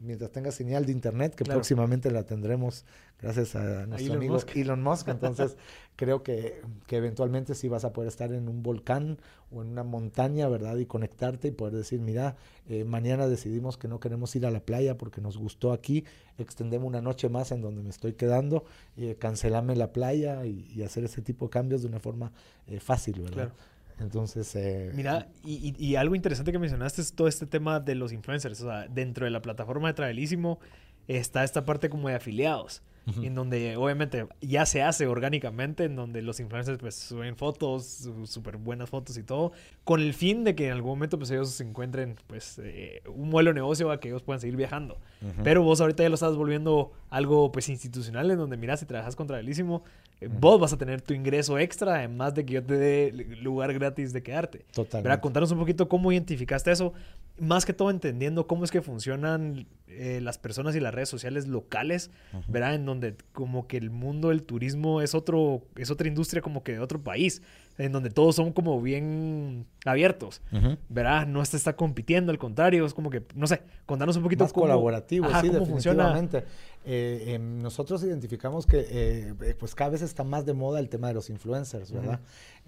Mientras 0.01 0.31
tenga 0.31 0.51
señal 0.51 0.85
de 0.85 0.91
internet, 0.91 1.33
que 1.33 1.45
próximamente 1.45 2.11
la 2.11 2.23
tendremos 2.23 2.85
gracias 3.21 3.55
a 3.55 3.85
nuestro 3.85 4.15
amigo 4.15 4.37
Elon 4.55 4.83
Musk. 4.83 5.07
Entonces, 5.09 5.55
creo 5.95 6.23
que, 6.23 6.61
que, 6.87 6.97
eventualmente 6.97 7.55
sí 7.55 7.67
vas 7.67 7.85
a 7.85 7.93
poder 7.93 8.09
estar 8.09 8.33
en 8.33 8.49
un 8.49 8.63
volcán 8.63 9.17
o 9.51 9.61
en 9.61 9.69
una 9.69 9.83
montaña, 9.83 10.47
¿verdad? 10.49 10.77
Y 10.77 10.85
conectarte 10.85 11.49
y 11.49 11.51
poder 11.51 11.75
decir, 11.75 12.01
mira, 12.01 12.35
eh, 12.67 12.83
mañana 12.83 13.27
decidimos 13.27 13.77
que 13.77 13.87
no 13.87 13.99
queremos 13.99 14.35
ir 14.35 14.45
a 14.45 14.51
la 14.51 14.59
playa 14.59 14.97
porque 14.97 15.21
nos 15.21 15.37
gustó 15.37 15.71
aquí, 15.71 16.03
extendemos 16.37 16.87
una 16.87 17.01
noche 17.01 17.29
más 17.29 17.51
en 17.51 17.61
donde 17.61 17.83
me 17.83 17.89
estoy 17.89 18.13
quedando, 18.13 18.65
eh, 18.97 19.15
cancelame 19.19 19.75
la 19.75 19.93
playa 19.93 20.45
y, 20.45 20.81
hacer 20.83 21.03
ese 21.05 21.21
tipo 21.21 21.45
de 21.45 21.49
cambios 21.51 21.81
de 21.81 21.87
una 21.87 21.99
forma 21.99 22.31
eh, 22.67 22.79
fácil, 22.79 23.21
¿verdad? 23.21 23.51
Entonces. 23.99 24.55
Eh, 24.55 24.91
Mira, 24.93 25.27
y, 25.43 25.73
y, 25.77 25.95
algo 25.95 26.15
interesante 26.15 26.51
que 26.51 26.59
mencionaste 26.59 27.01
es 27.01 27.13
todo 27.13 27.27
este 27.27 27.45
tema 27.45 27.79
de 27.79 27.95
los 27.95 28.11
influencers. 28.11 28.61
O 28.61 28.65
sea, 28.65 28.87
dentro 28.87 29.25
de 29.25 29.31
la 29.31 29.41
plataforma 29.41 29.87
de 29.87 29.93
Travelísimo 29.93 30.59
está 31.07 31.43
esta 31.43 31.65
parte 31.65 31.89
como 31.89 32.09
de 32.09 32.15
afiliados 32.15 32.81
en 33.21 33.35
donde 33.35 33.77
obviamente 33.77 34.27
ya 34.41 34.65
se 34.65 34.81
hace 34.81 35.05
orgánicamente, 35.05 35.83
en 35.83 35.95
donde 35.95 36.21
los 36.21 36.39
influencers 36.39 36.79
pues 36.79 36.95
suben 36.95 37.35
fotos, 37.35 38.09
súper 38.25 38.57
buenas 38.57 38.89
fotos 38.89 39.17
y 39.17 39.23
todo, 39.23 39.51
con 39.83 40.01
el 40.01 40.13
fin 40.13 40.43
de 40.43 40.55
que 40.55 40.67
en 40.67 40.73
algún 40.73 40.91
momento 40.91 41.17
pues 41.19 41.29
ellos 41.29 41.49
se 41.51 41.63
encuentren 41.63 42.15
pues 42.27 42.59
eh, 42.63 43.03
un 43.07 43.29
modelo 43.29 43.51
de 43.51 43.55
negocio 43.55 43.91
a 43.91 43.99
que 43.99 44.07
ellos 44.07 44.23
puedan 44.23 44.39
seguir 44.39 44.55
viajando. 44.55 44.97
Pero 45.43 45.63
vos 45.63 45.81
ahorita 45.81 46.03
ya 46.03 46.09
lo 46.09 46.15
estás 46.15 46.35
volviendo 46.35 46.91
algo 47.09 47.51
pues 47.51 47.69
institucional, 47.69 48.29
en 48.29 48.37
donde 48.37 48.57
mira, 48.57 48.77
si 48.77 48.85
trabajas 48.85 49.15
contra 49.15 49.35
Travelísimo, 49.35 49.83
vos 50.27 50.59
vas 50.59 50.73
a 50.73 50.77
tener 50.77 51.01
tu 51.01 51.13
ingreso 51.13 51.57
extra, 51.57 51.95
además 51.95 52.33
de 52.33 52.45
que 52.45 52.53
yo 52.53 52.63
te 52.63 52.75
dé 52.75 53.37
lugar 53.41 53.73
gratis 53.73 54.13
de 54.13 54.23
quedarte. 54.23 54.65
Totalmente. 54.73 55.21
Contanos 55.21 55.51
un 55.51 55.59
poquito 55.59 55.87
cómo 55.87 56.11
identificaste 56.11 56.71
eso, 56.71 56.93
más 57.39 57.65
que 57.65 57.73
todo 57.73 57.89
entendiendo 57.89 58.47
cómo 58.47 58.63
es 58.63 58.71
que 58.71 58.81
funcionan 58.81 59.67
eh, 59.87 60.19
las 60.21 60.37
personas 60.37 60.75
y 60.75 60.79
las 60.79 60.93
redes 60.93 61.09
sociales 61.09 61.47
locales, 61.47 62.11
¿verdad? 62.47 62.75
En 62.75 62.85
donde 62.85 63.15
como 63.33 63.67
que 63.67 63.77
el 63.77 63.89
mundo 63.89 64.29
del 64.29 64.43
turismo 64.43 65.01
es 65.01 65.15
otro, 65.15 65.63
es 65.75 65.91
otra 65.91 66.07
industria 66.07 66.41
como 66.41 66.63
que 66.63 66.73
de 66.73 66.79
otro 66.79 67.01
país, 67.01 67.41
en 67.77 67.91
donde 67.91 68.09
todos 68.09 68.35
son 68.35 68.53
como 68.53 68.81
bien 68.81 69.65
abiertos, 69.85 70.41
¿verdad? 70.89 71.27
No 71.27 71.43
se 71.43 71.57
está 71.57 71.75
compitiendo, 71.75 72.31
al 72.31 72.37
contrario, 72.37 72.85
es 72.85 72.93
como 72.93 73.09
que, 73.09 73.23
no 73.35 73.47
sé, 73.47 73.63
contanos 73.85 74.15
un 74.15 74.23
poquito 74.23 74.45
Más 74.45 74.53
colaborativo, 74.53 75.27
sí, 75.41 75.49
cómo 75.49 75.59
definitivamente. 75.59 76.45
Eh, 76.85 77.33
em, 77.33 77.61
nosotros 77.61 78.03
identificamos 78.03 78.65
que 78.65 78.85
eh, 78.89 79.55
pues 79.59 79.75
cada 79.75 79.91
vez 79.91 80.01
está 80.01 80.23
más 80.23 80.45
de 80.45 80.53
moda 80.53 80.79
el 80.79 80.87
tema 80.87 81.07
de 81.07 81.15
los 81.15 81.29
influencers, 81.29 81.91
¿verdad? 81.91 82.19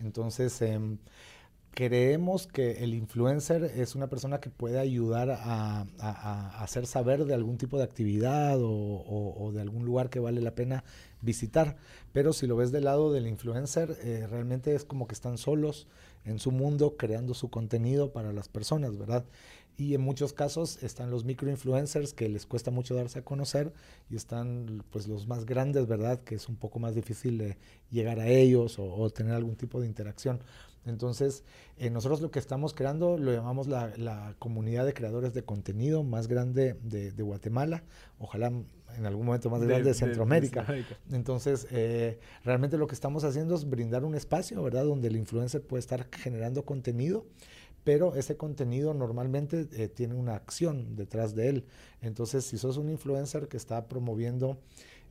Entonces, 0.02 0.62
em, 0.62 0.98
creemos 1.78 2.48
que 2.48 2.84
el 2.84 2.96
influencer 2.96 3.64
es 3.64 3.94
una 3.94 4.08
persona 4.08 4.40
que 4.40 4.50
puede 4.50 4.80
ayudar 4.80 5.30
a, 5.30 5.86
hacer 6.60 6.88
saber 6.88 7.26
de 7.26 7.36
algún 7.36 7.60
tipo 7.60 7.78
de 7.78 7.84
actividad 7.84 8.58
o, 8.60 9.52
de 9.54 9.62
algún 9.62 9.86
lugar 9.86 10.10
que 10.10 10.20
vale 10.20 10.42
la 10.42 10.56
pena 10.56 10.84
visitar. 11.22 11.78
Pero 12.14 12.34
si 12.34 12.48
lo 12.48 12.56
ves 12.56 12.72
del 12.72 12.86
lado 12.86 13.14
del 13.14 13.28
influencer, 13.28 13.96
eh, 14.02 14.26
realmente 14.28 14.74
es 14.74 14.86
como 14.86 15.08
que 15.08 15.14
están 15.14 15.38
solos 15.38 15.86
en 16.26 16.40
su 16.40 16.50
mundo 16.50 16.98
creando 16.98 17.36
su 17.36 17.52
contenido 17.52 18.12
para 18.12 18.34
las 18.34 18.50
personas, 18.50 18.98
¿verdad? 18.98 19.24
Y 19.78 19.94
en 19.94 20.02
muchos 20.02 20.34
casos 20.34 20.82
están 20.82 21.12
los 21.12 21.26
microinfluencers 21.26 22.16
que 22.16 22.28
les 22.28 22.48
cuesta 22.48 22.72
mucho 22.72 22.96
darse 22.96 23.20
a 23.20 23.24
conocer 23.24 23.72
y 24.10 24.16
están 24.16 24.84
pues 24.90 25.08
los 25.08 25.28
más 25.28 25.46
grandes, 25.46 25.86
¿verdad? 25.86 26.24
Que 26.24 26.34
es 26.34 26.50
un 26.50 26.56
poco 26.56 26.80
más 26.80 26.96
difícil 26.96 27.38
de 27.38 27.58
llegar 27.92 28.20
a 28.20 28.28
ellos 28.28 28.80
o 28.80 29.08
tener 29.12 29.36
algún 29.36 29.56
tipo 29.56 29.80
de 29.80 29.86
interacción. 29.86 30.40
Entonces, 30.86 31.44
eh, 31.78 31.90
nosotros 31.90 32.22
lo 32.22 32.32
que 32.32 32.40
estamos 32.40 32.74
creando 32.74 33.18
lo 33.18 33.34
llamamos 33.34 33.68
la, 33.68 34.36
comunidad 34.40 34.86
de 34.86 34.94
creadores 34.94 35.34
de 35.34 35.44
contenido 35.44 36.04
más 36.04 36.28
grande 36.28 36.76
de, 36.82 37.12
Guatemala, 37.22 37.84
ojalá 38.20 38.52
en 38.96 39.06
algún 39.06 39.26
momento 39.26 39.50
más 39.50 39.62
grande 39.62 39.90
de, 39.90 39.94
Centroamérica. 39.94 40.66
Entonces, 41.12 41.68
eh, 41.72 42.20
realmente 42.44 42.78
lo 42.78 42.88
que 42.88 42.96
estamos 42.96 43.24
haciendo 43.24 43.56
es 43.56 43.70
brindar 43.70 44.06
un 44.06 44.16
espacio, 44.16 44.64
¿verdad? 44.64 44.86
Donde 44.86 45.10
el 45.10 45.18
influencer 45.18 45.62
puede 45.62 45.82
estar 45.82 46.08
generando 46.12 46.64
contenido, 46.64 47.26
pero 47.84 48.16
ese 48.16 48.36
contenido 48.36 48.94
normalmente 48.94 49.68
eh, 49.72 49.88
tiene 49.88 50.14
una 50.16 50.36
acción 50.36 50.96
detrás 50.96 51.36
de 51.36 51.50
él. 51.50 51.66
Entonces, 52.02 52.46
si 52.46 52.58
sos 52.58 52.78
un 52.78 52.90
influencer 52.90 53.48
que 53.48 53.58
está 53.58 53.88
promoviendo 53.88 54.58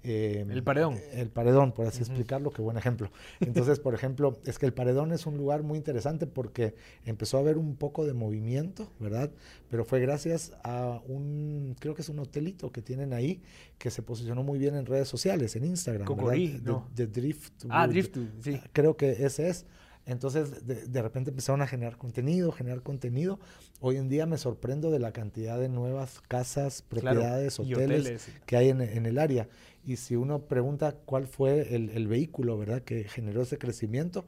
Em, 0.09 0.49
el 0.53 0.63
paredón. 0.63 1.01
El 1.13 1.31
paredón, 1.31 1.73
por 1.73 1.89
así 1.89 1.99
explicarlo, 1.99 2.53
qué 2.53 2.63
buen 2.63 2.77
ejemplo. 2.77 3.11
Entonces, 3.41 3.81
por 3.81 3.93
ejemplo, 3.93 4.39
es 4.45 4.57
que 4.57 4.67
el 4.67 4.73
paredón 4.73 5.11
es 5.11 5.27
un 5.27 5.37
lugar 5.37 5.65
muy 5.65 5.79
interesante 5.79 6.29
porque 6.29 6.77
empezó 7.05 7.39
a 7.39 7.41
haber 7.41 7.59
un 7.59 7.75
poco 7.75 8.07
de 8.07 8.15
movimiento, 8.15 8.89
¿verdad? 9.01 9.33
Pero 9.69 9.85
fue 9.85 9.99
gracias 9.99 10.53
a 10.63 11.01
un, 11.09 11.75
creo 11.81 11.97
que 11.97 12.03
es 12.03 12.09
un 12.09 12.21
hotelito 12.21 12.71
que 12.71 12.83
tienen 12.83 13.13
ahí, 13.13 13.43
que 13.79 13.91
se 13.91 14.01
posicionó 14.01 14.45
muy 14.45 14.61
bien 14.61 14.77
en 14.77 14.87
redes 14.87 15.09
sociales, 15.09 15.57
en 15.57 15.65
Instagram. 15.65 16.07
Cocorí, 16.07 16.61
¿no? 16.63 16.89
De, 16.95 17.09
Drift. 17.09 17.65
Ah, 17.69 17.89
Drift, 17.89 18.17
sí. 18.43 18.61
Creo 18.73 18.97
que 18.97 19.11
ese 19.11 19.49
es. 19.49 19.67
Entonces, 20.07 20.65
de, 20.65 21.03
repente 21.03 21.31
empezaron 21.31 21.63
a 21.63 21.67
generar 21.67 21.97
contenido, 21.97 22.53
generar 22.53 22.83
contenido. 22.83 23.41
Hoy 23.81 23.97
en 23.97 24.09
día 24.09 24.25
me 24.25 24.39
sorprendo 24.39 24.93
de 24.93 25.01
la 25.01 25.11
cantidad 25.13 25.59
de 25.59 25.69
nuevas 25.69 26.21
casas, 26.29 26.83
propiedades, 26.83 27.59
hoteles, 27.59 28.29
que 28.47 28.57
hay 28.57 28.69
en, 28.69 28.81
el 28.81 29.19
área. 29.19 29.49
Y 29.85 29.97
si 29.97 30.15
uno 30.15 30.43
pregunta 30.43 30.95
cuál 31.05 31.27
fue 31.27 31.75
el, 31.75 32.07
vehículo, 32.07 32.57
¿verdad?, 32.57 32.83
que 32.83 33.03
generó 33.05 33.43
ese 33.43 33.59
crecimiento, 33.59 34.25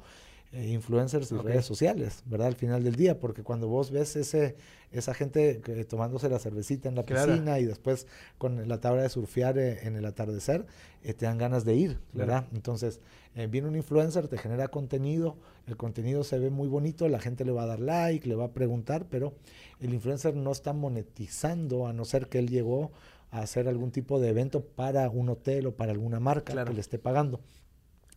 eh, 0.51 0.67
influencers 0.69 1.31
y 1.31 1.37
redes 1.37 1.67
sociales, 1.67 2.23
¿verdad? 2.27 2.49
Al 2.49 2.57
final 2.57 2.83
del 2.83 2.97
día, 2.97 3.21
porque 3.21 3.45
cuando 3.45 3.69
vos 3.69 3.93
ves 3.93 4.17
ese, 4.17 4.57
esa 4.91 5.15
gente 5.15 5.57
tomándose 5.89 6.29
la 6.29 6.39
cervecita 6.41 6.89
en 6.89 6.97
la 6.97 7.05
piscina 7.05 7.61
y 7.61 7.67
después 7.67 8.07
con 8.39 8.67
la 8.67 8.81
tabla 8.81 9.03
de 9.03 9.11
surfear 9.11 9.59
eh, 9.59 9.87
en 9.87 9.95
el 9.95 10.07
atardecer, 10.07 10.67
eh, 11.05 11.13
te 11.13 11.27
dan 11.27 11.39
ganas 11.39 11.65
de 11.65 11.75
ir, 11.75 11.99
¿verdad? 12.15 12.47
Entonces, 12.53 12.99
viene 13.47 13.69
un 13.69 13.77
influencer, 13.77 14.29
te 14.29 14.39
genera 14.39 14.69
contenido, 14.69 15.37
el 15.67 15.77
contenido 15.77 16.25
se 16.25 16.39
ve 16.39 16.51
muy 16.51 16.69
bonito, 16.69 17.09
la 17.09 17.21
gente 17.21 17.45
le 17.45 17.53
va 17.53 17.63
a 17.63 17.67
dar 17.67 17.81
like, 17.81 18.29
le 18.29 18.35
va 18.35 18.47
a 18.47 18.53
preguntar, 18.53 19.07
pero 19.09 19.35
el 19.81 19.95
influencer 19.95 20.35
no 20.35 20.51
está 20.51 20.73
monetizando 20.73 21.87
a 21.87 21.93
no 21.93 22.05
ser 22.05 22.29
que 22.29 22.39
él 22.39 22.49
llegó 22.49 22.91
a 23.31 23.41
hacer 23.41 23.69
algún 23.69 23.93
tipo 23.93 24.19
de 24.19 24.31
evento 24.31 24.65
para 24.65 25.09
un 25.09 25.29
hotel 25.29 25.67
o 25.67 25.77
para 25.77 25.93
alguna 25.93 26.19
marca 26.19 26.65
que 26.65 26.73
le 26.73 26.81
esté 26.81 26.99
pagando. 26.99 27.41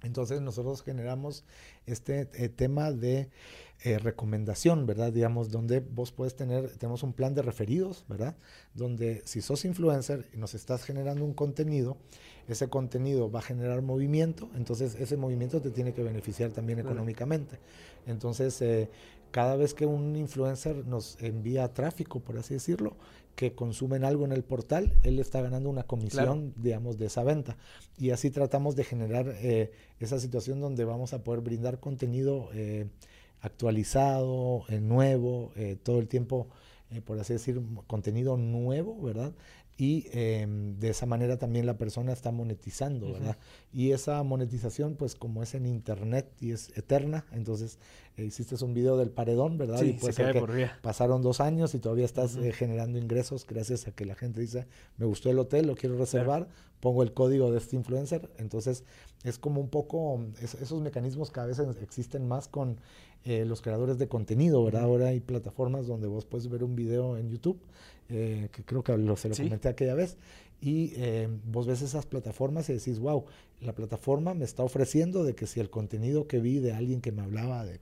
Entonces 0.04 0.42
nosotros 0.42 0.82
generamos 0.82 1.44
este 1.86 2.28
eh, 2.34 2.50
tema 2.50 2.92
de 2.92 3.30
eh, 3.84 3.98
recomendación, 3.98 4.86
¿verdad? 4.86 5.12
Digamos, 5.12 5.50
donde 5.50 5.80
vos 5.80 6.12
puedes 6.12 6.36
tener, 6.36 6.70
tenemos 6.78 7.02
un 7.02 7.13
plan 7.13 7.34
de 7.34 7.41
referidos, 7.41 8.06
¿verdad? 8.08 8.36
Donde 8.76 9.24
si 9.26 9.41
sos 9.41 9.65
influencer 9.65 10.28
y 10.36 10.38
nos 10.38 10.54
estás 10.54 10.84
generando 10.84 11.26
un 11.26 11.34
contenido, 11.34 11.98
ese 12.48 12.70
contenido 12.70 13.32
va 13.32 13.39
a 13.39 13.41
generar 13.41 13.82
movimiento, 13.82 14.52
entonces 14.56 14.94
ese 14.94 15.17
movimiento 15.17 15.62
te 15.62 15.72
tiene 15.72 15.94
que 15.94 16.04
beneficiar 16.04 16.52
también 16.52 16.78
económicamente. 16.78 17.58
Entonces, 18.06 18.62
eh, 18.62 18.88
cada 19.32 19.56
vez 19.56 19.74
que 19.74 19.88
un 19.88 20.15
influencer 20.15 20.86
nos 20.86 21.17
envía 21.20 21.74
tráfico, 21.74 22.20
por 22.20 22.38
así 22.38 22.53
decirlo, 22.53 22.95
que 23.36 23.56
consumen 23.56 24.03
algo 24.03 24.26
en 24.26 24.32
el 24.32 24.43
portal, 24.43 24.93
él 25.01 25.18
está 25.18 25.41
ganando 25.41 25.72
una 25.72 25.84
comisión, 25.84 26.53
digamos, 26.56 26.99
de 26.99 27.08
esa 27.08 27.24
venta. 27.24 27.58
Y 27.97 28.12
así 28.12 28.30
tratamos 28.30 28.76
de 28.76 28.84
generar 28.84 29.26
eh, 29.39 29.72
esa 29.99 30.20
situación 30.20 30.60
donde 30.60 30.86
vamos 30.86 31.14
a 31.14 31.24
poder 31.24 31.41
brindar 31.41 31.80
contenido 31.80 32.51
actualizado, 33.42 34.64
eh, 34.70 34.80
nuevo, 34.80 35.52
todo 35.84 36.00
el 36.00 36.08
tiempo, 36.08 36.48
por 37.06 37.20
así 37.20 37.34
decir, 37.34 37.62
contenido 37.88 38.38
nuevo, 38.38 39.02
¿verdad? 39.02 39.34
y 39.82 40.06
em, 40.12 40.78
de 40.78 40.89
esa 40.89 41.08
manera 41.08 41.38
también 41.38 41.66
la 41.66 41.76
persona 41.76 42.14
está 42.14 42.32
monetizando, 42.32 43.14
¿verdad? 43.14 43.36
Y 43.74 43.94
esa 43.94 44.22
monetización, 44.22 44.94
pues 44.94 45.16
como 45.16 45.42
es 45.42 45.56
en 45.56 45.66
internet 45.66 46.32
y 46.39 46.52
es 46.52 46.70
eterna, 46.78 47.26
entonces 47.32 47.80
eh, 48.16 48.26
hiciste 48.26 48.64
un 48.64 48.76
video 48.76 48.96
del 48.96 49.10
paredón, 49.10 49.58
¿verdad? 49.58 49.80
Sí, 49.80 49.89
y 49.89 49.94
pues 49.94 50.18
pasaron 50.84 51.24
dos 51.24 51.42
años 51.42 51.74
y 51.74 51.80
todavía 51.80 52.06
estás 52.06 52.36
eh, 52.36 52.52
generando 52.52 53.00
ingresos 53.00 53.44
gracias 53.48 53.88
a 53.88 53.92
que 53.92 54.06
la 54.06 54.14
gente 54.14 54.39
dice, 54.39 54.68
me 54.98 55.08
gustó 55.08 55.32
el 55.32 55.39
hotel, 55.39 55.66
lo 55.66 55.76
quiero 55.76 55.98
reservar, 55.98 56.48
pongo 56.80 57.02
el 57.02 57.12
código 57.14 57.52
de 57.52 57.58
este 57.58 57.76
influencer, 57.76 58.30
entonces 58.38 58.84
es 59.24 59.39
como 59.39 59.62
un 59.62 59.70
poco, 59.70 60.24
esos 60.42 60.80
mecanismos 60.82 61.32
cada 61.32 61.48
vez 61.48 61.60
existen 61.82 62.28
más 62.28 62.48
con 62.48 62.78
eh, 63.26 63.45
los 63.45 63.61
creadores 63.61 63.97
de 63.97 64.07
contenido, 64.07 64.63
¿verdad? 64.63 64.84
Ahora 64.84 65.07
hay 65.07 65.19
plataformas 65.19 65.88
donde 65.88 66.07
vos 66.07 66.26
puedes 66.26 66.49
ver 66.49 66.63
un 66.63 66.76
video 66.76 67.17
en 67.17 67.30
YouTube 67.30 67.59
eh, 68.09 68.49
que 68.51 68.63
creo 68.63 68.84
que 68.84 68.97
lo, 68.97 69.15
se 69.15 69.30
lo 69.30 69.36
comenté 69.36 69.69
aquella 69.69 69.93
vez, 69.93 70.17
y 70.59 70.93
eh, 70.95 71.30
vos 71.45 71.65
ves 71.65 71.82
esas 71.82 72.05
plataformas 72.05 72.69
y 72.69 72.74
decís, 72.74 72.99
wow, 72.99 73.26
la 73.61 73.74
plataforma 73.74 74.34
me 74.34 74.45
está 74.45 74.63
ofreciendo 74.63 75.24
de 75.24 75.34
que 75.34 75.47
si 75.47 75.59
el 75.59 75.69
contenido 75.69 76.28
que 76.28 76.39
vi 76.39 76.59
de 76.59 76.74
alguien 76.74 77.01
que 77.01 77.11
me 77.11 77.22
hablaba 77.22 77.65
de, 77.65 77.80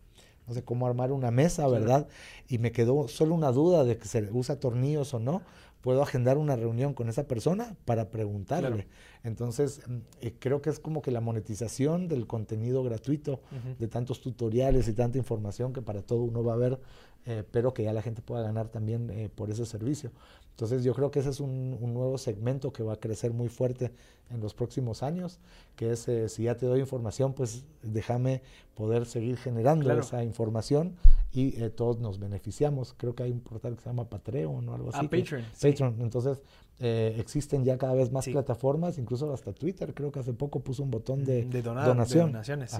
no 0.47 0.53
sé, 0.53 0.63
cómo 0.63 0.87
armar 0.87 1.11
una 1.11 1.31
mesa, 1.31 1.67
¿verdad? 1.67 2.07
Y 2.47 2.57
me 2.59 2.71
quedó 2.71 3.07
solo 3.07 3.35
una 3.35 3.51
duda 3.51 3.83
de 3.83 3.97
que 3.97 4.07
se 4.07 4.29
usa 4.31 4.59
tornillos 4.59 5.13
o 5.13 5.19
no, 5.19 5.41
puedo 5.81 6.01
agendar 6.01 6.37
una 6.37 6.55
reunión 6.55 6.93
con 6.93 7.09
esa 7.09 7.23
persona 7.23 7.75
para 7.85 8.09
preguntarle. 8.09 8.87
Entonces, 9.23 9.81
mm, 9.85 9.97
eh, 10.21 10.35
creo 10.39 10.61
que 10.61 10.69
es 10.69 10.79
como 10.79 11.01
que 11.01 11.11
la 11.11 11.21
monetización 11.21 12.07
del 12.07 12.27
contenido 12.27 12.83
gratuito, 12.83 13.41
de 13.77 13.87
tantos 13.87 14.21
tutoriales 14.21 14.87
y 14.87 14.93
tanta 14.93 15.17
información 15.17 15.73
que 15.73 15.81
para 15.81 16.01
todo 16.01 16.23
uno 16.23 16.43
va 16.43 16.53
a 16.53 16.57
ver, 16.57 16.79
eh, 17.25 17.43
pero 17.51 17.73
que 17.73 17.83
ya 17.83 17.91
la 17.91 18.01
gente 18.01 18.21
pueda 18.21 18.41
ganar 18.41 18.69
también 18.69 19.09
eh, 19.09 19.29
por 19.33 19.49
ese 19.49 19.65
servicio. 19.65 20.11
Entonces 20.51 20.83
yo 20.83 20.93
creo 20.93 21.11
que 21.11 21.19
ese 21.19 21.29
es 21.29 21.39
un, 21.39 21.77
nuevo 21.93 22.17
segmento 22.17 22.73
que 22.73 22.83
va 22.83 22.93
a 22.93 22.95
crecer 22.97 23.31
muy 23.31 23.47
fuerte 23.47 23.91
en 24.29 24.41
los 24.41 24.53
próximos 24.53 25.03
años, 25.03 25.39
que 25.75 25.91
es 25.91 26.07
si 26.31 26.43
ya 26.43 26.55
te 26.55 26.65
doy 26.65 26.81
información, 26.81 27.33
pues 27.33 27.63
déjame 27.81 28.41
poder 28.75 29.05
seguir 29.05 29.37
generando 29.37 29.91
esa 29.93 30.23
información 30.23 30.95
y 31.31 31.51
todos 31.69 31.99
nos 31.99 32.19
beneficiamos. 32.19 32.93
Creo 32.97 33.15
que 33.15 33.23
hay 33.23 33.31
un 33.31 33.39
portal 33.39 33.75
que 33.75 33.83
se 33.83 33.89
llama 33.89 34.09
Patreon 34.09 34.67
o 34.67 34.73
algo 34.73 34.89
ah, 34.93 34.97
así. 34.99 35.07
Patreon. 35.07 35.45
Patreon. 35.61 36.01
Entonces 36.01 36.41
eh, 36.81 37.15
existen 37.19 37.65
ya 37.65 37.77
cada 37.77 37.93
vez 37.93 38.09
más 38.09 38.25
plataformas, 38.25 38.97
incluso 38.97 39.33
hasta 39.33 39.51
Twitter, 39.51 39.93
creo 39.93 40.13
que 40.13 40.19
hace 40.19 40.31
poco 40.31 40.61
puso 40.61 40.81
un 40.81 40.89
botón 40.89 41.25
de, 41.25 41.43
donación. 41.61 42.31
donaciones. 42.31 42.73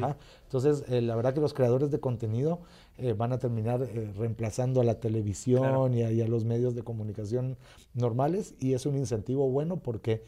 Entonces, 0.43 0.85
eh, 0.87 1.01
la 1.01 1.17
verdad 1.17 1.33
que 1.33 1.41
los 1.41 1.53
creadores 1.53 1.91
de 1.91 1.99
contenido 1.99 2.61
eh, 2.97 3.11
van 3.11 3.33
a 3.33 3.39
terminar 3.39 3.81
reemplazando 4.17 4.79
a 4.79 4.85
la 4.85 5.01
televisión 5.01 5.93
y, 5.93 6.03
a, 6.03 6.27
los 6.27 6.45
medios 6.45 6.75
de 6.75 6.83
comunicación 6.83 7.57
normales 7.93 8.55
y 8.59 8.73
es 8.73 8.85
un 8.85 8.95
incentivo 8.95 9.49
bueno 9.49 9.77
porque 9.77 10.23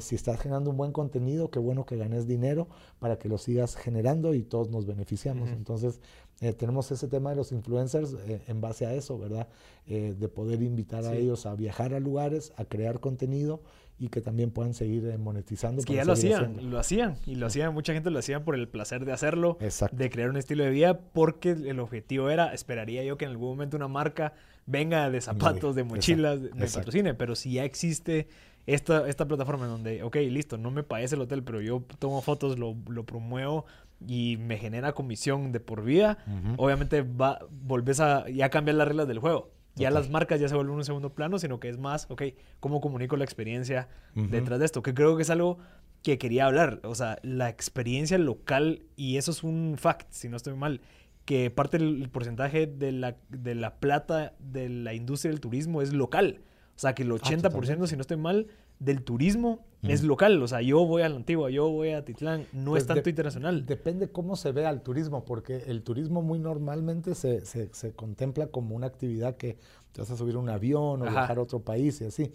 si 0.00 0.16
estás 0.16 0.40
generando 0.40 0.70
un 0.70 0.76
buen 0.76 0.90
contenido, 0.90 1.50
qué 1.50 1.60
bueno 1.60 1.86
que 1.86 1.96
ganes 1.96 2.26
dinero 2.26 2.66
para 2.98 3.18
que 3.18 3.28
lo 3.28 3.38
sigas 3.38 3.76
generando 3.76 4.34
y 4.34 4.42
todos 4.42 4.68
nos 4.68 4.84
beneficiamos. 4.84 5.48
Entonces, 5.50 6.00
eh, 6.40 6.52
tenemos 6.52 6.90
ese 6.90 7.08
tema 7.08 7.30
de 7.30 7.36
los 7.36 7.50
influencers 7.52 8.14
eh, 8.26 8.42
en 8.46 8.60
base 8.60 8.84
a 8.84 8.92
eso, 8.92 9.18
¿verdad? 9.18 9.48
Eh, 9.86 10.14
de 10.18 10.28
poder 10.28 10.62
invitar 10.62 11.04
a 11.04 11.14
ellos 11.14 11.46
a 11.46 11.54
viajar 11.54 11.94
a 11.94 12.00
lugares, 12.00 12.52
a 12.56 12.66
crear 12.66 13.00
contenido 13.00 13.62
y 13.98 14.08
que 14.08 14.20
también 14.20 14.50
puedan 14.50 14.74
seguir 14.74 15.16
monetizando. 15.18 15.80
Es 15.80 15.86
que 15.86 15.94
ya 15.94 16.04
lo 16.04 16.12
hacían, 16.12 16.70
lo 16.70 16.78
hacían, 16.78 17.16
y 17.24 17.36
lo 17.36 17.46
hacían, 17.46 17.72
mucha 17.72 17.94
gente 17.94 18.10
lo 18.10 18.18
hacía 18.18 18.44
por 18.44 18.54
el 18.54 18.68
placer 18.68 19.06
de 19.06 19.12
hacerlo, 19.12 19.56
de 19.92 20.10
crear 20.10 20.28
un 20.28 20.36
estilo 20.36 20.64
de 20.64 20.70
vida, 20.70 21.00
porque 21.00 21.52
el 21.52 21.80
objetivo 21.80 22.28
era, 22.28 22.52
esperaría 22.52 23.02
yo 23.04 23.16
que 23.16 23.24
en 23.24 23.30
algún 23.30 23.48
momento 23.48 23.78
una 23.78 23.88
marca 23.88 24.34
venga 24.66 25.08
de 25.08 25.22
zapatos, 25.22 25.74
de 25.74 25.84
mochilas, 25.84 26.40
me 26.54 26.66
patrocine, 26.66 27.14
pero 27.14 27.34
si 27.34 27.54
ya 27.54 27.64
existe 27.64 28.28
esta, 28.66 29.08
esta 29.08 29.26
plataforma 29.26 29.64
en 29.64 29.70
donde, 29.70 30.02
ok, 30.02 30.16
listo, 30.28 30.58
no 30.58 30.70
me 30.70 30.82
parece 30.82 31.14
el 31.14 31.22
hotel, 31.22 31.42
pero 31.42 31.62
yo 31.62 31.82
tomo 31.98 32.20
fotos, 32.20 32.58
lo, 32.58 32.76
lo 32.88 33.06
promuevo 33.06 33.64
y 34.06 34.36
me 34.38 34.58
genera 34.58 34.92
comisión 34.92 35.52
de 35.52 35.60
por 35.60 35.84
vida, 35.84 36.18
obviamente 36.56 37.02
va, 37.02 37.38
volvés 37.50 38.00
a 38.00 38.28
ya 38.28 38.50
cambiar 38.50 38.76
las 38.76 38.88
reglas 38.88 39.08
del 39.08 39.18
juego. 39.18 39.52
Ya 39.74 39.90
las 39.90 40.08
marcas 40.08 40.40
ya 40.40 40.48
se 40.48 40.54
vuelven 40.54 40.74
un 40.74 40.84
segundo 40.84 41.12
plano, 41.12 41.38
sino 41.38 41.60
que 41.60 41.68
es 41.68 41.76
más, 41.76 42.06
ok, 42.10 42.22
¿cómo 42.60 42.80
comunico 42.80 43.16
la 43.16 43.24
experiencia 43.24 43.88
detrás 44.14 44.58
de 44.58 44.64
esto? 44.64 44.82
Que 44.82 44.94
creo 44.94 45.16
que 45.16 45.22
es 45.22 45.30
algo 45.30 45.58
que 46.02 46.16
quería 46.18 46.46
hablar. 46.46 46.80
O 46.84 46.94
sea, 46.94 47.18
la 47.22 47.50
experiencia 47.50 48.16
local, 48.16 48.84
y 48.96 49.18
eso 49.18 49.30
es 49.32 49.42
un 49.42 49.76
fact, 49.76 50.06
si 50.10 50.30
no 50.30 50.36
estoy 50.38 50.54
mal, 50.54 50.80
que 51.26 51.50
parte 51.50 51.78
del 51.78 52.08
porcentaje 52.08 52.66
de 52.66 52.92
la, 52.92 53.16
de 53.28 53.54
la 53.54 53.74
plata 53.74 54.32
de 54.38 54.70
la 54.70 54.94
industria 54.94 55.30
del 55.30 55.40
turismo 55.40 55.82
es 55.82 55.92
local. 55.92 56.40
O 56.76 56.78
sea, 56.78 56.94
que 56.94 57.02
el 57.02 57.10
80%, 57.10 57.82
ah, 57.82 57.86
si 57.86 57.96
no 57.96 58.02
estoy 58.02 58.16
mal, 58.16 58.46
del 58.78 59.02
turismo 59.02 59.64
es 59.82 60.02
local. 60.02 60.42
O 60.42 60.48
sea, 60.48 60.62
yo 60.62 60.84
voy 60.84 61.02
a 61.02 61.08
la 61.08 61.16
Antigua, 61.16 61.50
yo 61.50 61.68
voy 61.70 61.90
a 61.90 62.04
Titlán, 62.04 62.46
no 62.52 62.72
pues 62.72 62.82
es 62.82 62.86
tanto 62.88 63.08
internacional. 63.08 63.66
Depende 63.66 64.10
cómo 64.10 64.36
se 64.36 64.52
vea 64.52 64.70
el 64.70 64.80
turismo, 64.80 65.24
porque 65.24 65.64
el 65.66 65.82
turismo 65.82 66.22
muy 66.22 66.38
normalmente 66.38 67.14
se, 67.14 67.44
se, 67.44 67.92
contempla 67.94 68.48
como 68.48 68.74
una 68.74 68.86
actividad 68.86 69.36
que 69.36 69.58
te 69.92 70.00
vas 70.00 70.10
a 70.10 70.16
subir 70.16 70.36
un 70.36 70.48
avión 70.48 71.02
o 71.02 71.04
viajar 71.04 71.38
a 71.38 71.42
otro 71.42 71.60
país 71.60 72.00
y 72.00 72.04
así. 72.04 72.32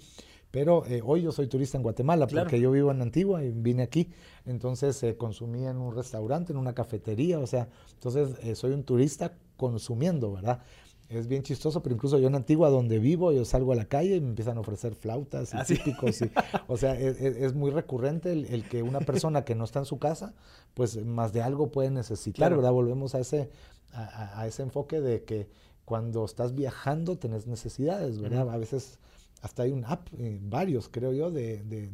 Pero 0.51 0.85
eh, 0.85 1.01
hoy 1.03 1.21
yo 1.21 1.31
soy 1.31 1.47
turista 1.47 1.77
en 1.77 1.83
Guatemala 1.83 2.27
porque 2.27 2.59
yo 2.59 2.71
vivo 2.71 2.91
en 2.91 3.01
Antigua 3.01 3.43
y 3.43 3.51
vine 3.51 3.83
aquí. 3.83 4.11
Entonces 4.45 5.01
eh, 5.03 5.15
consumí 5.15 5.65
en 5.65 5.77
un 5.77 5.95
restaurante, 5.95 6.51
en 6.51 6.57
una 6.57 6.73
cafetería, 6.73 7.39
o 7.39 7.47
sea, 7.47 7.69
entonces 7.93 8.35
eh, 8.43 8.55
soy 8.55 8.71
un 8.71 8.83
turista 8.83 9.33
consumiendo, 9.55 10.33
¿verdad? 10.33 10.61
Es 11.11 11.27
bien 11.27 11.43
chistoso, 11.43 11.83
pero 11.83 11.95
incluso 11.95 12.17
yo 12.17 12.27
en 12.27 12.35
Antigua, 12.35 12.69
donde 12.69 12.99
vivo, 12.99 13.31
yo 13.31 13.45
salgo 13.45 13.73
a 13.73 13.75
la 13.75 13.85
calle 13.85 14.15
y 14.15 14.21
me 14.21 14.29
empiezan 14.29 14.57
a 14.57 14.61
ofrecer 14.61 14.95
flautas 14.95 15.53
y 15.53 15.57
ah, 15.57 15.65
típicos. 15.65 16.19
o 16.67 16.77
sea, 16.77 16.99
es, 16.99 17.53
muy 17.53 17.71
recurrente 17.71 18.31
el, 18.31 18.67
que 18.67 18.81
una 18.81 18.99
persona 19.01 19.43
que 19.43 19.55
no 19.55 19.65
está 19.65 19.79
en 19.79 19.85
su 19.85 19.99
casa, 19.99 20.33
pues 20.73 21.03
más 21.05 21.33
de 21.33 21.41
algo 21.41 21.71
puede 21.71 21.91
necesitar, 21.91 22.55
¿verdad? 22.55 22.71
Volvemos 22.71 23.13
a 23.15 23.19
ese, 23.19 23.49
a, 23.93 24.47
ese 24.47 24.63
enfoque 24.63 25.01
de 25.01 25.23
que 25.23 25.49
cuando 25.85 26.23
estás 26.23 26.55
viajando 26.55 27.17
tenés 27.17 27.47
necesidades, 27.47 28.19
¿verdad? 28.19 28.49
A 28.49 28.57
veces 28.57 28.99
hasta 29.41 29.63
hay 29.63 29.71
un 29.71 29.83
app, 29.85 30.07
eh, 30.19 30.39
varios 30.41 30.87
creo 30.87 31.13
yo, 31.13 31.31
de, 31.31 31.63
de, 31.63 31.87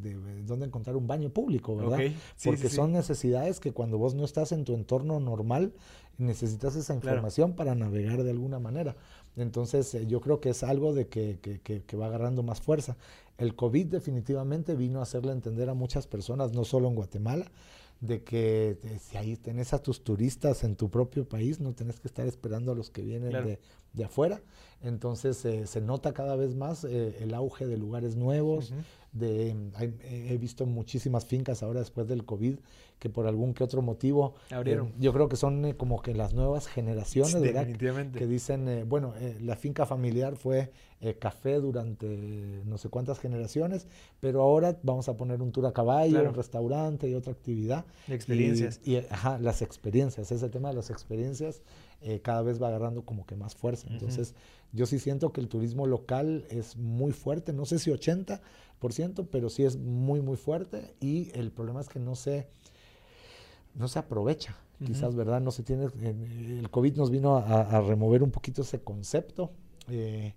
dónde 0.45 0.65
encontrar 0.65 0.97
un 0.97 1.07
baño 1.07 1.29
público, 1.29 1.75
¿verdad? 1.75 1.99
Porque 2.43 2.69
son 2.69 2.91
necesidades 2.91 3.59
que 3.59 3.71
cuando 3.71 3.97
vos 3.97 4.15
no 4.15 4.25
estás 4.25 4.51
en 4.51 4.65
tu 4.65 4.73
entorno 4.73 5.19
normal, 5.19 5.73
necesitas 6.17 6.75
esa 6.75 6.93
información 6.93 7.53
para 7.53 7.75
navegar 7.75 8.23
de 8.23 8.31
alguna 8.31 8.59
manera. 8.59 8.95
Entonces 9.35 9.93
eh, 9.93 10.07
yo 10.07 10.19
creo 10.21 10.39
que 10.39 10.49
es 10.49 10.63
algo 10.63 10.93
de 10.93 11.07
que, 11.07 11.39
que, 11.41 11.83
que, 11.83 11.97
va 11.97 12.07
agarrando 12.07 12.43
más 12.43 12.59
fuerza. 12.59 12.97
El 13.37 13.55
COVID 13.55 13.85
definitivamente 13.85 14.75
vino 14.75 14.99
a 14.99 15.03
hacerle 15.03 15.31
entender 15.31 15.69
a 15.69 15.73
muchas 15.75 16.07
personas, 16.07 16.53
no 16.53 16.65
solo 16.65 16.87
en 16.87 16.95
Guatemala, 16.95 17.45
de 18.01 18.23
que 18.23 18.77
eh, 18.83 18.99
si 18.99 19.17
ahí 19.17 19.37
tenés 19.37 19.73
a 19.73 19.81
tus 19.81 20.03
turistas 20.03 20.63
en 20.63 20.75
tu 20.75 20.89
propio 20.89 21.27
país, 21.27 21.59
no 21.59 21.73
tenés 21.73 21.99
que 21.99 22.07
estar 22.07 22.25
esperando 22.27 22.71
a 22.71 22.75
los 22.75 22.89
que 22.89 23.03
vienen 23.03 23.31
de, 23.31 23.59
de, 23.93 24.03
afuera. 24.03 24.41
Entonces 24.81 25.43
eh, 25.45 25.67
se 25.67 25.81
nota 25.81 26.13
cada 26.13 26.35
vez 26.35 26.55
más 26.55 26.83
el 26.83 27.33
auge 27.33 27.67
de 27.67 27.77
lugares 27.77 28.15
nuevos, 28.15 28.73
de, 29.17 29.55
he 30.03 30.37
visto 30.37 30.65
muchísimas 30.65 31.25
fincas 31.25 31.63
ahora 31.63 31.79
después 31.79 32.07
del 32.07 32.25
COVID 32.25 32.57
que 32.99 33.09
por 33.09 33.27
algún 33.27 33.53
que 33.53 33.63
otro 33.63 33.81
motivo 33.81 34.35
abrieron. 34.49 34.87
Eh, 34.87 34.93
yo 34.99 35.13
creo 35.13 35.29
que 35.29 35.35
son 35.35 35.65
eh, 35.65 35.75
como 35.75 36.01
que 36.01 36.15
las 36.15 36.33
nuevas 36.33 36.67
generaciones, 36.67 37.39
¿verdad? 37.39 37.67
Que 38.17 38.25
dicen, 38.25 38.67
eh, 38.67 38.83
bueno, 38.83 39.13
la 39.41 39.55
finca 39.55 39.85
familiar 39.85 40.35
fue 40.35 40.71
café 41.19 41.59
durante 41.59 42.63
no 42.65 42.79
sé 42.79 42.89
cuántas 42.89 43.19
generaciones, 43.19 43.85
pero 44.19 44.41
ahora 44.41 44.79
vamos 44.81 45.07
a 45.09 45.15
poner 45.15 45.43
un 45.43 45.51
tour 45.51 45.67
a 45.67 45.71
caballo, 45.71 46.27
un 46.27 46.33
restaurante 46.33 47.07
y 47.07 47.13
otra 47.13 47.33
actividad. 47.33 47.85
Experiencias. 48.07 48.79
Y, 48.83 48.95
ajá, 48.97 49.37
las 49.37 49.61
experiencias, 49.61 50.31
ese 50.31 50.49
tema 50.49 50.69
de 50.69 50.75
las 50.75 50.89
experiencias 50.89 51.61
cada 52.23 52.41
vez 52.41 52.61
va 52.61 52.69
agarrando 52.69 53.03
como 53.03 53.27
que 53.27 53.35
más 53.35 53.55
fuerza. 53.55 53.87
Entonces, 53.91 54.33
yo 54.73 54.85
sí 54.87 54.97
siento 54.97 55.31
que 55.31 55.41
el 55.41 55.49
turismo 55.49 55.85
local 55.85 56.45
es 56.49 56.77
muy 56.77 57.11
fuerte, 57.11 57.53
no 57.53 57.65
sé 57.65 57.77
si 57.77 57.91
80%, 57.91 58.39
pero 58.79 59.49
sí 59.49 59.63
es 59.63 59.77
muy, 59.77 60.21
muy 60.21 60.37
fuerte 60.37 60.95
y 60.99 61.31
el 61.37 61.51
problema 61.51 61.81
es 61.81 61.89
que 61.89 61.99
no 61.99 62.15
se, 62.15 62.47
no 63.75 63.87
se 63.87 63.99
aprovecha. 63.99 64.55
quizás, 64.85 65.15
¿verdad? 65.15 65.41
No 65.41 65.51
se 65.51 65.63
tiene, 65.63 65.85
el 65.85 66.69
COVID 66.69 66.95
nos 66.95 67.09
vino 67.09 67.37
a, 67.37 67.81
remover 67.81 68.23
un 68.23 68.31
poquito 68.31 68.61
ese 68.61 68.81
concepto. 68.81 69.51
Eh, 69.89 70.33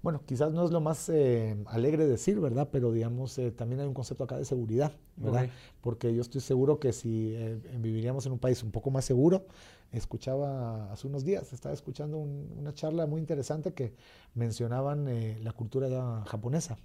bueno, 0.00 0.22
quizás 0.24 0.52
no 0.52 0.64
es 0.64 0.70
lo 0.70 0.80
más 0.80 1.08
eh, 1.08 1.56
alegre 1.66 2.06
decir, 2.06 2.38
¿verdad? 2.38 2.68
Pero 2.70 2.92
digamos, 2.92 3.36
eh, 3.38 3.50
también 3.50 3.80
hay 3.80 3.88
un 3.88 3.94
concepto 3.94 4.22
acá 4.22 4.38
de 4.38 4.44
seguridad, 4.44 4.92
¿verdad? 5.16 5.50
Porque 5.80 6.14
yo 6.14 6.22
estoy 6.22 6.40
seguro 6.40 6.78
que 6.78 6.92
si 6.92 7.34
viviríamos 7.78 8.24
en 8.26 8.32
un 8.32 8.38
país 8.38 8.62
un 8.62 8.70
poco 8.70 8.92
más 8.92 9.04
seguro, 9.04 9.46
escuchaba 9.90 10.92
hace 10.92 11.08
unos 11.08 11.24
días, 11.24 11.52
estaba 11.52 11.74
escuchando 11.74 12.16
una 12.18 12.72
charla 12.74 13.06
muy 13.06 13.20
interesante 13.20 13.72
que 13.72 13.94
mencionaban 14.34 15.08
la 15.42 15.52
cultura 15.52 16.22
japonesa. 16.26 16.78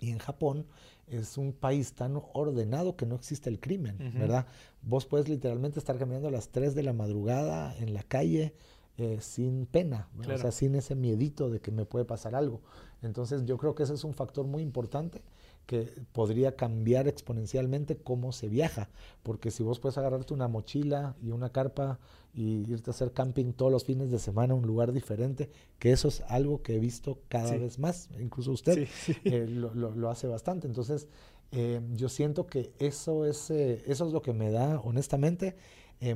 Y 0.00 0.10
en 0.10 0.18
Japón 0.18 0.66
es 1.06 1.38
un 1.38 1.52
país 1.52 1.94
tan 1.94 2.20
ordenado 2.32 2.96
que 2.96 3.06
no 3.06 3.14
existe 3.14 3.50
el 3.50 3.60
crimen, 3.60 3.98
¿verdad? 4.14 4.46
Vos 4.82 5.06
puedes 5.06 5.28
literalmente 5.28 5.78
estar 5.78 5.98
caminando 5.98 6.28
a 6.28 6.30
las 6.30 6.48
3 6.48 6.74
de 6.74 6.82
la 6.82 6.92
madrugada 6.92 7.76
en 7.78 7.94
la 7.94 8.02
calle 8.02 8.54
eh, 8.96 9.18
sin 9.20 9.66
pena, 9.66 10.08
o 10.18 10.38
sea, 10.38 10.52
sin 10.52 10.74
ese 10.74 10.94
miedito 10.94 11.50
de 11.50 11.60
que 11.60 11.70
me 11.70 11.84
puede 11.84 12.04
pasar 12.04 12.34
algo. 12.34 12.60
Entonces 13.02 13.44
yo 13.44 13.58
creo 13.58 13.74
que 13.74 13.82
ese 13.82 13.94
es 13.94 14.04
un 14.04 14.14
factor 14.14 14.46
muy 14.46 14.62
importante 14.62 15.22
que 15.66 15.90
podría 16.12 16.56
cambiar 16.56 17.08
exponencialmente 17.08 17.96
cómo 17.96 18.32
se 18.32 18.48
viaja, 18.48 18.88
porque 19.22 19.50
si 19.50 19.62
vos 19.62 19.80
puedes 19.80 19.96
agarrarte 19.98 20.34
una 20.34 20.48
mochila 20.48 21.16
y 21.22 21.30
una 21.30 21.50
carpa 21.50 21.98
y 22.34 22.70
irte 22.70 22.90
a 22.90 22.92
hacer 22.92 23.12
camping 23.12 23.52
todos 23.52 23.70
los 23.70 23.84
fines 23.84 24.10
de 24.10 24.18
semana 24.18 24.54
a 24.54 24.56
un 24.56 24.66
lugar 24.66 24.92
diferente, 24.92 25.50
que 25.78 25.92
eso 25.92 26.08
es 26.08 26.22
algo 26.28 26.62
que 26.62 26.76
he 26.76 26.78
visto 26.80 27.20
cada 27.28 27.56
vez 27.56 27.78
más, 27.78 28.10
incluso 28.20 28.52
usted 28.52 28.88
eh, 29.24 29.46
lo, 29.48 30.10
hace 30.10 30.26
bastante. 30.26 30.66
Entonces, 30.66 31.08
eh, 31.52 31.80
yo 31.94 32.08
siento 32.08 32.46
que 32.46 32.72
eso 32.78 33.24
es, 33.24 33.50
eh, 33.50 33.82
eso 33.86 34.06
es 34.06 34.12
lo 34.12 34.20
que 34.20 34.32
me 34.32 34.50
da, 34.50 34.80
honestamente, 34.80 35.56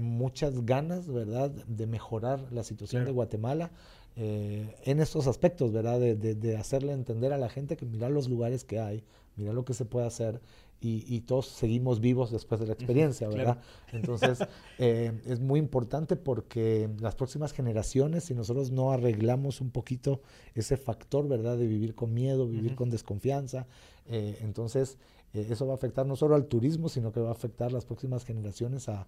muchas 0.00 0.66
ganas, 0.66 1.08
¿verdad?, 1.08 1.50
de 1.50 1.86
mejorar 1.86 2.52
la 2.52 2.62
situación 2.62 3.06
de 3.06 3.10
Guatemala. 3.10 3.70
En 4.20 5.00
estos 5.00 5.28
aspectos, 5.28 5.72
¿verdad? 5.72 6.00
De, 6.00 6.16
de, 6.16 6.56
hacerle 6.56 6.92
entender 6.92 7.32
a 7.32 7.38
la 7.38 7.48
gente 7.48 7.76
que 7.76 7.86
mirar 7.86 8.10
los 8.10 8.28
lugares 8.28 8.64
que 8.64 8.80
hay, 8.80 9.04
mira 9.36 9.52
lo 9.52 9.64
que 9.64 9.74
se 9.74 9.84
puede 9.84 10.06
hacer 10.06 10.40
y, 10.80 11.20
todos 11.22 11.46
seguimos 11.46 12.00
vivos 12.00 12.30
después 12.30 12.60
de 12.60 12.66
la 12.66 12.72
experiencia, 12.72 13.28
¿verdad? 13.28 13.58
Entonces, 13.92 14.38
eh, 14.78 15.12
es 15.26 15.40
muy 15.40 15.58
importante 15.58 16.14
porque 16.14 16.88
las 17.00 17.16
próximas 17.16 17.52
generaciones, 17.52 18.24
si 18.24 18.34
nosotros 18.34 18.70
no 18.70 18.92
arreglamos 18.92 19.60
un 19.60 19.70
poquito 19.70 20.20
ese 20.54 20.76
factor, 20.76 21.26
¿verdad? 21.26 21.56
De 21.56 21.66
vivir 21.66 21.96
con 21.96 22.14
miedo, 22.14 22.46
vivir 22.46 22.76
con 22.76 22.90
desconfianza, 22.90 23.66
eh, 24.06 24.38
entonces 24.42 24.98
eh, 25.34 25.48
eso 25.50 25.66
va 25.66 25.72
a 25.72 25.76
afectar 25.76 26.06
no 26.06 26.14
solo 26.14 26.36
al 26.36 26.46
turismo, 26.46 26.88
sino 26.88 27.10
que 27.10 27.20
va 27.20 27.30
a 27.30 27.32
afectar 27.32 27.72
las 27.72 27.84
próximas 27.84 28.24
generaciones 28.24 28.88
a... 28.88 29.06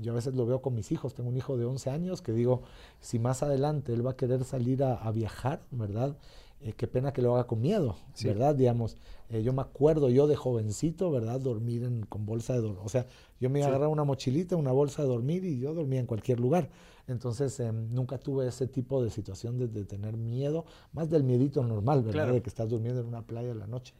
yo 0.00 0.12
a 0.12 0.14
veces 0.14 0.34
lo 0.34 0.46
veo 0.46 0.62
con 0.62 0.74
mis 0.74 0.90
hijos, 0.92 1.14
tengo 1.14 1.28
un 1.28 1.36
hijo 1.36 1.56
de 1.56 1.66
11 1.66 1.90
años 1.90 2.22
que 2.22 2.32
digo, 2.32 2.62
si 3.00 3.18
más 3.18 3.42
adelante 3.42 3.92
él 3.92 4.06
va 4.06 4.12
a 4.12 4.16
querer 4.16 4.44
salir 4.44 4.82
a, 4.82 4.94
a 4.94 5.10
viajar, 5.10 5.60
¿verdad? 5.70 6.16
Eh, 6.62 6.72
qué 6.72 6.86
pena 6.86 7.12
que 7.12 7.20
lo 7.20 7.34
haga 7.34 7.46
con 7.46 7.60
miedo, 7.60 7.96
¿verdad? 8.24 8.54
Digamos, 8.54 8.96
eh, 9.28 9.42
yo 9.42 9.52
me 9.52 9.60
acuerdo 9.60 10.08
yo 10.08 10.26
de 10.26 10.36
jovencito, 10.36 11.10
¿verdad? 11.10 11.38
Dormir 11.38 11.84
en, 11.84 12.06
con 12.06 12.24
bolsa 12.24 12.54
de 12.54 12.60
dormir. 12.60 12.80
O 12.82 12.88
sea, 12.88 13.06
yo 13.40 13.50
me 13.50 13.62
agarraba 13.62 13.88
una 13.88 14.04
mochilita, 14.04 14.56
una 14.56 14.72
bolsa 14.72 15.02
de 15.02 15.08
dormir 15.08 15.44
y 15.44 15.58
yo 15.58 15.74
dormía 15.74 16.00
en 16.00 16.06
cualquier 16.06 16.40
lugar. 16.40 16.70
Entonces, 17.08 17.60
em, 17.60 17.92
nunca 17.92 18.18
tuve 18.18 18.48
ese 18.48 18.66
tipo 18.66 19.04
de 19.04 19.10
situación 19.10 19.58
de, 19.58 19.84
tener 19.84 20.16
miedo, 20.16 20.64
más 20.92 21.10
del 21.10 21.24
miedito 21.24 21.62
normal, 21.62 22.02
¿verdad? 22.02 22.32
De 22.32 22.40
que 22.40 22.48
estás 22.48 22.70
durmiendo 22.70 23.02
en 23.02 23.06
una 23.06 23.22
playa 23.22 23.50
en 23.50 23.58
la 23.58 23.66
noche. 23.66 23.92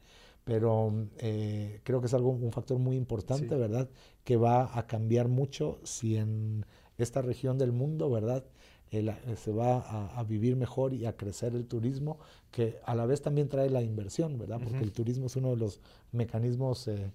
Pero 0.47 1.09
eh, 1.17 1.81
creo 1.83 1.99
que 1.99 2.07
es 2.07 2.13
algo, 2.13 2.29
un 2.29 2.53
factor 2.53 2.79
muy 2.79 2.95
importante, 2.95 3.53
¿verdad? 3.55 3.89
Que 4.23 4.37
va 4.37 4.77
a 4.79 4.87
cambiar 4.87 5.27
mucho 5.27 5.77
si 5.83 6.15
en 6.15 6.65
esta 6.97 7.21
región 7.21 7.57
del 7.57 7.73
mundo, 7.73 8.09
¿verdad? 8.09 8.45
Eh, 8.91 9.13
se 9.35 9.51
va 9.51 9.79
a, 10.17 10.23
vivir 10.23 10.55
mejor 10.55 10.93
y 10.93 11.05
a 11.05 11.17
crecer 11.17 11.53
el 11.53 11.67
turismo, 11.67 12.17
que 12.49 12.79
a 12.85 12.95
la 12.95 13.05
vez 13.05 13.21
también 13.21 13.49
trae 13.49 13.69
la 13.69 13.81
inversión, 13.81 14.37
¿verdad? 14.37 14.61
Porque 14.63 14.79
el 14.79 14.93
turismo 14.93 15.25
es 15.25 15.35
uno 15.35 15.49
de 15.49 15.57
los 15.57 15.81
mecanismos... 16.13 16.87
Eh, 16.87 17.11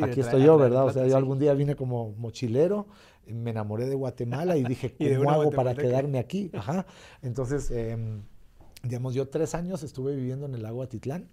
aquí 0.00 0.20
estoy 0.20 0.44
yo, 0.44 0.56
¿verdad? 0.56 0.86
O 0.86 0.90
sea, 0.90 1.06
yo 1.06 1.18
algún 1.18 1.38
día 1.38 1.52
vine 1.52 1.76
como 1.76 2.14
mochilero, 2.16 2.86
me 3.26 3.50
enamoré 3.50 3.86
de 3.90 3.94
Guatemala 3.94 4.56
y 4.56 4.64
dije, 4.64 4.94
¿cómo 5.18 5.30
hago 5.30 5.50
para 5.50 5.74
quedarme 5.74 6.18
aquí? 6.18 6.50
Ajá. 6.54 6.86
Entonces, 7.20 7.70
em, 7.70 8.22
digamos, 8.88 9.14
yo 9.14 9.28
tres 9.28 9.54
años 9.54 9.82
estuve 9.82 10.16
viviendo 10.16 10.46
en 10.46 10.54
el 10.54 10.62
lago 10.62 10.82
Atitlán, 10.82 11.28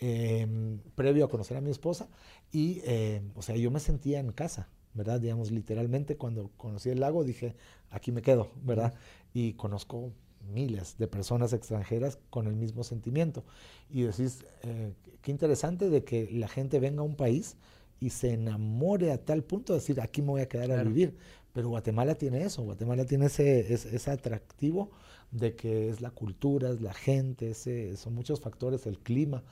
em, 0.00 0.78
previo 0.94 1.24
a 1.24 1.28
conocer 1.28 1.56
a 1.56 1.60
mi 1.60 1.70
esposa, 1.70 2.08
y, 2.52 2.80
em, 2.84 3.30
o 3.34 3.42
sea, 3.42 3.56
yo 3.56 3.70
me 3.70 3.80
sentía 3.80 4.20
en 4.20 4.32
casa, 4.32 4.68
¿verdad? 4.94 5.20
Digamos, 5.20 5.50
literalmente 5.50 6.16
cuando 6.16 6.50
conocí 6.56 6.90
el 6.90 7.00
lago 7.00 7.24
dije, 7.24 7.56
aquí 7.90 8.12
me 8.12 8.22
quedo, 8.22 8.48
¿verdad? 8.62 8.94
Y 9.34 9.54
conozco 9.54 10.12
miles 10.52 10.96
de 10.98 11.06
personas 11.06 11.52
extranjeras 11.52 12.18
con 12.30 12.46
el 12.46 12.56
mismo 12.56 12.84
sentimiento. 12.84 13.44
Y 13.90 14.02
decís, 14.02 14.44
eh, 14.62 14.92
qué 15.22 15.30
interesante 15.30 15.90
de 15.90 16.04
que 16.04 16.28
la 16.32 16.48
gente 16.48 16.80
venga 16.80 17.00
a 17.00 17.04
un 17.04 17.16
país 17.16 17.56
y 18.00 18.10
se 18.10 18.32
enamore 18.32 19.12
a 19.12 19.18
tal 19.18 19.44
punto 19.44 19.74
de 19.74 19.80
decir, 19.80 20.00
aquí 20.00 20.22
me 20.22 20.28
voy 20.28 20.40
a 20.40 20.48
quedar 20.48 20.72
a 20.72 20.82
vivir. 20.82 21.16
Pero 21.52 21.68
Guatemala 21.68 22.14
tiene 22.14 22.42
eso, 22.42 22.62
Guatemala 22.62 23.04
tiene 23.04 23.26
ese, 23.26 23.72
ese, 23.72 24.10
atractivo 24.10 24.90
de 25.30 25.54
que 25.54 25.88
es 25.88 26.00
la 26.00 26.10
cultura, 26.10 26.70
es 26.70 26.80
la 26.80 26.94
gente, 26.94 27.50
ese, 27.50 27.96
son 27.96 28.14
muchos 28.14 28.40
factores, 28.40 28.86
el 28.86 28.98
clima 28.98 29.42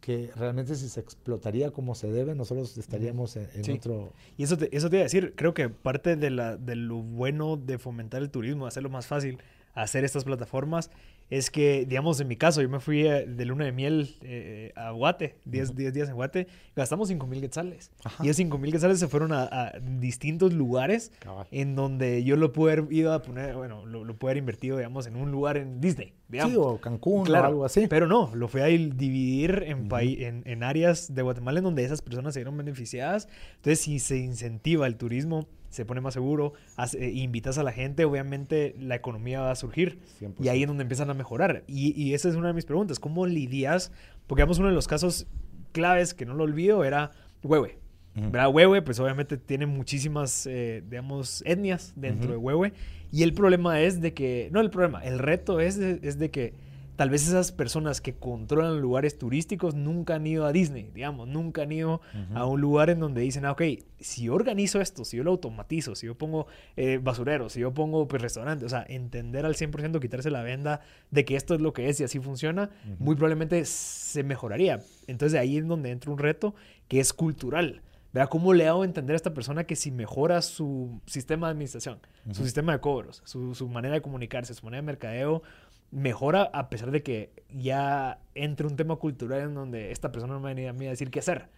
que 0.00 0.30
realmente 0.36 0.74
si 0.76 0.88
se 0.88 1.00
explotaría 1.00 1.70
como 1.70 1.94
se 1.94 2.10
debe, 2.10 2.34
nosotros 2.34 2.76
estaríamos 2.78 3.36
en, 3.36 3.48
otro... 3.72 4.12
Y 4.36 4.44
eso 4.44 4.56
te, 4.56 4.74
eso 4.76 4.88
te 4.88 4.96
iba 4.96 5.00
a 5.00 5.04
decir, 5.04 5.34
creo 5.34 5.54
que 5.54 5.68
parte 5.68 6.16
de, 6.16 6.30
la, 6.30 6.56
de 6.56 6.76
lo 6.76 6.96
bueno 6.98 7.56
de 7.56 7.78
fomentar 7.78 8.22
el 8.22 8.30
turismo, 8.30 8.66
hacerlo 8.66 8.90
más 8.90 9.06
fácil, 9.06 9.38
hacer 9.74 10.04
estas 10.04 10.24
plataformas, 10.24 10.90
es 11.28 11.50
que, 11.50 11.84
digamos, 11.86 12.20
en 12.20 12.28
mi 12.28 12.36
caso, 12.36 12.62
yo 12.62 12.68
me 12.68 12.78
fui 12.78 13.06
eh, 13.06 13.26
de 13.26 13.44
luna 13.44 13.64
de 13.64 13.72
miel 13.72 14.16
eh, 14.22 14.72
a 14.76 14.90
Guate, 14.90 15.36
10 15.44 15.74
días 15.74 16.08
en 16.08 16.14
Guate, 16.14 16.46
gastamos 16.76 17.08
5 17.08 17.26
mil 17.26 17.40
quetzales. 17.40 17.90
Y 18.22 18.26
esos 18.26 18.36
5 18.36 18.58
mil 18.58 18.70
quetzales 18.70 19.00
se 19.00 19.08
fueron 19.08 19.32
a, 19.32 19.72
distintos 19.82 20.52
lugares 20.52 21.12
en 21.50 21.74
donde 21.74 22.22
yo 22.22 22.36
lo 22.36 22.52
pude 22.52 22.72
haber 22.72 22.92
ido 22.92 23.12
a 23.12 23.22
poner, 23.22 23.56
bueno, 23.56 23.84
lo, 23.86 24.04
lo 24.04 24.16
pude 24.16 24.30
haber 24.30 24.38
invertido, 24.38 24.76
digamos, 24.76 25.06
en 25.06 25.16
un 25.16 25.32
lugar 25.32 25.56
en 25.56 25.80
Disney, 25.80 26.14
digamos. 26.28 26.52
Sí, 26.52 26.58
o 26.60 26.80
Cancún 26.80 27.28
o 27.28 27.34
algo 27.34 27.64
así. 27.64 27.86
Pero 27.88 28.06
no, 28.06 28.30
lo 28.34 28.46
fui 28.48 28.60
a 28.60 28.66
dividir 28.66 29.64
en, 29.66 29.88
en, 29.92 30.42
en 30.44 30.62
áreas 30.62 31.12
de 31.12 31.22
Guatemala 31.22 31.58
en 31.58 31.64
donde 31.64 31.84
esas 31.84 32.02
personas 32.02 32.34
se 32.34 32.40
vieron 32.40 32.56
beneficiadas. 32.56 33.28
Entonces, 33.56 33.80
si 33.80 33.98
se 33.98 34.18
incentiva 34.18 34.86
el 34.86 34.96
turismo, 34.96 35.48
se 35.76 35.84
pone 35.84 36.00
más 36.00 36.14
seguro, 36.14 36.54
eh, 36.98 37.10
invitas 37.14 37.58
a 37.58 37.62
la 37.62 37.70
gente, 37.70 38.04
obviamente 38.04 38.74
la 38.78 38.94
economía 38.94 39.40
va 39.40 39.50
a 39.50 39.54
surgir. 39.54 39.98
Y 40.40 40.48
ahí 40.48 40.62
es 40.62 40.68
donde 40.68 40.82
empiezan 40.82 41.10
a 41.10 41.14
mejorar. 41.14 41.64
Y, 41.66 41.92
y, 42.00 42.14
esa 42.14 42.28
es 42.28 42.34
una 42.34 42.48
de 42.48 42.54
mis 42.54 42.64
preguntas. 42.64 42.98
¿Cómo 42.98 43.26
lidias? 43.26 43.92
Porque, 44.26 44.40
digamos, 44.40 44.58
uno 44.58 44.68
de 44.68 44.74
los 44.74 44.88
casos 44.88 45.26
claves 45.72 46.14
que 46.14 46.24
no 46.24 46.34
lo 46.34 46.44
olvido 46.44 46.84
era 46.84 47.10
Huehue. 47.42 47.78
¿Verdad? 48.14 48.48
Huehue, 48.50 48.80
pues 48.80 48.98
obviamente 48.98 49.36
tiene 49.36 49.66
muchísimas, 49.66 50.46
eh, 50.46 50.82
digamos, 50.88 51.42
etnias 51.44 51.92
dentro 51.96 52.30
de 52.30 52.38
Huehue. 52.38 52.72
Y 53.12 53.22
el 53.22 53.34
problema 53.34 53.82
es 53.82 54.00
de 54.00 54.14
que, 54.14 54.48
no 54.52 54.62
el 54.62 54.70
problema, 54.70 55.04
el 55.04 55.18
reto 55.18 55.60
es 55.60 55.76
es 55.76 56.18
de 56.18 56.30
que 56.30 56.54
tal 56.96 57.10
vez 57.10 57.28
esas 57.28 57.52
personas 57.52 58.00
que 58.00 58.14
controlan 58.14 58.80
lugares 58.80 59.18
turísticos 59.18 59.74
nunca 59.74 60.14
han 60.14 60.26
ido 60.26 60.46
a 60.46 60.52
Disney, 60.52 60.90
digamos, 60.94 61.28
nunca 61.28 61.62
han 61.62 61.72
ido 61.72 62.00
a 62.34 62.46
un 62.46 62.60
lugar 62.60 62.90
en 62.90 63.00
donde 63.00 63.20
dicen, 63.20 63.44
ah, 63.44 63.52
ok, 63.52 63.62
si 64.00 64.24
yo 64.24 64.34
organizo 64.34 64.80
esto, 64.80 65.04
si 65.04 65.18
yo 65.18 65.24
lo 65.24 65.30
automatizo, 65.30 65.94
si 65.94 66.06
yo 66.06 66.16
pongo 66.16 66.46
eh, 66.76 66.98
basureros, 67.02 67.52
si 67.52 67.60
yo 67.60 67.74
pongo 67.74 68.08
pues, 68.08 68.22
restaurantes, 68.22 68.66
o 68.66 68.68
sea, 68.70 68.84
entender 68.88 69.44
al 69.44 69.54
100%, 69.54 70.00
quitarse 70.00 70.30
la 70.30 70.42
venda 70.42 70.80
de 71.10 71.24
que 71.24 71.36
esto 71.36 71.54
es 71.54 71.60
lo 71.60 71.72
que 71.72 71.88
es 71.88 72.00
y 72.00 72.04
así 72.04 72.18
funciona, 72.18 72.70
muy 72.98 73.14
probablemente 73.14 73.64
se 73.64 74.22
mejoraría. 74.22 74.80
Entonces 75.06 75.38
ahí 75.38 75.58
es 75.58 75.66
donde 75.66 75.90
entra 75.90 76.10
un 76.10 76.18
reto 76.18 76.54
que 76.88 77.00
es 77.00 77.12
cultural. 77.12 77.82
¿Verdad? 78.12 78.30
¿Cómo 78.30 78.54
le 78.54 78.66
hago 78.66 78.82
entender 78.82 79.12
a 79.12 79.16
esta 79.16 79.34
persona 79.34 79.64
que 79.64 79.76
si 79.76 79.90
mejora 79.90 80.40
su 80.40 81.02
sistema 81.04 81.48
de 81.48 81.50
administración, 81.50 81.98
su 82.32 82.44
sistema 82.44 82.72
de 82.72 82.80
cobros, 82.80 83.20
su, 83.26 83.54
su, 83.54 83.68
manera 83.68 83.92
de 83.92 84.00
comunicarse, 84.00 84.54
su 84.54 84.64
manera 84.64 84.80
de 84.80 84.86
mercadeo, 84.86 85.42
mejora 85.90 86.42
a 86.52 86.68
pesar 86.68 86.90
de 86.90 87.02
que 87.02 87.32
ya 87.50 88.20
entre 88.34 88.66
un 88.66 88.76
tema 88.76 88.96
cultural 88.96 89.40
en 89.40 89.54
donde 89.54 89.92
esta 89.92 90.12
persona 90.12 90.34
no 90.34 90.40
me 90.40 90.54
venía 90.54 90.70
a 90.70 90.72
mí 90.72 90.86
a 90.86 90.90
decir 90.90 91.10
qué 91.10 91.20
hacer. 91.20 91.48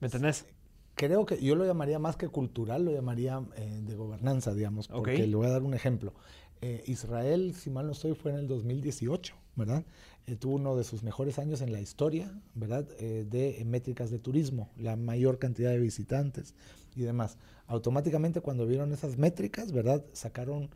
¿Me 0.00 0.08
entendés? 0.08 0.46
Creo 0.94 1.26
que 1.26 1.42
yo 1.42 1.54
lo 1.56 1.66
llamaría 1.66 1.98
más 1.98 2.16
que 2.16 2.28
cultural, 2.28 2.84
lo 2.84 2.92
llamaría 2.92 3.42
eh, 3.56 3.80
de 3.82 3.94
gobernanza, 3.94 4.54
digamos, 4.54 4.88
porque 4.88 5.26
le 5.26 5.36
voy 5.36 5.46
a 5.46 5.50
dar 5.50 5.62
un 5.62 5.74
ejemplo. 5.74 6.14
Eh, 6.62 6.84
Israel, 6.86 7.54
si 7.54 7.68
mal 7.68 7.86
no 7.86 7.92
estoy, 7.92 8.14
fue 8.14 8.30
en 8.30 8.38
el 8.38 8.48
2018, 8.48 9.34
¿verdad? 9.56 9.84
Eh, 10.26 10.36
tuvo 10.36 10.54
uno 10.54 10.74
de 10.74 10.84
sus 10.84 11.02
mejores 11.02 11.38
años 11.38 11.60
en 11.60 11.70
la 11.70 11.80
historia, 11.80 12.32
¿verdad? 12.54 12.84
de 12.98 13.62
métricas 13.66 14.10
de 14.10 14.18
turismo, 14.18 14.70
la 14.76 14.96
mayor 14.96 15.38
cantidad 15.38 15.70
de 15.70 15.78
visitantes 15.78 16.54
y 16.94 17.02
demás. 17.02 17.36
Automáticamente 17.66 18.40
cuando 18.40 18.66
vieron 18.66 18.92
esas 18.92 19.18
métricas, 19.18 19.72
¿verdad? 19.72 20.02
Sacaron 20.12 20.70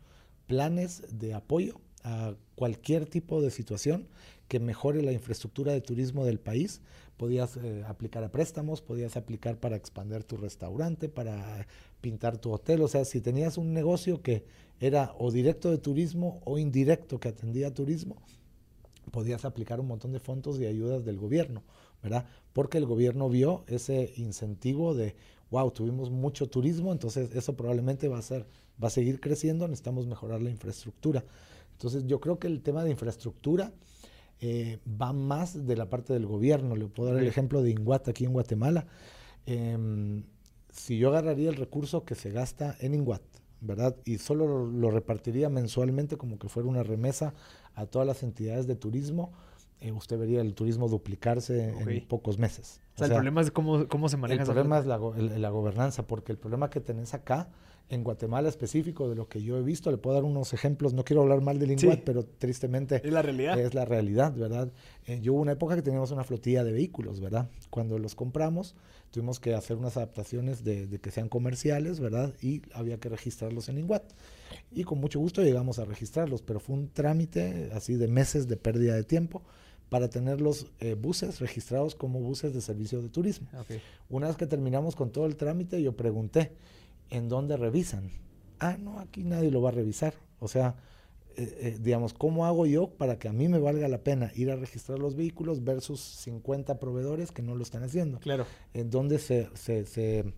planes 0.45 1.03
de 1.11 1.33
apoyo 1.33 1.81
a 2.03 2.35
cualquier 2.55 3.05
tipo 3.05 3.41
de 3.41 3.51
situación 3.51 4.07
que 4.47 4.59
mejore 4.59 5.01
la 5.01 5.13
infraestructura 5.13 5.71
de 5.71 5.81
turismo 5.81 6.25
del 6.25 6.39
país. 6.39 6.81
Podías 7.17 7.57
eh, 7.57 7.83
aplicar 7.87 8.23
a 8.23 8.31
préstamos, 8.31 8.81
podías 8.81 9.15
aplicar 9.15 9.57
para 9.57 9.75
expandir 9.75 10.23
tu 10.23 10.37
restaurante, 10.37 11.07
para 11.07 11.67
pintar 12.01 12.37
tu 12.37 12.51
hotel. 12.51 12.81
O 12.81 12.87
sea, 12.87 13.05
si 13.05 13.21
tenías 13.21 13.57
un 13.57 13.73
negocio 13.73 14.21
que 14.21 14.43
era 14.79 15.13
o 15.19 15.31
directo 15.31 15.69
de 15.69 15.77
turismo 15.77 16.41
o 16.43 16.57
indirecto 16.57 17.19
que 17.19 17.29
atendía 17.29 17.67
a 17.67 17.73
turismo, 17.73 18.17
podías 19.11 19.45
aplicar 19.45 19.79
un 19.79 19.87
montón 19.87 20.11
de 20.11 20.19
fondos 20.19 20.59
y 20.59 20.65
ayudas 20.65 21.05
del 21.05 21.17
gobierno, 21.17 21.63
¿verdad? 22.01 22.25
Porque 22.53 22.77
el 22.77 22.85
gobierno 22.85 23.29
vio 23.29 23.63
ese 23.67 24.13
incentivo 24.17 24.93
de, 24.93 25.15
wow, 25.49 25.71
tuvimos 25.71 26.09
mucho 26.09 26.49
turismo, 26.49 26.91
entonces 26.91 27.33
eso 27.35 27.55
probablemente 27.55 28.07
va 28.07 28.17
a 28.17 28.21
ser, 28.21 28.45
va 28.83 28.87
a 28.87 28.91
seguir 28.91 29.19
creciendo, 29.19 29.67
necesitamos 29.67 30.07
mejorar 30.07 30.41
la 30.41 30.49
infraestructura. 30.49 31.23
Entonces 31.81 32.05
yo 32.05 32.19
creo 32.19 32.37
que 32.37 32.45
el 32.45 32.61
tema 32.61 32.83
de 32.83 32.91
infraestructura 32.91 33.71
eh, 34.39 34.77
va 35.01 35.13
más 35.13 35.65
de 35.65 35.75
la 35.75 35.89
parte 35.89 36.13
del 36.13 36.27
gobierno. 36.27 36.75
Le 36.75 36.85
puedo 36.85 37.11
dar 37.11 37.19
el 37.19 37.27
ejemplo 37.27 37.63
de 37.63 37.71
Inguat 37.71 38.07
aquí 38.07 38.23
en 38.23 38.33
Guatemala. 38.33 38.85
Em, 39.47 40.23
si 40.69 40.99
yo 40.99 41.09
agarraría 41.09 41.49
el 41.49 41.55
recurso 41.55 42.05
que 42.05 42.13
se 42.13 42.29
gasta 42.29 42.75
en 42.81 42.93
Inguat, 42.93 43.23
¿verdad? 43.61 43.95
Y 44.05 44.19
solo 44.19 44.67
lo, 44.67 44.91
repartiría 44.91 45.49
mensualmente 45.49 46.17
como 46.17 46.37
que 46.37 46.49
fuera 46.49 46.69
una 46.69 46.83
remesa 46.83 47.33
a 47.73 47.87
todas 47.87 48.07
las 48.07 48.21
entidades 48.21 48.67
de 48.67 48.75
turismo, 48.75 49.31
eh, 49.79 49.91
usted 49.91 50.19
vería 50.19 50.41
el 50.41 50.53
turismo 50.53 50.87
duplicarse 50.87 51.69
en 51.79 52.07
pocos 52.07 52.37
meses. 52.37 52.79
O 52.93 52.99
sea, 52.99 53.07
el 53.07 53.13
problema 53.13 53.41
es 53.41 53.49
cómo, 53.49 53.87
cómo 53.87 54.07
se 54.07 54.17
maneja. 54.17 54.43
El 54.43 54.45
problema 54.45 54.77
es 54.77 54.85
la, 54.85 54.99
la, 54.99 55.49
gobernanza, 55.49 56.05
porque 56.05 56.31
el 56.31 56.37
problema 56.37 56.69
que 56.69 56.79
tenés 56.79 57.15
acá 57.15 57.49
en 57.91 58.05
Guatemala 58.05 58.47
específico 58.47 59.09
de 59.09 59.15
lo 59.15 59.27
que 59.27 59.43
yo 59.43 59.57
he 59.57 59.61
visto. 59.61 59.91
Le 59.91 59.97
puedo 59.97 60.15
dar 60.15 60.23
unos 60.23 60.53
ejemplos, 60.53 60.93
no 60.93 61.03
quiero 61.03 61.21
hablar 61.21 61.41
mal 61.41 61.59
del 61.59 61.71
Inguat, 61.71 61.99
pero 62.03 62.25
tristemente 62.25 63.01
es 63.03 63.11
la 63.11 63.21
realidad. 63.21 63.59
Es 63.59 63.73
la 63.73 63.85
realidad, 63.85 64.33
¿verdad? 64.33 64.71
Eh, 65.05 65.19
yo 65.21 65.33
hubo 65.33 65.41
una 65.41 65.51
época 65.51 65.75
que 65.75 65.81
teníamos 65.81 66.11
una 66.11 66.23
flotilla 66.23 66.63
de 66.63 66.71
vehículos, 66.71 67.19
¿verdad? 67.19 67.49
Cuando 67.69 67.99
los 67.99 68.15
compramos 68.15 68.75
tuvimos 69.11 69.41
que 69.41 69.53
hacer 69.53 69.75
unas 69.75 69.97
adaptaciones 69.97 70.63
de, 70.63 70.87
que 71.01 71.11
sean 71.11 71.27
comerciales, 71.27 71.99
¿verdad? 71.99 72.33
Y 72.41 72.61
había 72.73 72.97
que 72.97 73.09
registrarlos 73.09 73.67
en 73.67 73.77
Inguat. 73.77 74.03
Y 74.71 74.85
con 74.85 74.99
mucho 74.99 75.19
gusto 75.19 75.43
llegamos 75.43 75.79
a 75.79 75.85
registrarlos, 75.85 76.41
pero 76.41 76.61
fue 76.61 76.75
un 76.75 76.87
trámite 76.87 77.71
así 77.73 77.95
de 77.95 78.07
meses 78.07 78.47
de 78.47 78.55
pérdida 78.55 78.95
de 78.95 79.03
tiempo 79.03 79.43
para 79.89 80.09
tener 80.09 80.39
los 80.39 80.67
eh, 80.79 80.93
buses 80.93 81.41
registrados 81.41 81.95
como 81.95 82.21
buses 82.21 82.53
de 82.53 82.61
servicio 82.61 83.01
de 83.01 83.09
turismo. 83.09 83.49
Una 84.09 84.27
vez 84.27 84.37
que 84.37 84.47
terminamos 84.47 84.95
con 84.95 85.11
todo 85.11 85.25
el 85.25 85.35
trámite, 85.35 85.81
yo 85.81 85.97
pregunté, 85.97 86.53
¿en 87.11 87.29
dónde 87.29 87.57
revisan? 87.57 88.09
Ah, 88.59 88.77
no, 88.79 88.99
aquí 88.99 89.23
nadie 89.23 89.51
lo 89.51 89.61
va 89.61 89.69
a 89.69 89.73
revisar. 89.73 90.15
O 90.39 90.47
sea, 90.47 90.75
eh, 91.37 91.57
eh, 91.61 91.77
digamos, 91.79 92.13
¿cómo 92.13 92.45
hago 92.45 92.65
yo 92.65 92.89
para 92.89 93.17
que 93.19 93.27
a 93.27 93.33
mí 93.33 93.47
me 93.47 93.59
valga 93.59 93.87
la 93.87 93.99
pena 93.99 94.31
ir 94.35 94.51
a 94.51 94.55
registrar 94.55 94.99
los 94.99 95.15
vehículos 95.15 95.63
versus 95.63 95.99
50 95.99 96.79
proveedores 96.79 97.31
que 97.31 97.41
no 97.41 97.55
lo 97.55 97.63
están 97.63 97.83
haciendo? 97.83 98.19
Claro. 98.19 98.45
¿En 98.73 98.89
dónde 98.89 99.17
se, 99.19 99.49
se, 99.53 99.85
se, 99.85 100.33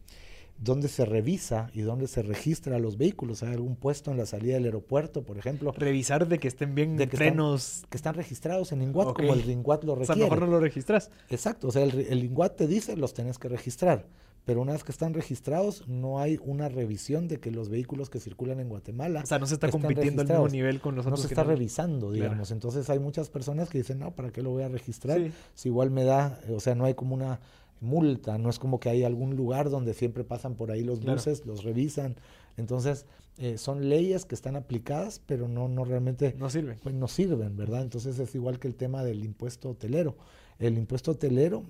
dónde 0.57 0.87
se 0.87 1.05
revisa 1.05 1.69
y 1.73 1.81
dónde 1.81 2.07
se 2.07 2.21
registra 2.21 2.79
los 2.79 2.97
vehículos? 2.97 3.43
¿Hay 3.43 3.53
algún 3.53 3.75
puesto 3.75 4.11
en 4.11 4.17
la 4.17 4.25
salida 4.25 4.53
del 4.55 4.65
aeropuerto, 4.65 5.23
por 5.23 5.37
ejemplo? 5.37 5.71
Revisar 5.71 6.27
de 6.27 6.39
que 6.39 6.47
estén 6.47 6.75
bien 6.75 6.95
de 6.95 7.07
que 7.07 7.17
frenos. 7.17 7.83
que 7.89 7.97
están 7.97 8.13
registrados 8.13 8.71
en 8.71 8.81
INGUAT, 8.81 9.15
como 9.15 9.33
el 9.33 9.49
INGUAT 9.49 9.83
lo 9.83 9.95
requiere. 9.95 10.13
O 10.13 10.15
sea, 10.15 10.23
mejor 10.25 10.47
no 10.47 10.47
lo 10.47 10.59
registras. 10.59 11.11
Exacto, 11.29 11.67
o 11.67 11.71
sea, 11.71 11.83
el, 11.83 11.99
el 11.99 12.23
INGUAT 12.23 12.55
te 12.55 12.67
dice, 12.67 12.95
los 12.95 13.13
tenés 13.13 13.39
que 13.39 13.49
registrar 13.49 14.05
pero 14.45 14.61
una 14.61 14.73
vez 14.73 14.83
que 14.83 14.91
están 14.91 15.13
registrados, 15.13 15.87
no 15.87 16.19
hay 16.19 16.37
una 16.43 16.67
revisión 16.67 17.27
de 17.27 17.39
que 17.39 17.49
los 17.49 17.69
vehículos 17.69 18.09
que 18.09 18.19
circulan 18.19 18.59
en 18.59 18.67
Guatemala. 18.67 19.21
O 19.23 19.25
sea, 19.25 19.39
no 19.39 19.47
se 19.47 19.53
está 19.53 19.69
compitiendo 19.69 20.21
al 20.21 20.27
mismo 20.27 20.47
nivel 20.49 20.81
con 20.81 20.95
los 20.95 21.05
otros. 21.05 21.19
No 21.19 21.27
se 21.27 21.33
está 21.33 21.43
revisando, 21.43 22.11
digamos. 22.11 22.51
Entonces 22.51 22.89
hay 22.89 22.99
muchas 22.99 23.29
personas 23.29 23.69
que 23.69 23.77
dicen, 23.77 23.99
no, 23.99 24.11
¿para 24.11 24.31
qué 24.31 24.41
lo 24.41 24.51
voy 24.51 24.63
a 24.63 24.69
registrar? 24.69 25.21
Si 25.53 25.69
igual 25.69 25.91
me 25.91 26.03
da, 26.03 26.39
o 26.49 26.59
sea, 26.59 26.75
no 26.75 26.85
hay 26.85 26.93
como 26.93 27.15
una 27.15 27.39
multa, 27.79 28.37
no 28.37 28.49
es 28.49 28.59
como 28.59 28.79
que 28.79 28.89
hay 28.89 29.03
algún 29.03 29.35
lugar 29.35 29.69
donde 29.69 29.93
siempre 29.93 30.23
pasan 30.23 30.55
por 30.55 30.71
ahí 30.71 30.83
los 30.83 31.03
buses, 31.03 31.45
los 31.45 31.63
revisan. 31.63 32.15
Entonces, 32.57 33.05
eh, 33.37 33.57
son 33.57 33.89
leyes 33.89 34.25
que 34.25 34.35
están 34.35 34.55
aplicadas, 34.55 35.21
pero 35.25 35.47
no, 35.47 35.67
no 35.67 35.85
realmente... 35.85 36.35
No 36.37 36.49
sirven. 36.49 36.79
Pues 36.83 36.93
no 36.95 37.07
sirven, 37.07 37.55
¿verdad? 37.55 37.81
Entonces 37.81 38.19
es 38.19 38.35
igual 38.35 38.59
que 38.59 38.67
el 38.67 38.75
tema 38.75 39.03
del 39.03 39.23
impuesto 39.23 39.69
hotelero. 39.69 40.17
El 40.59 40.77
impuesto 40.77 41.11
hotelero, 41.11 41.63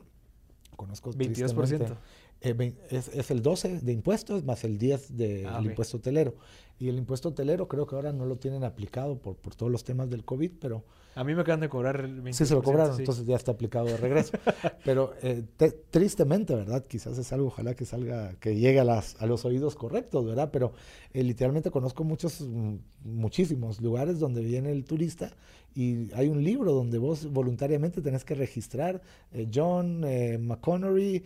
conozco 0.76 1.14
22%. 1.14 1.98
Eh, 2.44 2.74
es, 2.90 3.32
el 3.32 3.42
12 3.42 3.80
de 3.80 3.94
impuestos 3.94 4.44
más 4.44 4.64
el 4.66 4.78
10 4.78 5.16
del 5.18 5.48
ah, 5.48 5.62
impuesto 5.64 5.98
hotelero. 5.98 6.36
Y 6.78 6.90
el 6.90 6.98
impuesto 6.98 7.30
hotelero 7.30 7.68
creo 7.68 7.88
que 7.88 7.96
ahora 7.96 8.12
no 8.12 8.26
lo 8.26 8.38
tienen 8.38 8.64
aplicado 8.64 9.18
por, 9.18 9.38
por 9.38 9.56
todos 9.56 9.72
los 9.72 9.84
temas 9.84 10.10
del 10.10 10.24
COVID, 10.24 10.52
pero... 10.60 10.84
A 11.16 11.24
mí 11.24 11.36
me 11.36 11.42
acaban 11.42 11.60
de 11.60 11.70
cobrar 11.70 12.02
el 12.02 12.34
Sí, 12.34 12.46
se 12.46 12.56
lo 12.56 12.64
cobraron, 12.64 13.00
entonces 13.00 13.26
ya 13.26 13.36
está 13.36 13.52
aplicado 13.52 13.86
de 13.86 13.98
regreso. 13.98 14.32
pero 14.86 15.14
eh, 15.22 15.44
tristemente, 15.92 16.56
¿verdad? 16.56 16.86
Quizás 16.88 17.18
es 17.18 17.32
algo, 17.32 17.48
ojalá 17.48 17.76
que 17.76 17.86
salga, 17.86 18.34
que 18.40 18.56
llegue 18.56 18.80
a, 18.80 18.84
las, 18.84 19.22
a 19.22 19.26
los 19.26 19.46
oídos 19.46 19.76
correctos, 19.76 20.26
¿verdad? 20.26 20.50
Pero 20.52 20.74
eh, 21.14 21.24
literalmente 21.24 21.70
conozco 21.70 22.04
muchos, 22.04 22.42
mm, 22.42 22.76
muchísimos 23.04 23.80
lugares 23.82 24.20
donde 24.20 24.42
viene 24.42 24.72
el 24.72 24.86
turista 24.86 25.32
y 25.76 26.14
hay 26.14 26.30
un 26.30 26.44
libro 26.44 26.72
donde 26.72 26.98
vos 26.98 27.32
voluntariamente 27.32 28.02
tenés 28.02 28.24
que 28.26 28.36
registrar 28.36 29.02
eh, 29.32 29.48
John 29.54 30.02
McConnery, 30.46 31.24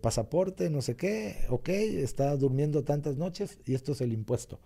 pasaporte, 0.00 0.70
no 0.70 0.82
sé 0.82 0.96
qué, 0.96 1.46
ok, 1.48 1.68
está 1.68 2.36
durmiendo 2.36 2.84
tantas 2.84 3.16
noches 3.16 3.58
y 3.66 3.74
esto 3.74 3.92
es 3.92 4.00
el 4.00 4.12
impuesto. 4.12 4.60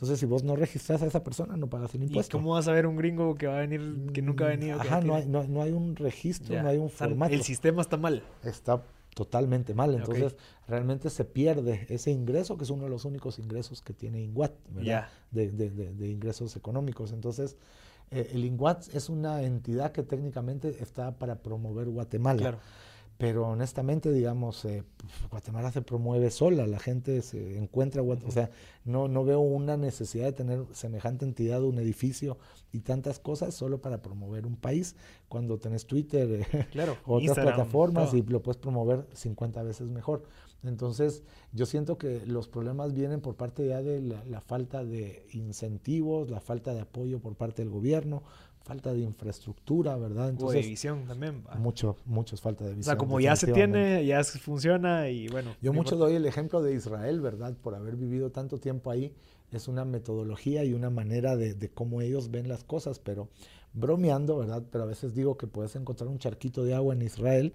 Entonces, 0.00 0.18
si 0.18 0.24
vos 0.24 0.42
no 0.42 0.56
registras 0.56 1.02
a 1.02 1.06
esa 1.06 1.22
persona, 1.22 1.58
no 1.58 1.66
pagas 1.68 1.94
el 1.94 2.04
impuesto. 2.04 2.38
¿Y 2.38 2.40
cómo 2.40 2.52
vas 2.54 2.66
a 2.68 2.72
ver 2.72 2.86
un 2.86 2.96
gringo 2.96 3.34
que 3.34 3.46
va 3.46 3.58
a 3.58 3.60
venir, 3.60 4.10
que 4.14 4.22
nunca 4.22 4.46
ha 4.46 4.48
mm, 4.48 4.50
venido? 4.52 4.80
Ajá, 4.80 5.02
no 5.02 5.14
hay, 5.14 5.26
no, 5.26 5.60
hay, 5.60 5.72
un 5.72 5.94
registro, 5.94 6.62
no 6.62 6.70
hay 6.70 6.78
un 6.78 6.88
formato. 6.88 7.34
El 7.34 7.42
sistema 7.42 7.82
está 7.82 7.98
mal. 7.98 8.22
Está 8.42 8.82
totalmente 9.14 9.74
mal. 9.74 9.94
Entonces, 9.94 10.36
realmente 10.66 11.10
se 11.10 11.26
pierde 11.26 11.84
ese 11.90 12.12
ingreso, 12.12 12.56
que 12.56 12.64
es 12.64 12.70
uno 12.70 12.84
de 12.84 12.88
los 12.88 13.04
únicos 13.04 13.38
ingresos 13.38 13.82
que 13.82 13.92
tiene 13.92 14.22
INGUAT, 14.22 14.52
¿verdad? 14.70 15.08
De, 15.32 15.50
de, 15.50 15.68
de, 15.68 16.08
ingresos 16.08 16.56
económicos. 16.56 17.12
Entonces, 17.12 17.58
eh, 18.10 18.30
el 18.32 18.46
INGUAT 18.46 18.94
es 18.94 19.10
una 19.10 19.42
entidad 19.42 19.92
que 19.92 20.02
técnicamente 20.02 20.78
está 20.80 21.18
para 21.18 21.42
promover 21.42 21.90
Guatemala. 21.90 22.58
Pero 23.20 23.46
honestamente, 23.46 24.10
digamos, 24.12 24.64
eh, 24.64 24.82
Guatemala 25.30 25.70
se 25.70 25.82
promueve 25.82 26.30
sola, 26.30 26.66
la 26.66 26.78
gente 26.78 27.20
se 27.20 27.58
encuentra, 27.58 28.00
o 28.00 28.30
sea, 28.30 28.50
no, 28.86 29.08
no 29.08 29.26
veo 29.26 29.40
una 29.40 29.76
necesidad 29.76 30.24
de 30.24 30.32
tener 30.32 30.64
semejante 30.72 31.26
entidad, 31.26 31.62
un 31.62 31.78
edificio 31.78 32.38
y 32.72 32.80
tantas 32.80 33.18
cosas 33.18 33.54
solo 33.54 33.82
para 33.82 34.00
promover 34.00 34.46
un 34.46 34.56
país, 34.56 34.96
cuando 35.28 35.58
tenés 35.58 35.86
Twitter, 35.86 36.46
eh, 36.50 36.66
claro, 36.72 36.96
otras 37.04 37.38
plataformas 37.38 38.14
y 38.14 38.22
lo 38.22 38.42
puedes 38.42 38.56
promover 38.56 39.06
50 39.12 39.64
veces 39.64 39.90
mejor. 39.90 40.22
Entonces, 40.62 41.22
yo 41.52 41.64
siento 41.64 41.96
que 41.96 42.24
los 42.26 42.48
problemas 42.48 42.92
vienen 42.92 43.20
por 43.20 43.34
parte 43.34 43.66
ya 43.66 43.82
de 43.82 44.02
la, 44.02 44.40
falta 44.40 44.84
de 44.84 45.26
incentivos, 45.32 46.30
la 46.30 46.40
falta 46.40 46.74
de 46.74 46.80
apoyo 46.80 47.18
por 47.20 47.34
parte 47.34 47.62
del 47.62 47.70
gobierno, 47.70 48.22
falta 48.62 48.92
de 48.92 49.00
infraestructura, 49.00 49.96
¿verdad? 49.96 50.30
Entonces, 50.30 50.60
o 50.60 50.62
de 50.62 50.68
visión 50.68 51.06
también. 51.06 51.42
Mucho, 51.58 51.96
muchos 52.04 52.40
falta 52.40 52.64
de 52.64 52.74
visión. 52.74 52.82
O 52.82 52.84
sea, 52.84 52.96
como 52.96 53.20
ya 53.20 53.36
se 53.36 53.52
tiene, 53.52 54.04
ya 54.06 54.22
funciona 54.24 55.08
y 55.08 55.28
bueno. 55.28 55.54
Yo 55.60 55.72
mucho 55.72 55.96
doy 55.96 56.14
el 56.14 56.26
ejemplo 56.26 56.62
de 56.62 56.74
Israel, 56.74 57.20
¿verdad? 57.20 57.54
Por 57.60 57.74
haber 57.74 57.96
vivido 57.96 58.30
tanto 58.30 58.58
tiempo 58.58 58.90
ahí, 58.90 59.12
es 59.50 59.68
una 59.68 59.84
metodología 59.84 60.64
y 60.64 60.74
una 60.74 60.90
manera 60.90 61.36
de, 61.36 61.54
de 61.54 61.68
cómo 61.68 62.00
ellos 62.00 62.30
ven 62.30 62.48
las 62.48 62.64
cosas, 62.64 62.98
pero 62.98 63.28
bromeando, 63.72 64.36
¿verdad? 64.38 64.62
Pero 64.70 64.84
a 64.84 64.86
veces 64.86 65.14
digo 65.14 65.36
que 65.36 65.46
puedes 65.46 65.74
encontrar 65.76 66.08
un 66.08 66.18
charquito 66.18 66.64
de 66.64 66.74
agua 66.74 66.94
en 66.94 67.02
Israel 67.02 67.54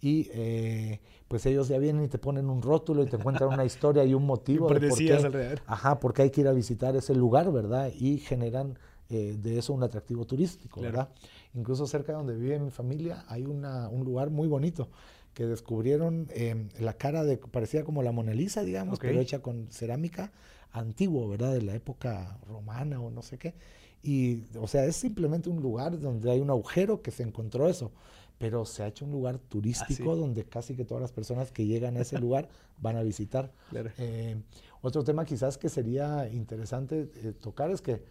y 0.00 0.28
eh, 0.32 1.00
pues 1.28 1.46
ellos 1.46 1.68
ya 1.68 1.78
vienen 1.78 2.04
y 2.04 2.08
te 2.08 2.18
ponen 2.18 2.48
un 2.48 2.62
rótulo 2.62 3.02
y 3.02 3.06
te 3.06 3.16
encuentran 3.16 3.52
una 3.52 3.64
historia 3.64 4.04
y 4.04 4.14
un 4.14 4.26
motivo. 4.26 4.68
de 4.68 4.88
por 4.88 4.98
qué, 4.98 5.56
ajá, 5.66 5.98
porque 6.00 6.22
hay 6.22 6.30
que 6.30 6.42
ir 6.42 6.48
a 6.48 6.52
visitar 6.52 6.94
ese 6.96 7.14
lugar, 7.14 7.50
¿verdad? 7.52 7.90
Y 7.98 8.18
generan 8.18 8.78
eh, 9.08 9.36
de 9.38 9.58
eso 9.58 9.72
un 9.72 9.82
atractivo 9.82 10.24
turístico, 10.26 10.80
¿verdad? 10.80 11.08
Incluso 11.54 11.86
cerca 11.86 12.12
de 12.12 12.18
donde 12.18 12.34
vive 12.34 12.58
mi 12.58 12.70
familia 12.70 13.24
hay 13.28 13.44
una, 13.44 13.88
un 13.88 14.04
lugar 14.04 14.30
muy 14.30 14.48
bonito 14.48 14.88
que 15.34 15.46
descubrieron 15.46 16.28
em, 16.34 16.68
la 16.78 16.94
cara 16.94 17.22
de, 17.22 17.36
parecía 17.36 17.84
como 17.84 18.02
la 18.02 18.10
Mona 18.10 18.32
Lisa, 18.32 18.62
digamos, 18.62 18.98
pero 18.98 19.20
hecha 19.20 19.40
con 19.40 19.68
cerámica 19.70 20.32
antiguo, 20.72 21.28
¿verdad? 21.28 21.52
De 21.52 21.62
la 21.62 21.74
época 21.74 22.38
romana 22.48 23.00
o 23.00 23.10
no 23.10 23.22
sé 23.22 23.38
qué. 23.38 23.54
Y, 24.02 24.44
o 24.58 24.66
sea, 24.66 24.84
es 24.84 24.96
simplemente 24.96 25.48
un 25.50 25.60
lugar 25.60 25.98
donde 26.00 26.30
hay 26.30 26.40
un 26.40 26.50
agujero 26.50 27.02
que 27.02 27.10
se 27.10 27.22
encontró 27.22 27.68
eso 27.68 27.92
pero 28.38 28.64
se 28.66 28.82
ha 28.82 28.88
hecho 28.88 29.04
un 29.04 29.12
lugar 29.12 29.38
turístico 29.38 30.12
ah, 30.12 30.16
donde 30.16 30.44
casi 30.44 30.74
que 30.74 30.84
todas 30.84 31.00
las 31.00 31.12
personas 31.12 31.52
que 31.52 31.64
llegan 31.64 31.96
a 31.96 32.00
ese 32.00 32.18
lugar 32.20 32.48
van 32.78 32.96
a 32.96 33.02
visitar. 33.02 33.52
Eh, 33.98 34.36
otro 34.82 35.04
tema 35.04 35.24
quizás 35.24 35.56
que 35.56 35.68
sería 35.68 36.28
interesante 36.30 37.10
eh, 37.14 37.32
tocar 37.32 37.70
es 37.70 37.80
que 37.80 38.02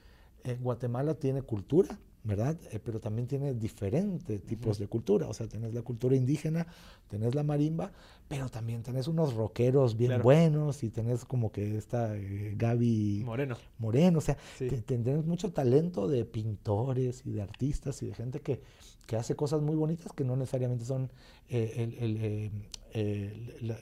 Guatemala 0.54 1.16
tiene 1.16 1.42
cultura, 1.42 2.00
¿verdad? 2.24 2.58
Eh, 2.72 2.80
pero 2.84 3.00
también 3.00 3.28
tiene 3.28 3.54
diferentes 3.54 4.44
tipos 4.44 4.80
de 4.80 4.88
cultura. 4.88 5.28
O 5.28 5.34
sea, 5.34 5.48
tenés 5.48 5.74
la 5.74 5.82
cultura 5.82 6.16
indígena, 6.16 6.68
tenés 7.08 7.36
la 7.36 7.44
marimba, 7.44 7.92
pero 8.28 8.50
también 8.50 8.84
tenés 8.84 9.08
unos 9.08 9.34
rockeros 9.34 9.98
bien 9.98 10.22
buenos 10.22 10.84
y 10.84 10.90
tenés 10.90 11.26
como 11.26 11.52
que 11.52 11.78
esta 11.78 12.16
eh, 12.16 12.54
Gaby 12.58 13.24
Moreno. 13.26 13.58
Moreno. 13.78 14.18
O 14.20 14.22
sea, 14.22 14.38
tenés 14.86 15.26
mucho 15.26 15.52
talento 15.52 16.08
de 16.08 16.26
pintores 16.26 17.26
y 17.26 17.32
de 17.32 17.42
artistas 17.42 18.02
y 18.02 18.08
de 18.08 18.14
gente 18.14 18.42
que, 18.42 18.62
que 19.06 19.16
hace 19.16 19.36
cosas 19.36 19.62
muy 19.62 19.76
bonitas 19.76 20.12
que 20.14 20.24
no 20.24 20.36
necesariamente 20.36 20.86
son 20.86 21.12
eh, 21.50 22.52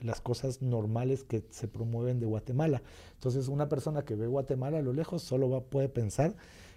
las 0.01 0.21
cosas 0.21 0.61
normales 0.61 1.23
que 1.23 1.43
se 1.51 1.67
promueven 1.67 2.19
de 2.19 2.25
Guatemala. 2.25 2.81
Entonces, 3.13 3.47
una 3.47 3.69
persona 3.69 4.03
que 4.03 4.15
ve 4.15 4.27
Guatemala 4.27 4.79
a 4.79 4.81
lo 4.81 4.93
lejos 4.93 5.21
solo 5.21 5.49
va, 5.49 5.61
puede 5.61 5.89
pensar 5.89 6.35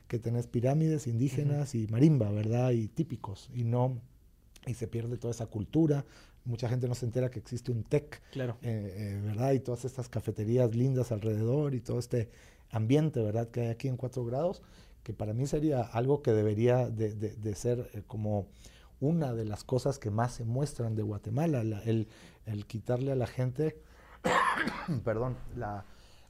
que 0.08 0.18
tenés 0.18 0.46
pirámides 0.46 1.06
indígenas 1.06 1.74
y 1.74 1.86
marimba, 1.88 2.30
¿verdad? 2.30 2.70
Y 2.70 2.88
típicos, 2.88 3.50
y 3.54 3.64
no, 3.64 4.00
y 4.66 4.74
se 4.74 4.86
pierde 4.86 5.16
toda 5.16 5.32
esa 5.32 5.46
cultura. 5.46 6.04
Mucha 6.44 6.68
gente 6.68 6.86
no 6.86 6.94
se 6.94 7.06
entera 7.06 7.30
que 7.30 7.40
existe 7.40 7.72
un 7.72 7.82
TEC, 7.82 8.22
claro. 8.30 8.56
Eh, 8.62 8.94
eh, 8.96 9.20
¿verdad? 9.24 9.52
Y 9.52 9.60
todas 9.60 9.84
estas 9.84 10.08
cafeterías 10.08 10.74
lindas 10.76 11.10
alrededor 11.10 11.74
y 11.74 11.80
todo 11.80 11.98
este 11.98 12.28
ambiente, 12.70 13.20
¿verdad? 13.20 13.48
Que 13.48 13.62
hay 13.62 13.68
aquí 13.68 13.88
en 13.88 13.96
Cuatro 13.96 14.24
grados, 14.24 14.62
que 15.02 15.12
para 15.12 15.32
mí 15.32 15.46
sería 15.46 15.82
algo 15.82 16.22
que 16.22 16.32
debería 16.32 16.88
de, 16.88 17.54
ser 17.54 17.90
eh, 17.94 18.02
como 18.06 18.46
una 19.00 19.32
de 19.34 19.44
las 19.44 19.64
cosas 19.64 19.98
que 19.98 20.10
más 20.10 20.32
se 20.34 20.44
muestran 20.44 20.94
de 20.94 21.02
Guatemala, 21.02 21.60
el, 21.84 22.08
el 22.46 22.66
quitarle 22.66 23.12
a 23.12 23.16
la 23.16 23.26
gente, 23.26 23.80
perdón, 25.04 25.36
la, 25.56 25.84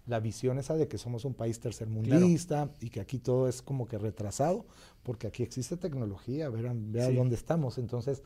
la 0.06 0.20
visión 0.20 0.58
esa 0.58 0.74
de 0.74 0.88
que 0.88 0.98
somos 0.98 1.24
un 1.24 1.34
país 1.34 1.60
tercermundista 1.60 2.70
y 2.80 2.90
que 2.90 3.00
aquí 3.00 3.18
todo 3.18 3.48
es 3.48 3.62
como 3.62 3.86
que 3.88 3.98
retrasado, 3.98 4.66
porque 5.02 5.26
aquí 5.26 5.42
existe 5.42 5.76
tecnología, 5.76 6.48
vean, 6.48 6.92
vean 6.92 7.14
dónde 7.14 7.34
estamos. 7.34 7.78
Entonces, 7.78 8.22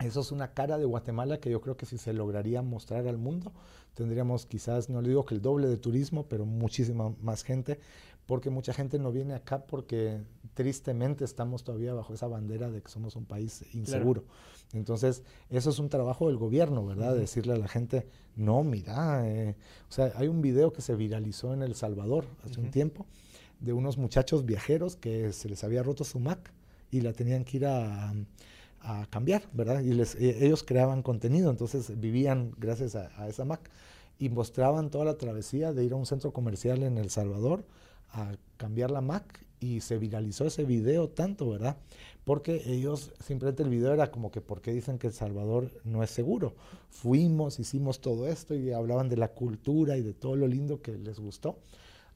eso 0.00 0.20
es 0.20 0.32
una 0.32 0.52
cara 0.52 0.78
de 0.78 0.86
Guatemala 0.86 1.38
que 1.38 1.50
yo 1.50 1.60
creo 1.60 1.76
que 1.76 1.84
si 1.84 1.98
se 1.98 2.14
lograría 2.14 2.62
mostrar 2.62 3.06
al 3.06 3.18
mundo, 3.18 3.52
tendríamos 3.94 4.46
quizás, 4.46 4.88
no 4.88 5.02
le 5.02 5.08
digo 5.08 5.26
que 5.26 5.34
el 5.34 5.42
doble 5.42 5.68
de 5.68 5.76
turismo, 5.76 6.26
pero 6.26 6.46
muchísima 6.46 7.14
más 7.20 7.42
gente, 7.42 7.78
porque 8.30 8.48
mucha 8.48 8.72
gente 8.72 9.00
no 9.00 9.10
viene 9.10 9.34
acá 9.34 9.66
porque 9.66 10.20
tristemente 10.54 11.24
estamos 11.24 11.64
todavía 11.64 11.94
bajo 11.94 12.14
esa 12.14 12.28
bandera 12.28 12.70
de 12.70 12.80
que 12.80 12.88
somos 12.88 13.16
un 13.16 13.24
país 13.24 13.64
inseguro. 13.74 14.22
Entonces, 14.72 15.24
eso 15.48 15.70
es 15.70 15.80
un 15.80 15.88
trabajo 15.88 16.28
del 16.28 16.36
gobierno, 16.36 16.86
¿verdad? 16.86 17.16
Decirle 17.16 17.54
a 17.54 17.56
la 17.56 17.66
gente, 17.66 18.06
no, 18.36 18.62
mira, 18.62 19.28
eh", 19.28 19.56
o 19.88 19.92
sea, 19.92 20.12
hay 20.14 20.28
un 20.28 20.42
video 20.42 20.72
que 20.72 20.80
se 20.80 20.94
viralizó 20.94 21.54
en 21.54 21.62
El 21.62 21.74
Salvador 21.74 22.24
hace 22.44 22.60
un 22.60 22.70
tiempo 22.70 23.04
de 23.58 23.72
unos 23.72 23.98
muchachos 23.98 24.46
viajeros 24.46 24.94
que 24.94 25.32
se 25.32 25.48
les 25.48 25.64
había 25.64 25.82
roto 25.82 26.04
su 26.04 26.20
Mac 26.20 26.52
y 26.92 27.00
la 27.00 27.12
tenían 27.12 27.42
que 27.42 27.56
ir 27.56 27.66
a, 27.66 28.14
cambiar, 29.10 29.42
¿verdad? 29.52 29.80
Y 29.80 29.92
les, 29.92 30.14
e, 30.14 30.46
ellos 30.46 30.62
creaban 30.62 31.02
contenido, 31.02 31.50
entonces 31.50 31.98
vivían 31.98 32.52
gracias 32.58 32.94
a, 32.94 33.10
a 33.20 33.28
esa 33.28 33.44
Mac 33.44 33.68
y 34.20 34.28
mostraban 34.28 34.88
toda 34.88 35.04
la 35.04 35.18
travesía 35.18 35.72
de 35.72 35.84
ir 35.84 35.94
a 35.94 35.96
un 35.96 36.06
centro 36.06 36.32
comercial 36.32 36.84
en 36.84 36.96
El 36.96 37.10
Salvador 37.10 37.64
a 38.12 38.32
cambiar 38.56 38.90
la 38.90 39.00
Mac 39.00 39.46
y 39.60 39.80
se 39.80 39.98
viralizó 39.98 40.46
ese 40.46 40.64
video 40.64 41.08
tanto, 41.08 41.50
¿verdad? 41.50 41.76
Porque 42.24 42.62
ellos, 42.66 43.12
simplemente 43.22 43.62
el 43.62 43.68
video 43.68 43.92
era 43.92 44.10
como 44.10 44.30
que, 44.30 44.40
¿por 44.40 44.60
qué 44.62 44.72
dicen 44.72 44.98
que 44.98 45.08
El 45.08 45.12
Salvador 45.12 45.70
no 45.84 46.02
es 46.02 46.10
seguro? 46.10 46.54
Fuimos, 46.88 47.60
hicimos 47.60 48.00
todo 48.00 48.26
esto 48.26 48.54
y 48.54 48.72
hablaban 48.72 49.08
de 49.08 49.16
la 49.16 49.28
cultura 49.28 49.96
y 49.96 50.02
de 50.02 50.14
todo 50.14 50.36
lo 50.36 50.46
lindo 50.46 50.80
que 50.80 50.96
les 50.96 51.20
gustó. 51.20 51.58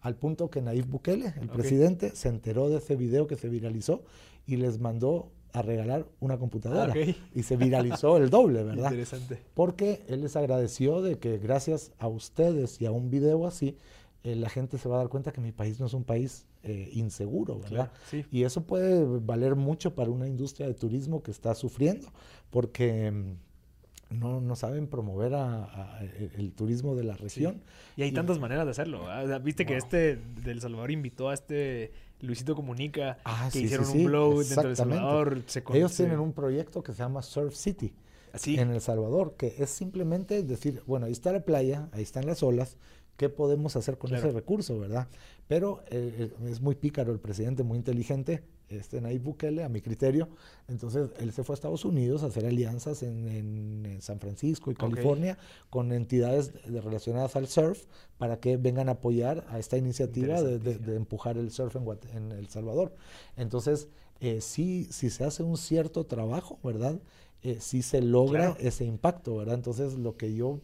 Al 0.01 0.17
punto 0.17 0.51
que 0.51 0.61
Naif 0.61 0.87
Bukele, 0.87 1.35
el 1.41 1.49
presidente, 1.49 2.15
se 2.15 2.29
enteró 2.29 2.69
de 2.69 2.79
ese 2.79 2.97
video 2.97 3.27
que 3.27 3.37
se 3.37 3.49
viralizó 3.49 4.03
y 4.47 4.57
les 4.57 4.79
mandó 4.79 5.31
a 5.55 5.63
regalar 5.63 6.07
una 6.21 6.37
computadora. 6.37 6.93
Y 7.35 7.45
se 7.45 7.57
viralizó 7.57 8.17
el 8.19 8.29
doble, 8.29 8.63
¿verdad? 8.65 8.91
Interesante. 8.91 9.39
Porque 9.55 10.05
él 10.09 10.21
les 10.21 10.37
agradeció 10.37 11.01
de 11.01 11.19
que 11.19 11.39
gracias 11.39 11.93
a 11.99 12.09
ustedes 12.09 12.81
y 12.83 12.87
a 12.87 12.91
un 12.91 13.09
video 13.09 13.47
así, 13.47 13.79
eh, 14.25 14.37
la 14.37 14.49
gente 14.49 14.79
se 14.79 14.89
va 14.89 14.97
a 14.97 14.99
dar 15.01 15.09
cuenta 15.09 15.33
que 15.33 15.43
mi 15.43 15.53
país 15.53 15.79
no 15.79 15.85
es 15.85 15.93
un 15.93 16.03
país 16.03 16.47
eh, 16.63 16.89
inseguro, 16.95 17.61
¿verdad? 17.61 17.93
Y 18.31 18.45
eso 18.45 18.63
puede 18.63 19.05
valer 19.21 19.55
mucho 19.55 19.95
para 19.95 20.11
una 20.11 20.27
industria 20.27 20.67
de 20.67 20.73
turismo 20.73 21.23
que 21.23 21.31
está 21.31 21.55
sufriendo, 21.55 22.11
porque 22.49 23.11
mm, 23.11 24.19
no, 24.19 24.41
no 24.41 24.57
saben 24.57 24.87
promover 24.87 25.35
a, 25.35 26.01
el, 26.39 26.53
turismo 26.53 26.97
de 26.97 27.05
la 27.05 27.19
región. 27.19 27.63
Y 27.97 28.03
hay 28.03 28.13
tantas 28.13 28.39
maneras 28.39 28.65
de 28.65 28.71
hacerlo. 28.71 29.07
Viste 29.43 29.67
que 29.67 29.77
este 29.77 30.17
del 30.17 30.63
Salvador 30.63 30.91
invitó 30.91 31.29
a 31.29 31.35
este 31.35 31.93
Luisito 32.21 32.55
Comunica, 32.55 33.19
ah, 33.27 33.51
que 33.53 33.61
hicieron 33.61 33.87
un 33.89 34.05
blog 34.05 34.43
dentro 34.43 34.71
de 34.71 34.77
Salvador. 34.77 35.43
Ellos 35.75 35.95
tienen 35.95 36.19
un 36.19 36.33
proyecto 36.33 36.83
que 36.83 36.93
se 36.93 36.99
llama 37.01 37.21
Surf 37.21 37.55
City. 37.55 37.93
Así. 38.33 38.59
En 38.59 38.71
El 38.71 38.81
Salvador, 38.81 39.37
que 39.37 39.55
es 39.59 39.71
simplemente 39.71 40.43
decir, 40.43 40.83
bueno, 40.87 41.07
ahí 41.07 41.13
está 41.13 41.31
la 41.31 41.45
playa, 41.45 41.89
ahí 41.93 42.03
están 42.03 42.27
las 42.27 42.43
olas, 42.43 42.79
qué 43.17 43.29
podemos 43.29 43.77
hacer 43.77 43.99
con 43.99 44.15
ese 44.15 44.31
recurso, 44.31 44.79
¿verdad? 44.79 45.09
Pero 45.47 45.83
eh, 45.91 46.33
es 46.47 46.61
muy 46.61 46.75
pícaro 46.75 47.13
el 47.13 47.21
presidente, 47.21 47.63
muy 47.63 47.79
inteligente, 47.79 48.43
este 48.69 49.01
Nayib 49.01 49.23
Bukele, 49.23 49.63
a 49.63 49.69
mi 49.69 49.81
criterio. 49.81 50.29
Entonces, 50.69 51.11
él 51.19 51.33
se 51.33 51.45
fue 51.45 51.53
a 51.53 51.57
Estados 51.57 51.85
Unidos 51.85 52.23
a 52.23 52.27
hacer 52.27 52.47
alianzas 52.47 53.03
en, 53.03 53.99
San 54.01 54.19
Francisco 54.19 54.71
y 54.71 54.75
California 54.75 55.39
con 55.71 55.93
entidades 55.93 56.53
relacionadas 56.65 57.37
al 57.37 57.47
surf 57.47 57.85
para 58.19 58.41
que 58.41 58.57
vengan 58.57 58.89
a 58.89 58.93
apoyar 58.93 59.47
a 59.49 59.59
esta 59.59 59.77
iniciativa 59.77 60.43
de, 60.43 60.97
empujar 60.97 61.39
el 61.39 61.51
surf 61.51 61.77
en, 61.77 62.33
El 62.33 62.49
Salvador. 62.49 62.95
Entonces, 63.37 63.89
eh, 64.21 64.41
sí, 64.41 64.89
si 64.91 65.11
se 65.11 65.25
hace 65.25 65.43
un 65.43 65.57
cierto 65.57 66.05
trabajo, 66.07 66.59
¿verdad? 66.65 67.01
Eh, 67.43 67.59
sí 67.61 67.83
se 67.83 68.01
logra 68.01 68.57
ese 68.59 68.85
impacto, 68.85 69.37
¿verdad? 69.37 69.55
Entonces, 69.55 69.95
lo 69.95 70.17
que 70.17 70.35
yo 70.35 70.61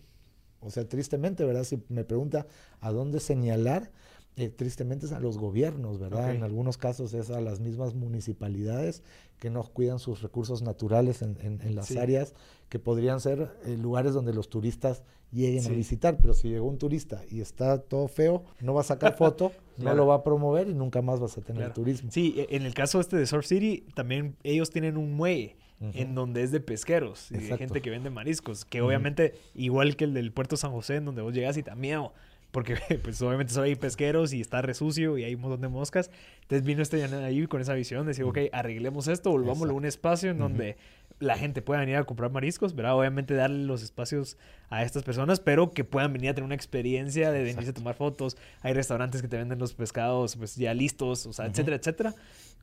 o 0.60 0.70
sea, 0.70 0.88
tristemente, 0.88 1.44
¿verdad? 1.44 1.64
Si 1.64 1.82
me 1.88 2.04
pregunta 2.04 2.46
a 2.80 2.92
dónde 2.92 3.20
señalar, 3.20 3.90
eh, 4.36 4.48
tristemente 4.48 5.06
es 5.06 5.12
a 5.12 5.20
los 5.20 5.38
gobiernos, 5.38 5.98
¿verdad? 5.98 6.34
En 6.34 6.42
algunos 6.42 6.78
casos 6.78 7.12
es 7.14 7.30
a 7.30 7.40
las 7.40 7.60
mismas 7.60 7.94
municipalidades 7.94 9.02
que 9.38 9.50
no 9.50 9.62
cuidan 9.64 9.98
sus 9.98 10.22
recursos 10.22 10.62
naturales 10.62 11.22
en, 11.22 11.36
en, 11.40 11.74
las 11.74 11.96
áreas 11.96 12.34
que 12.68 12.78
podrían 12.78 13.20
ser 13.20 13.50
eh, 13.64 13.76
lugares 13.76 14.14
donde 14.14 14.32
los 14.32 14.48
turistas 14.48 15.02
lleguen 15.32 15.66
a 15.66 15.70
visitar. 15.70 16.16
Pero 16.18 16.34
si 16.34 16.48
llegó 16.48 16.68
un 16.68 16.78
turista 16.78 17.22
y 17.28 17.40
está 17.40 17.78
todo 17.78 18.06
feo, 18.06 18.44
no 18.60 18.72
va 18.72 18.82
a 18.82 18.84
sacar 18.84 19.16
foto, 19.16 19.52
no 19.78 19.94
lo 19.94 20.06
va 20.06 20.16
a 20.16 20.24
promover 20.24 20.68
y 20.68 20.74
nunca 20.74 21.02
más 21.02 21.20
vas 21.20 21.36
a 21.36 21.40
tener 21.40 21.72
turismo. 21.72 22.10
Sí, 22.10 22.34
e, 22.36 22.56
en 22.56 22.62
el 22.62 22.74
caso 22.74 23.00
este 23.00 23.16
de 23.16 23.26
Surf 23.26 23.46
City, 23.46 23.84
también 23.94 24.36
ellos 24.42 24.70
tienen 24.70 24.96
un 24.96 25.12
muelle 25.12 25.56
en 25.80 26.14
donde 26.14 26.42
es 26.42 26.50
de 26.52 26.60
pesqueros 26.60 27.30
y 27.30 27.38
de 27.38 27.56
gente 27.56 27.80
que 27.80 27.90
vende 27.90 28.10
mariscos, 28.10 28.64
que 28.64 28.82
obviamente 28.82 29.34
igual 29.54 29.96
que 29.96 30.04
el 30.04 30.14
del 30.14 30.32
puerto 30.32 30.56
San 30.56 30.72
José, 30.72 30.96
en 30.96 31.06
donde 31.06 31.22
vos 31.22 31.34
llegas 31.34 31.56
y 31.56 31.62
también 31.62 32.02
porque 32.50 32.76
pues 33.02 33.20
obviamente 33.22 33.52
soy 33.52 33.76
pesqueros 33.76 34.32
y 34.32 34.40
está 34.40 34.62
resucio 34.62 35.16
y 35.18 35.24
hay 35.24 35.34
un 35.34 35.40
montón 35.40 35.60
de 35.60 35.68
moscas. 35.68 36.10
Entonces 36.42 36.66
vino 36.66 36.82
este 36.82 37.02
ahí 37.04 37.46
con 37.46 37.60
esa 37.60 37.74
visión 37.74 38.04
de 38.04 38.08
decir, 38.08 38.24
ok, 38.24 38.38
arreglemos 38.52 39.08
esto, 39.08 39.30
volvámoslo 39.30 39.72
a 39.72 39.76
un 39.76 39.84
espacio 39.84 40.30
en 40.30 40.38
donde 40.38 40.76
la 41.20 41.36
gente 41.36 41.62
pueda 41.62 41.80
venir 41.80 41.96
a 41.96 42.04
comprar 42.04 42.30
mariscos, 42.30 42.74
¿verdad? 42.74 42.96
Obviamente 42.96 43.34
darle 43.34 43.64
los 43.64 43.82
espacios 43.82 44.36
a 44.70 44.82
estas 44.82 45.02
personas, 45.02 45.38
pero 45.38 45.70
que 45.70 45.84
puedan 45.84 46.12
venir 46.12 46.30
a 46.30 46.34
tener 46.34 46.46
una 46.46 46.54
experiencia 46.54 47.30
de 47.30 47.42
venirse 47.42 47.70
a 47.70 47.74
tomar 47.74 47.94
fotos. 47.94 48.36
Hay 48.62 48.72
restaurantes 48.72 49.22
que 49.22 49.28
te 49.28 49.36
venden 49.36 49.58
los 49.58 49.74
pescados 49.74 50.36
pues 50.36 50.56
ya 50.56 50.74
listos, 50.74 51.26
o 51.26 51.32
sea, 51.32 51.46
etcétera, 51.46 51.76
etcétera 51.76 52.14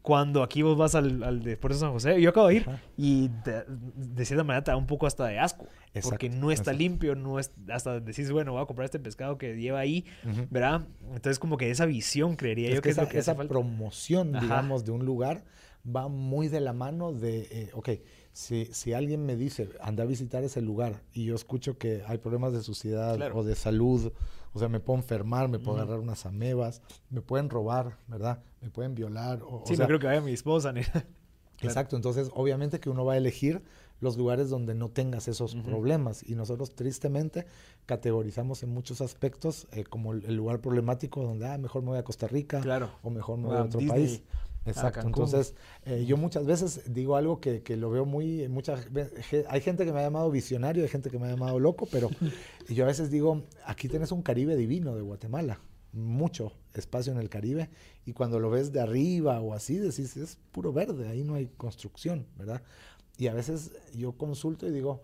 cuando 0.08 0.42
aquí 0.42 0.62
vos 0.62 0.78
vas 0.78 0.96
al, 0.96 1.22
al 1.22 1.44
de 1.44 1.58
Puerto 1.58 1.78
San 1.78 1.92
José, 1.92 2.22
yo 2.22 2.30
acabo 2.30 2.48
de 2.48 2.56
ir 2.56 2.70
y 2.96 3.30
de, 3.44 4.24
cierta 4.24 4.46
manera 4.46 4.64
te 4.64 4.72
da 4.72 4.78
un 4.78 4.88
poco 4.88 5.06
hasta 5.06 5.26
de 5.26 5.38
asco. 5.38 5.68
porque 6.02 6.30
no 6.30 6.50
está 6.50 6.72
limpio, 6.72 7.14
no 7.14 7.40
es, 7.40 7.52
hasta 7.68 8.00
decís, 8.00 8.32
bueno, 8.32 8.54
voy 8.54 8.62
a 8.62 8.66
comprar 8.66 8.86
este 8.86 9.00
pescado 9.00 9.38
que 9.38 9.58
lleva 9.58 9.80
ahí, 9.80 10.06
¿verdad? 10.50 10.86
Entonces 11.08 11.40
como 11.40 11.58
que 11.58 11.70
esa 11.72 11.86
visión, 11.86 12.38
creería 12.38 12.74
yo 12.74 12.82
que, 12.82 12.90
esa, 12.90 13.02
es 13.02 13.08
lo 13.10 13.12
que 13.12 13.20
esa 13.20 13.36
promoción, 13.36 14.32
digamos, 14.32 14.86
de 14.86 14.92
un 14.92 15.06
lugar 15.06 15.44
va 15.86 16.08
muy 16.08 16.48
de 16.48 16.62
la 16.62 16.72
mano 16.72 17.12
de, 17.12 17.48
eh, 17.52 17.70
ok, 17.74 17.90
si, 18.38 18.66
si, 18.66 18.94
alguien 18.94 19.26
me 19.26 19.36
dice, 19.36 19.68
anda 19.82 20.04
a 20.04 20.06
visitar 20.06 20.44
ese 20.44 20.62
lugar 20.62 21.02
y 21.12 21.26
yo 21.26 21.34
escucho 21.34 21.80
que 21.80 22.04
hay 22.06 22.20
problemas 22.20 22.54
de 22.54 22.62
suciedad 22.62 23.20
o 23.34 23.44
de 23.44 23.56
salud, 23.56 24.14
o 24.54 24.60
sea, 24.60 24.70
me 24.70 24.80
puedo 24.80 25.00
enfermar, 25.00 25.50
me 25.50 25.58
puedo 25.58 25.78
agarrar 25.78 26.00
unas 26.00 26.28
amebas, 26.28 26.84
me 27.10 27.22
pueden 27.22 27.50
robar, 27.50 27.98
¿verdad? 28.06 28.44
Me 28.62 28.70
pueden 28.70 28.94
violar. 28.94 29.42
O, 29.42 29.64
sí, 29.66 29.76
no 29.76 29.88
creo 29.88 29.98
que 29.98 30.06
vaya 30.06 30.22
mi 30.22 30.34
esposa. 30.34 30.72
Ni... 30.72 30.82
Exacto, 31.62 31.96
entonces 31.96 32.30
obviamente 32.36 32.80
que 32.80 32.92
uno 32.92 33.06
va 33.06 33.14
a 33.14 33.18
elegir 33.18 33.64
los 34.02 34.18
lugares 34.18 34.52
donde 34.52 34.76
no 34.76 34.90
tengas 34.90 35.28
esos 35.28 35.56
problemas 35.56 36.22
y 36.22 36.36
nosotros 36.36 36.76
tristemente 36.76 37.48
categorizamos 37.88 38.62
en 38.62 38.70
muchos 38.70 39.02
aspectos 39.02 39.68
eh, 39.72 39.84
como 39.84 40.14
el, 40.14 40.36
lugar 40.36 40.62
problemático 40.62 41.24
donde 41.24 41.48
ah, 41.48 41.58
mejor 41.58 41.82
me 41.82 41.90
voy 41.90 41.98
a 41.98 42.04
Costa 42.04 42.28
Rica 42.28 42.62
o 43.02 43.10
mejor 43.10 43.40
me 43.40 43.48
voy 43.48 43.58
a 43.58 43.64
otro 43.64 43.80
país. 43.88 44.22
Exacto. 44.68 45.06
Entonces, 45.06 45.56
eh, 45.86 46.06
yo 46.06 46.18
muchas 46.18 46.46
veces 46.46 46.82
digo 46.94 47.16
algo 47.16 47.40
que, 47.40 47.64
que 47.64 47.78
lo 47.78 47.90
veo 47.90 48.06
muy, 48.06 48.48
mucha, 48.48 48.78
hay 49.50 49.62
gente 49.62 49.86
que 49.86 49.92
me 49.92 50.00
ha 50.00 50.04
llamado 50.04 50.30
visionario, 50.32 50.84
hay 50.84 50.90
gente 50.90 51.10
que 51.10 51.20
me 51.20 51.28
ha 51.28 51.32
llamado 51.32 51.60
loco, 51.60 51.88
pero 51.92 52.10
yo 52.70 52.84
a 52.84 52.88
veces 52.88 53.12
digo, 53.12 53.44
aquí 53.66 53.88
tienes 53.88 54.12
un 54.12 54.22
Caribe 54.22 54.56
divino 54.56 54.96
de 54.96 55.02
Guatemala. 55.02 55.60
mucho 55.94 56.52
espacio 56.74 57.12
en 57.12 57.20
el 57.20 57.30
Caribe 57.30 57.70
y 58.06 58.14
cuando 58.14 58.40
lo 58.40 58.50
ves 58.50 58.72
de 58.72 58.80
arriba 58.80 59.40
o 59.42 59.54
así, 59.54 59.78
decís, 59.78 60.16
es 60.18 60.38
puro 60.52 60.72
verde, 60.74 61.08
ahí 61.08 61.24
no 61.24 61.36
hay 61.36 61.48
construcción, 61.58 62.28
¿verdad? 62.38 62.62
Y 63.18 63.28
a 63.28 63.34
veces 63.34 63.72
yo 63.96 64.12
consulto 64.14 64.68
y 64.68 64.72
digo, 64.72 65.02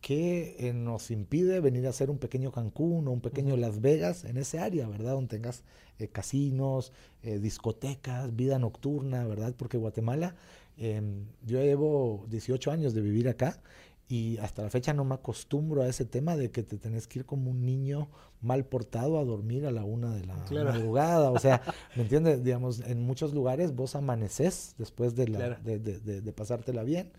eh, 0.00 0.56
¿qué 0.56 0.56
eh, 0.68 0.72
nos 0.72 1.10
impide 1.10 1.60
venir 1.60 1.86
a 1.86 1.90
hacer 1.90 2.10
un 2.10 2.18
pequeño 2.18 2.52
Cancún 2.52 3.06
o 3.08 3.10
un 3.10 3.20
pequeño 3.20 3.56
Las 3.56 3.80
Vegas 3.80 4.24
en 4.24 4.36
ese 4.36 4.58
área, 4.58 4.88
¿verdad? 4.88 5.12
Donde 5.12 5.36
tengas 5.36 5.62
eh, 5.98 6.08
casinos, 6.08 6.92
discotecas, 7.22 8.34
vida 8.34 8.58
nocturna, 8.58 9.26
¿verdad? 9.26 9.54
Porque 9.56 9.76
Guatemala, 9.76 10.34
em, 10.78 11.26
yo 11.44 11.60
llevo 11.60 12.24
18 12.28 12.70
años 12.70 12.94
de 12.94 13.02
vivir 13.02 13.28
acá 13.28 13.60
y 14.08 14.38
hasta 14.38 14.62
la 14.62 14.70
fecha 14.70 14.92
no 14.92 15.04
me 15.04 15.14
acostumbro 15.14 15.82
a 15.82 15.88
ese 15.88 16.04
tema 16.04 16.36
de 16.36 16.50
que 16.50 16.64
te 16.64 16.78
tenés 16.78 17.06
que 17.06 17.20
ir 17.20 17.26
como 17.26 17.50
un 17.50 17.64
niño 17.64 18.08
mal 18.40 18.64
portado 18.64 19.18
a 19.18 19.24
dormir 19.24 19.66
a 19.66 19.70
la 19.70 19.84
una 19.84 20.12
de 20.14 20.26
la 20.26 20.34
madrugada. 20.64 21.30
O 21.30 21.38
sea, 21.38 21.62
¿me 21.96 22.02
entiendes? 22.02 22.42
Digamos, 22.42 22.80
en 22.80 23.02
muchos 23.02 23.32
lugares 23.32 23.74
vos 23.74 23.94
amaneces 23.94 24.74
después 24.78 25.14
de, 25.14 25.28
la, 25.28 25.50
de, 25.50 25.78
de, 25.78 26.20
de, 26.20 26.32
pasártela 26.32 26.82
bien 26.82 27.12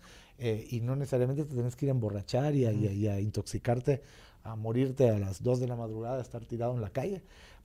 eh, 0.44 0.66
y 0.70 0.80
no 0.80 0.96
necesariamente 0.96 1.44
te 1.44 1.54
tenés 1.54 1.76
que 1.76 1.86
ir 1.86 1.90
a 1.90 1.94
emborrachar 1.94 2.56
y 2.56 2.66
a, 2.66 3.20
intoxicarte, 3.20 4.02
a 4.42 4.56
morirte 4.56 5.08
a 5.08 5.16
las 5.20 5.40
dos 5.40 5.60
de 5.60 5.68
la 5.68 5.76
madrugada, 5.76 6.18
a 6.18 6.20
estar 6.20 6.44
tirado 6.44 6.74
en 6.74 6.80
la 6.80 6.90
calle. 6.90 7.22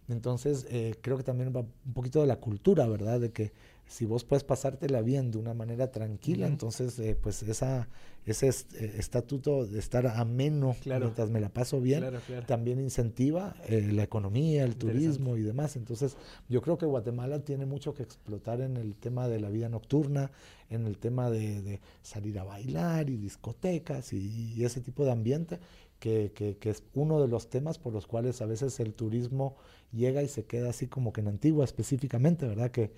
Entonces, 0.09 0.67
eh, 0.69 0.93
creo 1.01 1.17
que 1.17 1.23
también 1.23 1.51
va 1.55 1.61
un 1.61 1.93
poquito 1.93 2.21
de 2.21 2.27
la 2.27 2.35
cultura, 2.35 2.87
¿verdad? 2.87 3.19
De 3.19 3.31
que 3.31 3.51
si 3.87 4.05
vos 4.05 4.25
puedes 4.25 4.43
pasártela 4.43 5.01
bien 5.01 5.31
de 5.31 5.37
una 5.37 5.53
manera 5.53 5.91
tranquila, 5.91 6.45
entonces 6.45 6.99
eh, 6.99 7.17
pues 7.19 7.41
esa, 7.43 7.87
ese 8.25 8.49
eh, 8.49 8.95
estatuto 8.97 9.65
de 9.65 9.79
estar 9.79 10.05
ameno 10.07 10.75
mientras 10.85 11.29
me 11.29 11.39
la 11.39 11.49
paso 11.49 11.79
bien, 11.79 12.03
también 12.45 12.81
incentiva 12.81 13.55
eh, 13.69 13.89
la 13.93 14.03
economía, 14.03 14.65
el 14.65 14.75
turismo 14.75 15.37
y 15.37 15.41
demás. 15.41 15.77
Entonces 15.77 16.17
yo 16.49 16.61
creo 16.61 16.77
que 16.77 16.85
Guatemala 16.85 17.39
tiene 17.39 17.65
mucho 17.65 17.93
que 17.93 18.03
explotar 18.03 18.59
en 18.59 18.75
el 18.75 18.93
tema 18.95 19.29
de 19.29 19.39
la 19.39 19.49
vida 19.49 19.69
nocturna, 19.69 20.31
en 20.69 20.85
el 20.85 20.97
tema 20.97 21.29
de, 21.29 21.79
salir 22.01 22.39
a 22.39 22.43
bailar 22.43 23.09
y 23.09 23.15
discotecas 23.15 24.11
y, 24.11 24.63
ese 24.63 24.81
tipo 24.81 25.05
de 25.05 25.11
ambiente. 25.11 25.59
Que, 25.99 26.31
que, 26.35 26.57
que, 26.57 26.69
es 26.69 26.83
uno 26.93 27.19
de 27.19 27.27
los 27.27 27.49
temas 27.49 27.79
por 27.79 27.91
los 27.91 28.05
cuales 28.05 28.43
a 28.43 28.45
veces 28.45 28.79
el 28.79 28.93
turismo 28.93 29.55
llega 29.91 30.21
y 30.21 30.27
se 30.27 30.45
queda 30.45 30.69
así 30.69 30.85
como 30.85 31.11
que 31.11 31.21
en 31.21 31.27
Antigua 31.27 31.65
específicamente, 31.65 32.45
¿verdad? 32.45 32.69
Que, 32.69 32.91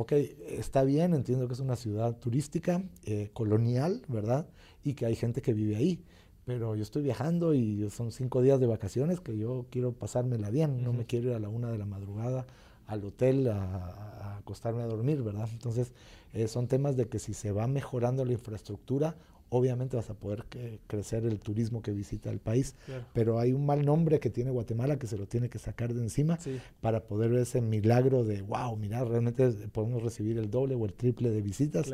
ok, 0.00 0.12
está 0.48 0.82
bien, 0.82 1.12
entiendo 1.12 1.46
que 1.46 1.52
es 1.52 1.60
una 1.60 1.76
ciudad 1.76 2.16
turística, 2.16 2.82
eh, 3.04 3.28
colonial, 3.34 4.00
¿verdad? 4.08 4.48
Y 4.82 4.94
que 4.94 5.04
hay 5.04 5.14
gente 5.14 5.42
que 5.42 5.52
vive 5.52 5.76
ahí. 5.76 6.02
Pero 6.46 6.74
yo 6.74 6.82
estoy 6.82 7.02
viajando 7.02 7.52
y 7.52 7.86
son 7.90 8.10
cinco 8.10 8.40
días 8.40 8.58
de 8.60 8.66
vacaciones 8.66 9.20
que 9.20 9.36
yo 9.36 9.66
quiero 9.70 9.92
pasármela 9.92 10.48
bien, 10.48 10.82
no 10.82 10.94
me 10.94 11.04
quiero 11.04 11.28
ir 11.28 11.34
a 11.34 11.38
la 11.38 11.50
una 11.50 11.70
de 11.70 11.76
la 11.76 11.84
madrugada 11.84 12.46
al 12.86 13.04
hotel 13.04 13.46
a, 13.48 14.38
acostarme 14.38 14.82
a 14.82 14.86
dormir, 14.86 15.22
¿verdad? 15.22 15.48
Entonces, 15.52 15.92
eh, 16.32 16.48
son 16.48 16.66
temas 16.66 16.96
de 16.96 17.06
que 17.06 17.18
si 17.18 17.34
se 17.34 17.52
va 17.52 17.66
mejorando 17.66 18.24
la 18.24 18.32
infraestructura, 18.32 19.16
obviamente 19.50 19.96
vas 19.96 20.08
a 20.10 20.14
poder 20.14 20.46
crecer 20.86 21.26
el 21.26 21.40
turismo 21.40 21.82
que 21.82 21.92
visita 21.92 22.30
el 22.30 22.38
país, 22.38 22.74
pero 23.12 23.38
hay 23.38 23.52
un 23.52 23.66
mal 23.66 23.84
nombre 23.84 24.20
que 24.20 24.30
tiene 24.30 24.50
Guatemala 24.50 24.98
que 24.98 25.06
se 25.06 25.18
lo 25.18 25.26
tiene 25.26 25.48
que 25.48 25.58
sacar 25.58 25.92
de 25.92 26.00
encima 26.00 26.38
para 26.80 27.04
poder 27.04 27.30
ver 27.30 27.40
ese 27.40 27.60
milagro 27.60 28.24
de, 28.24 28.42
wow, 28.42 28.76
mira, 28.76 29.04
realmente 29.04 29.48
podemos 29.72 30.02
recibir 30.02 30.38
el 30.38 30.50
doble 30.50 30.74
o 30.74 30.86
el 30.86 30.94
triple 30.94 31.30
de 31.30 31.42
visitas. 31.42 31.90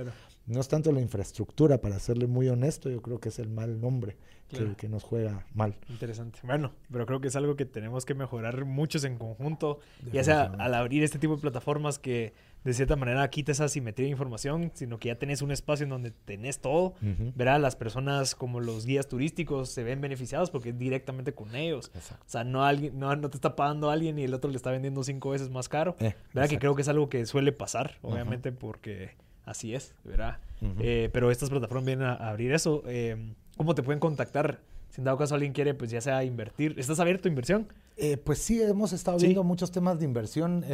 No 0.46 0.60
es 0.60 0.68
tanto 0.68 0.92
la 0.92 1.00
infraestructura, 1.00 1.80
para 1.80 1.98
serle 1.98 2.28
muy 2.28 2.48
honesto, 2.48 2.88
yo 2.88 3.02
creo 3.02 3.18
que 3.18 3.30
es 3.30 3.38
el 3.40 3.48
mal 3.48 3.80
nombre 3.80 4.16
que, 4.48 4.88
nos 4.88 5.02
juega 5.02 5.44
mal. 5.54 5.74
Interesante. 5.88 6.38
Bueno, 6.44 6.72
pero 6.90 7.06
creo 7.06 7.20
que 7.20 7.28
es 7.28 7.36
algo 7.36 7.56
que 7.56 7.64
tenemos 7.64 8.04
que 8.04 8.14
mejorar 8.14 8.64
muchos 8.64 9.04
en 9.04 9.18
conjunto, 9.18 9.80
ya 10.12 10.22
sea 10.22 10.44
al 10.44 10.74
abrir 10.74 11.02
este 11.02 11.18
tipo 11.18 11.34
de 11.34 11.40
plataformas 11.40 11.98
que 11.98 12.32
de 12.66 12.74
cierta 12.74 12.96
manera 12.96 13.28
quita 13.30 13.52
esa 13.52 13.68
simetría 13.68 14.06
de 14.06 14.10
información, 14.10 14.72
sino 14.74 14.98
que 14.98 15.06
ya 15.06 15.14
tenés 15.14 15.40
un 15.40 15.52
espacio 15.52 15.84
en 15.84 15.90
donde 15.90 16.10
tenés 16.10 16.58
todo. 16.58 16.94
Verá, 17.36 17.60
las 17.60 17.76
personas 17.76 18.34
como 18.34 18.58
los 18.58 18.86
guías 18.86 19.06
turísticos 19.06 19.70
se 19.70 19.84
ven 19.84 20.00
beneficiados 20.00 20.50
porque 20.50 20.70
es 20.70 20.78
directamente 20.78 21.32
con 21.32 21.54
ellos. 21.54 21.92
O 21.94 22.28
sea, 22.28 22.42
no, 22.42 22.64
alguien, 22.64 22.98
no, 22.98 23.14
no, 23.14 23.30
te 23.30 23.36
está 23.36 23.54
pagando 23.54 23.88
alguien 23.88 24.18
y 24.18 24.24
el 24.24 24.34
otro 24.34 24.50
le 24.50 24.56
está 24.56 24.72
vendiendo 24.72 25.04
cinco 25.04 25.30
veces 25.30 25.48
más 25.48 25.68
caro. 25.68 25.94
Eh, 26.00 26.16
¿Verdad? 26.34 26.50
Que 26.50 26.58
creo 26.58 26.74
que 26.74 26.82
es 26.82 26.88
algo 26.88 27.08
que 27.08 27.24
suele 27.24 27.52
pasar, 27.52 27.98
obviamente, 28.02 28.50
porque 28.50 29.12
así 29.44 29.72
es, 29.72 29.94
¿verdad? 30.02 30.38
Eh, 30.80 31.08
pero 31.12 31.30
estas 31.30 31.50
plataformas 31.50 31.84
vienen 31.84 32.08
a, 32.08 32.14
abrir 32.14 32.50
eso. 32.50 32.82
Eh, 32.86 33.32
¿Cómo 33.56 33.76
te 33.76 33.84
pueden 33.84 34.00
contactar? 34.00 34.58
Si 34.90 35.00
en 35.00 35.04
dado 35.04 35.18
caso 35.18 35.34
alguien 35.34 35.52
quiere, 35.52 35.74
pues 35.74 35.90
ya 35.90 36.00
sea 36.00 36.24
invertir. 36.24 36.74
¿Estás 36.78 37.00
abierto 37.00 37.28
a 37.28 37.30
inversión? 37.30 37.68
Eh, 37.98 38.18
pues 38.18 38.38
sí, 38.38 38.60
hemos 38.60 38.92
estado 38.92 39.16
viendo 39.18 39.42
muchos 39.42 39.70
temas 39.70 39.98
de 39.98 40.04
inversión. 40.04 40.64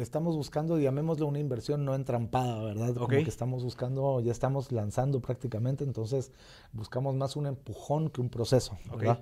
estamos 0.00 0.36
buscando, 0.36 0.78
llamémoslo 0.78 1.26
una 1.26 1.38
inversión 1.38 1.84
no 1.84 1.94
entrampada, 1.94 2.62
¿verdad? 2.62 2.94
Como 2.94 3.08
que 3.08 3.20
estamos 3.22 3.62
buscando, 3.62 4.20
ya 4.20 4.32
estamos 4.32 4.72
lanzando 4.72 5.20
prácticamente, 5.20 5.84
entonces 5.84 6.32
buscamos 6.72 7.14
más 7.14 7.36
un 7.36 7.46
empujón 7.46 8.10
que 8.10 8.20
un 8.20 8.28
proceso, 8.28 8.76
¿verdad? 8.90 9.20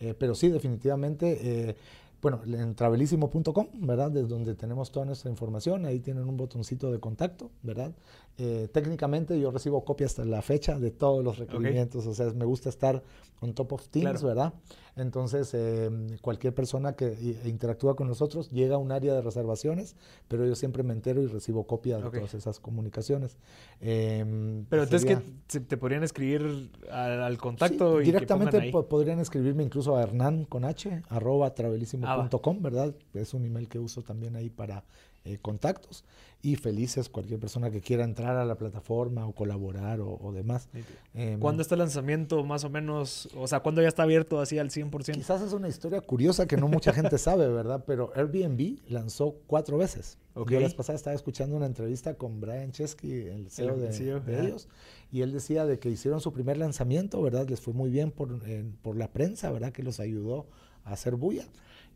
Eh, 0.00 0.14
pero 0.18 0.34
sí, 0.34 0.48
definitivamente. 0.48 1.38
Eh, 1.40 1.76
bueno, 2.20 2.40
en 2.44 2.74
travelísimo.com, 2.74 3.68
¿verdad? 3.74 4.10
Desde 4.10 4.26
donde 4.26 4.56
tenemos 4.56 4.90
toda 4.90 5.06
nuestra 5.06 5.30
información, 5.30 5.86
ahí 5.86 6.00
tienen 6.00 6.28
un 6.28 6.36
botoncito 6.36 6.90
de 6.90 6.98
contacto, 6.98 7.52
¿verdad? 7.62 7.92
Eh, 8.40 8.68
técnicamente 8.72 9.38
yo 9.40 9.50
recibo 9.50 9.84
copias 9.84 10.12
hasta 10.12 10.24
la 10.24 10.42
fecha 10.42 10.78
de 10.78 10.92
todos 10.92 11.24
los 11.24 11.38
requerimientos, 11.38 12.06
o 12.06 12.14
sea, 12.14 12.30
me 12.30 12.44
gusta 12.44 12.68
estar 12.68 13.02
on 13.40 13.52
top 13.52 13.72
of 13.72 13.88
things, 13.88 14.22
¿verdad? 14.22 14.54
Entonces, 14.94 15.50
eh, 15.54 15.90
cualquier 16.20 16.54
persona 16.54 16.94
que 16.94 17.16
interactúa 17.44 17.96
con 17.96 18.06
nosotros 18.06 18.50
llega 18.50 18.76
a 18.76 18.78
un 18.78 18.92
área 18.92 19.14
de 19.14 19.22
reservaciones, 19.22 19.96
pero 20.28 20.46
yo 20.46 20.54
siempre 20.54 20.84
me 20.84 20.92
entero 20.92 21.20
y 21.20 21.26
recibo 21.26 21.66
copias 21.66 22.02
de 22.02 22.10
todas 22.10 22.34
esas 22.34 22.60
comunicaciones. 22.60 23.38
Em, 23.80 24.64
pero 24.68 24.84
entonces, 24.84 25.20
que 25.48 25.60
te 25.60 25.76
podrían 25.76 26.04
escribir 26.04 26.70
al, 26.90 27.38
contacto? 27.38 28.00
y 28.00 28.04
directamente 28.04 28.70
podrían 28.70 29.18
escribirme 29.18 29.64
incluso 29.64 29.96
a 29.96 30.02
hernán 30.02 30.44
con 30.44 30.64
h, 30.64 31.02
arroba 31.08 31.54
travelísimo.com, 31.54 32.56
ah, 32.56 32.60
¿verdad? 32.60 32.94
Es 33.14 33.34
un 33.34 33.44
email 33.44 33.68
que 33.68 33.78
uso 33.80 34.02
también 34.02 34.36
ahí 34.36 34.48
para 34.48 34.84
eh, 35.24 35.38
contactos 35.40 36.04
y 36.40 36.54
felices 36.54 37.08
cualquier 37.08 37.40
persona 37.40 37.70
que 37.70 37.80
quiera 37.80 38.04
entrar 38.04 38.36
a 38.36 38.44
la 38.44 38.56
plataforma 38.56 39.26
o 39.26 39.32
colaborar 39.32 40.00
o, 40.00 40.32
demás. 40.32 40.68
Eh, 41.14 41.36
¿Cuándo 41.40 41.62
está 41.62 41.74
el 41.74 41.80
lanzamiento 41.80 42.44
más 42.44 42.62
o 42.62 42.70
menos? 42.70 43.28
O 43.36 43.48
sea, 43.48 43.60
¿cuándo 43.60 43.82
ya 43.82 43.88
está 43.88 44.04
abierto 44.04 44.40
así 44.40 44.58
al 44.58 44.70
100%? 44.70 45.14
Quizás 45.14 45.42
es 45.42 45.52
una 45.52 45.68
historia 45.68 46.00
curiosa 46.00 46.46
que 46.46 46.56
no 46.56 46.68
mucha 46.68 46.92
gente 46.92 47.18
sabe, 47.18 47.48
¿verdad? 47.48 47.84
Pero 47.86 48.12
Airbnb 48.14 48.78
lanzó 48.88 49.34
cuatro 49.46 49.78
veces. 49.78 50.18
Okay. 50.34 50.54
Yo 50.54 50.60
la 50.60 50.66
vez 50.68 50.74
pasada 50.74 50.96
estaba 50.96 51.16
escuchando 51.16 51.56
una 51.56 51.66
entrevista 51.66 52.14
con 52.14 52.40
Brian 52.40 52.70
Chesky, 52.70 53.12
el 53.12 53.50
CEO, 53.50 53.76
de, 53.76 54.20
de 54.20 54.40
ellos, 54.40 54.68
y 55.10 55.22
él 55.22 55.32
decía 55.32 55.66
de 55.66 55.80
que 55.80 55.90
hicieron 55.90 56.20
su 56.20 56.32
primer 56.32 56.56
lanzamiento, 56.56 57.20
¿verdad? 57.20 57.48
Les 57.48 57.60
fue 57.60 57.74
muy 57.74 57.90
bien 57.90 58.12
por, 58.12 58.38
por 58.82 58.96
la 58.96 59.12
prensa, 59.12 59.50
¿verdad? 59.50 59.72
Que 59.72 59.82
los 59.82 59.98
ayudó 59.98 60.46
a 60.84 60.92
hacer 60.92 61.16
bulla. 61.16 61.46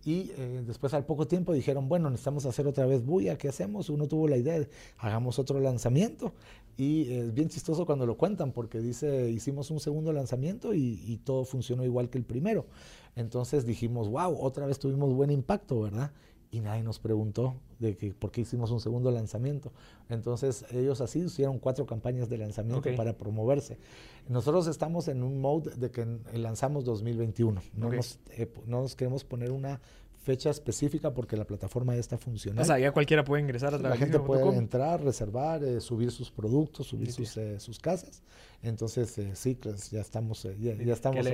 Y 0.04 0.32
eh, 0.36 0.62
después 0.66 0.94
al 0.94 1.04
poco 1.04 1.26
tiempo 1.26 1.52
dijeron, 1.52 1.88
bueno, 1.88 2.10
necesitamos 2.10 2.44
hacer 2.46 2.66
otra 2.66 2.86
vez 2.86 3.04
bulla, 3.04 3.38
¿qué 3.38 3.48
hacemos? 3.48 3.88
Uno 3.88 4.08
tuvo 4.08 4.26
la 4.26 4.36
idea 4.36 4.58
de, 4.58 4.68
hagamos 4.98 5.38
otro 5.38 5.60
lanzamiento. 5.60 6.32
Y 6.76 7.12
es 7.12 7.34
bien 7.34 7.48
chistoso 7.48 7.86
cuando 7.86 8.06
lo 8.06 8.16
cuentan 8.16 8.50
porque 8.52 8.80
dice, 8.80 9.30
hicimos 9.30 9.70
un 9.70 9.78
segundo 9.78 10.12
lanzamiento 10.12 10.74
y, 10.74 11.20
todo 11.24 11.44
funcionó 11.44 11.84
igual 11.84 12.08
que 12.08 12.18
el 12.18 12.24
primero. 12.24 12.66
Entonces 13.14 13.66
dijimos, 13.66 14.08
wow, 14.08 14.36
otra 14.40 14.66
vez 14.66 14.78
tuvimos 14.78 15.12
buen 15.14 15.30
impacto, 15.30 15.82
¿verdad? 15.82 16.10
Y 16.52 16.60
nadie 16.60 16.82
nos 16.82 16.98
preguntó 16.98 17.56
de 17.78 17.96
que, 17.96 18.12
por 18.12 18.30
qué 18.30 18.42
hicimos 18.42 18.70
un 18.70 18.78
segundo 18.78 19.10
lanzamiento. 19.10 19.72
Entonces 20.10 20.66
ellos 20.70 21.00
así 21.00 21.20
hicieron 21.20 21.58
cuatro 21.58 21.86
campañas 21.86 22.28
de 22.28 22.36
lanzamiento 22.36 22.94
para 22.94 23.16
promoverse. 23.16 23.78
Nosotros 24.28 24.66
estamos 24.66 25.08
en 25.08 25.22
un 25.22 25.40
mode 25.40 25.74
de 25.76 25.90
que 25.90 26.06
lanzamos 26.34 26.84
2021. 26.84 27.62
No, 27.74 27.90
nos, 27.90 28.20
eh, 28.36 28.52
no 28.66 28.82
nos 28.82 28.94
queremos 28.94 29.24
poner 29.24 29.50
una 29.50 29.80
fecha 30.22 30.50
específica 30.50 31.12
porque 31.12 31.36
la 31.36 31.44
plataforma 31.44 31.94
ya 31.94 32.00
está 32.00 32.16
funcionando. 32.16 32.62
O 32.62 32.64
sea, 32.64 32.78
ya 32.78 32.92
cualquiera 32.92 33.24
puede 33.24 33.42
ingresar 33.42 33.74
a 33.74 33.78
través 33.78 33.98
La 33.98 34.06
gente 34.06 34.20
puede 34.20 34.56
entrar, 34.56 35.02
reservar, 35.02 35.64
eh, 35.64 35.80
subir 35.80 36.12
sus 36.12 36.30
productos, 36.30 36.86
subir 36.86 37.10
sus, 37.12 37.36
eh, 37.36 37.58
sus, 37.58 37.80
casas. 37.80 38.22
Entonces, 38.62 39.18
sí, 39.34 39.54
pues, 39.56 39.90
ya 39.90 40.00
estamos, 40.00 40.44
ya, 40.60 40.72
estamos, 40.92 41.26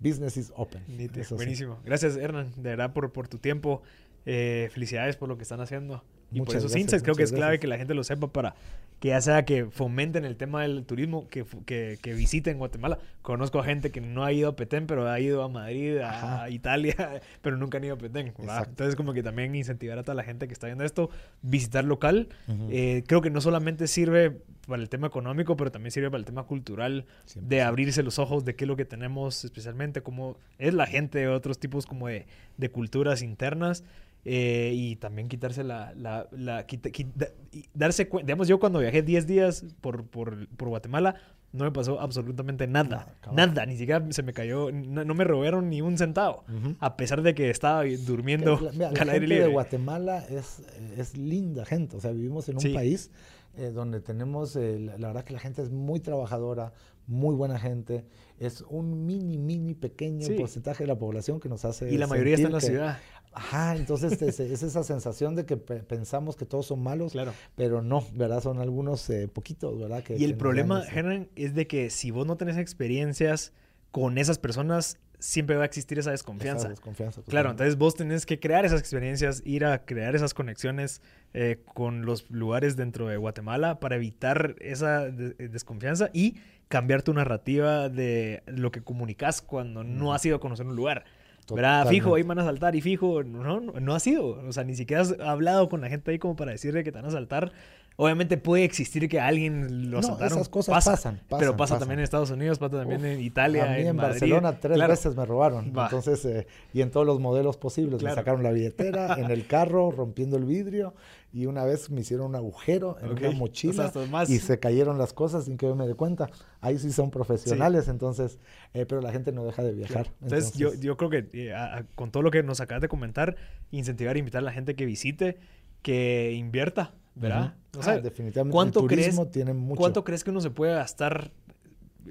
business 0.00 0.36
is 0.36 0.52
open. 0.56 0.82
Buenísimo. 1.30 1.78
Gracias, 1.84 2.16
Hernán, 2.16 2.50
de 2.56 2.70
verdad, 2.70 2.92
por, 2.92 3.12
por 3.12 3.28
tu 3.28 3.38
tiempo. 3.38 3.82
Felicidades 4.24 5.16
por 5.16 5.28
lo 5.28 5.36
que 5.36 5.42
están 5.42 5.60
haciendo. 5.60 6.02
Y 6.32 6.40
por 6.40 6.56
esos 6.56 6.74
insights 6.74 7.02
creo 7.02 7.14
que 7.14 7.22
es 7.22 7.32
clave 7.32 7.58
que 7.58 7.66
la 7.66 7.76
gente 7.76 7.94
lo 7.94 8.02
sepa 8.02 8.26
para 8.28 8.54
que 9.00 9.08
ya 9.08 9.20
sea 9.20 9.44
que 9.44 9.66
fomenten 9.66 10.24
el 10.24 10.36
tema 10.36 10.62
del 10.62 10.84
turismo, 10.86 11.28
que, 11.28 11.44
que, 11.66 11.98
que, 12.00 12.14
visiten 12.14 12.56
Guatemala. 12.56 12.98
Conozco 13.20 13.58
a 13.58 13.64
gente 13.64 13.90
que 13.90 14.00
no 14.00 14.24
ha 14.24 14.32
ido 14.32 14.48
a 14.48 14.56
Petén, 14.56 14.86
pero 14.86 15.06
ha 15.10 15.20
ido 15.20 15.42
a 15.42 15.48
Madrid, 15.48 15.98
a 15.98 16.48
Italia, 16.48 17.20
pero 17.42 17.58
nunca 17.58 17.78
han 17.78 17.84
ido 17.84 17.96
a 17.96 17.98
Petén. 17.98 18.32
Entonces, 18.38 18.96
como 18.96 19.12
que 19.12 19.22
también 19.22 19.54
incentivar 19.54 19.98
a 19.98 20.04
toda 20.04 20.14
la 20.14 20.22
gente 20.22 20.46
que 20.46 20.54
está 20.54 20.68
viendo 20.68 20.84
esto, 20.84 21.10
visitar 21.42 21.84
local. 21.84 22.28
Eh, 22.70 23.04
creo 23.06 23.20
que 23.20 23.28
no 23.28 23.42
solamente 23.42 23.88
sirve 23.88 24.40
para 24.66 24.80
el 24.80 24.88
tema 24.88 25.08
económico, 25.08 25.54
pero 25.56 25.70
también 25.70 25.90
sirve 25.90 26.08
para 26.10 26.20
el 26.20 26.24
tema 26.24 26.44
cultural, 26.44 27.04
de 27.34 27.60
abrirse 27.60 28.02
los 28.02 28.18
ojos 28.18 28.46
de 28.46 28.56
qué 28.56 28.64
es 28.64 28.68
lo 28.68 28.76
que 28.76 28.86
tenemos 28.86 29.44
especialmente, 29.44 30.00
cómo 30.00 30.38
es 30.56 30.72
la 30.72 30.86
gente 30.86 31.18
de 31.18 31.28
otros 31.28 31.58
tipos 31.58 31.84
como 31.84 32.08
de, 32.08 32.26
de 32.56 32.70
culturas 32.70 33.20
internas 33.20 33.84
eh, 34.24 34.72
y 34.74 34.96
también 34.96 35.28
quitarse 35.28 35.64
la, 35.64 35.92
la, 35.94 36.28
la 36.32 36.66
quita- 36.66 36.90
quita- 36.90 37.28
y 37.52 37.64
darse 37.74 38.08
cuenta, 38.08 38.26
digamos, 38.26 38.48
yo 38.48 38.58
cuando 38.58 38.78
viajé 38.78 39.02
10 39.02 39.26
días 39.26 39.64
por, 39.80 40.06
por, 40.06 40.48
por 40.56 40.68
Guatemala, 40.68 41.16
no 41.52 41.64
me 41.64 41.70
pasó 41.70 42.00
absolutamente 42.00 42.66
nada, 42.66 43.14
Nada, 43.32 43.64
ni 43.66 43.76
siquiera 43.76 44.04
se 44.10 44.22
me 44.24 44.32
cayó, 44.32 44.72
no, 44.72 45.04
no 45.04 45.14
me 45.14 45.22
robaron 45.24 45.68
ni 45.70 45.82
un 45.82 45.96
centavo, 45.98 46.44
a 46.80 46.96
pesar 46.96 47.22
de 47.22 47.34
que 47.34 47.48
estaba 47.50 47.84
durmiendo 47.84 48.58
Que 48.58 48.64
la- 48.64 48.72
mira, 48.72 48.92
la 48.92 49.02
al 49.02 49.08
aire 49.10 49.26
gente 49.28 49.42
de. 49.44 49.52
Guatemala 49.52 50.24
es, 50.28 50.62
es 50.96 51.16
linda 51.16 51.64
gente. 51.64 51.96
O 51.96 52.00
sea, 52.00 52.10
vivimos 52.10 52.48
en 52.48 52.56
un 52.56 52.60
Sí. 52.60 52.70
país 52.74 53.10
eh, 53.56 53.70
donde 53.72 54.00
tenemos, 54.00 54.56
eh, 54.56 54.80
la, 54.80 54.98
la 54.98 55.06
verdad 55.08 55.22
que 55.24 55.32
la 55.32 55.38
gente 55.38 55.62
es 55.62 55.70
muy 55.70 56.00
trabajadora, 56.00 56.72
muy 57.06 57.36
buena 57.36 57.56
gente. 57.60 58.04
Es 58.40 58.62
un 58.68 59.06
mini, 59.06 59.38
mini, 59.38 59.74
pequeño 59.74 60.26
Sí. 60.26 60.34
porcentaje 60.34 60.82
de 60.82 60.88
la 60.88 60.98
población 60.98 61.38
que 61.38 61.48
nos 61.48 61.64
hace. 61.64 61.88
Y 61.92 61.98
la 61.98 62.08
mayoría 62.08 62.34
está 62.34 62.48
en 62.48 62.52
la 62.52 62.60
ciudad, 62.60 62.98
Ajá, 63.34 63.76
entonces 63.76 64.20
es, 64.22 64.38
es 64.40 64.62
esa 64.62 64.84
sensación 64.84 65.34
de 65.34 65.44
que 65.44 65.56
pe- 65.56 65.82
pensamos 65.82 66.36
que 66.36 66.46
todos 66.46 66.66
son 66.66 66.82
malos, 66.82 67.12
claro. 67.12 67.32
pero 67.56 67.82
no, 67.82 68.06
¿verdad? 68.14 68.42
Son 68.42 68.58
algunos 68.60 69.08
eh, 69.10 69.28
poquitos, 69.28 69.78
¿verdad? 69.78 70.02
Que, 70.02 70.16
Y 70.16 70.24
el 70.24 70.36
problema, 70.36 70.82
ese- 70.82 70.98
Hernán, 70.98 71.28
es 71.34 71.54
de 71.54 71.66
que 71.66 71.90
si 71.90 72.10
vos 72.10 72.26
no 72.26 72.36
tenés 72.36 72.56
experiencias 72.56 73.52
con 73.90 74.18
esas 74.18 74.38
personas, 74.38 74.98
siempre 75.18 75.56
va 75.56 75.62
a 75.62 75.66
existir 75.66 75.98
esa 75.98 76.10
esa 76.10 76.12
desconfianza. 76.12 76.68
desconfianza 76.68 77.22
Claro, 77.22 77.50
entonces 77.52 77.76
vos 77.78 77.94
tenés 77.94 78.26
que 78.26 78.38
crear 78.40 78.64
esas 78.64 78.80
experiencias, 78.80 79.42
ir 79.46 79.64
a 79.64 79.84
crear 79.84 80.14
esas 80.14 80.34
conexiones 80.34 81.00
eh, 81.32 81.62
con 81.72 82.04
los 82.04 82.30
lugares 82.30 82.76
dentro 82.76 83.08
de 83.08 83.16
Guatemala 83.16 83.80
para 83.80 83.96
evitar 83.96 84.54
esa 84.60 85.10
de- 85.10 85.34
eh, 85.38 85.48
desconfianza 85.48 86.10
y 86.12 86.36
cambiar 86.68 87.02
tu 87.02 87.14
narrativa 87.14 87.88
de 87.88 88.42
lo 88.46 88.70
que 88.70 88.82
comunicas 88.82 89.40
cuando 89.42 89.82
no 89.84 90.12
has 90.14 90.24
ido 90.26 90.36
a 90.36 90.40
conocer 90.40 90.66
un 90.66 90.76
lugar. 90.76 91.04
¿Verdad? 91.50 91.86
Fijo, 91.88 92.14
ahí 92.14 92.22
van 92.22 92.38
a 92.38 92.44
saltar 92.44 92.74
y 92.76 92.80
fijo, 92.80 93.22
no, 93.22 93.60
no, 93.60 93.72
no 93.80 93.94
has 93.94 94.06
ido. 94.06 94.40
O 94.48 94.52
sea, 94.52 94.64
ni 94.64 94.74
siquiera 94.74 95.02
has 95.02 95.14
hablado 95.20 95.68
con 95.68 95.80
la 95.80 95.88
gente 95.88 96.10
ahí 96.10 96.18
como 96.18 96.36
para 96.36 96.52
decirle 96.52 96.84
que 96.84 96.92
te 96.92 96.98
van 96.98 97.06
a 97.06 97.10
saltar. 97.10 97.52
Obviamente 97.96 98.36
puede 98.38 98.64
existir 98.64 99.08
que 99.08 99.20
alguien 99.20 99.88
lo 99.90 100.00
No, 100.00 100.00
asaltaron. 100.00 100.32
esas 100.38 100.48
cosas 100.48 100.74
pasa, 100.74 100.90
pasan, 100.92 101.20
Pero 101.38 101.52
pasa 101.52 101.56
pasan. 101.56 101.78
también 101.78 102.00
en 102.00 102.04
Estados 102.04 102.30
Unidos, 102.32 102.58
pasa 102.58 102.78
también 102.78 103.00
Uf, 103.02 103.06
en 103.06 103.20
Italia, 103.20 103.64
a 103.72 103.76
mí 103.76 103.82
en, 103.86 103.94
Madrid. 103.94 104.10
Barcelona 104.10 104.58
tres 104.58 104.74
Claro. 104.74 104.90
veces 104.90 105.14
me 105.16 105.24
robaron. 105.24 105.66
Entonces, 105.66 106.24
eh, 106.24 106.46
y 106.72 106.80
en 106.82 106.90
todos 106.90 107.06
los 107.06 107.20
modelos 107.20 107.56
posibles. 107.56 108.00
Claro. 108.00 108.16
Me 108.16 108.20
sacaron 108.20 108.42
la 108.42 108.50
billetera, 108.50 109.14
en 109.16 109.30
el 109.30 109.46
carro, 109.46 109.92
rompiendo 109.92 110.36
el 110.36 110.44
vidrio. 110.44 110.92
Y 111.36 111.46
una 111.46 111.64
vez 111.64 111.90
me 111.90 112.02
hicieron 112.02 112.26
un 112.28 112.36
agujero 112.36 112.96
en 113.00 113.06
Ok. 113.10 113.18
una 113.18 113.26
O 113.26 113.30
sea, 113.32 113.38
mochila 113.40 113.92
más- 114.08 114.30
y 114.30 114.38
se 114.38 114.60
cayeron 114.60 114.98
las 114.98 115.12
cosas 115.12 115.46
sin 115.46 115.56
que 115.56 115.66
yo 115.66 115.74
me 115.74 115.84
dé 115.84 115.94
cuenta. 115.96 116.30
Ahí 116.60 116.78
sí 116.78 116.92
son 116.92 117.10
profesionales, 117.10 117.88
entonces, 117.88 118.38
eh, 118.72 118.86
pero 118.86 119.00
la 119.00 119.10
gente 119.10 119.32
no 119.32 119.44
deja 119.44 119.64
de 119.64 119.72
viajar. 119.74 120.12
Entonces, 120.22 120.52
yo, 120.54 120.72
yo 120.74 120.96
creo 120.96 121.10
que 121.10 121.28
eh, 121.32 121.52
a- 121.52 121.78
a- 121.78 121.84
con 121.96 122.12
todo 122.12 122.22
lo 122.22 122.30
que 122.30 122.44
nos 122.44 122.60
acabas 122.60 122.82
de 122.82 122.88
comentar, 122.88 123.34
incentivar, 123.72 124.16
invitar 124.16 124.38
a 124.38 124.44
la 124.44 124.52
gente 124.52 124.76
que 124.76 124.86
visite, 124.86 125.38
que 125.82 126.30
invierta, 126.34 126.94
¿verdad? 127.16 127.56
O 127.76 127.82
sea, 127.82 127.94
Ah, 127.94 127.98
definitivamente 128.00 128.52
¿cuánto 128.52 128.80
el 128.82 128.86
turismo 128.86 129.22
crees- 129.22 129.32
tiene 129.32 129.54
mucho. 129.54 129.80
¿Cuánto 129.80 130.04
crees 130.04 130.22
que 130.22 130.30
uno 130.30 130.40
se 130.40 130.50
puede 130.50 130.72
gastar 130.74 131.32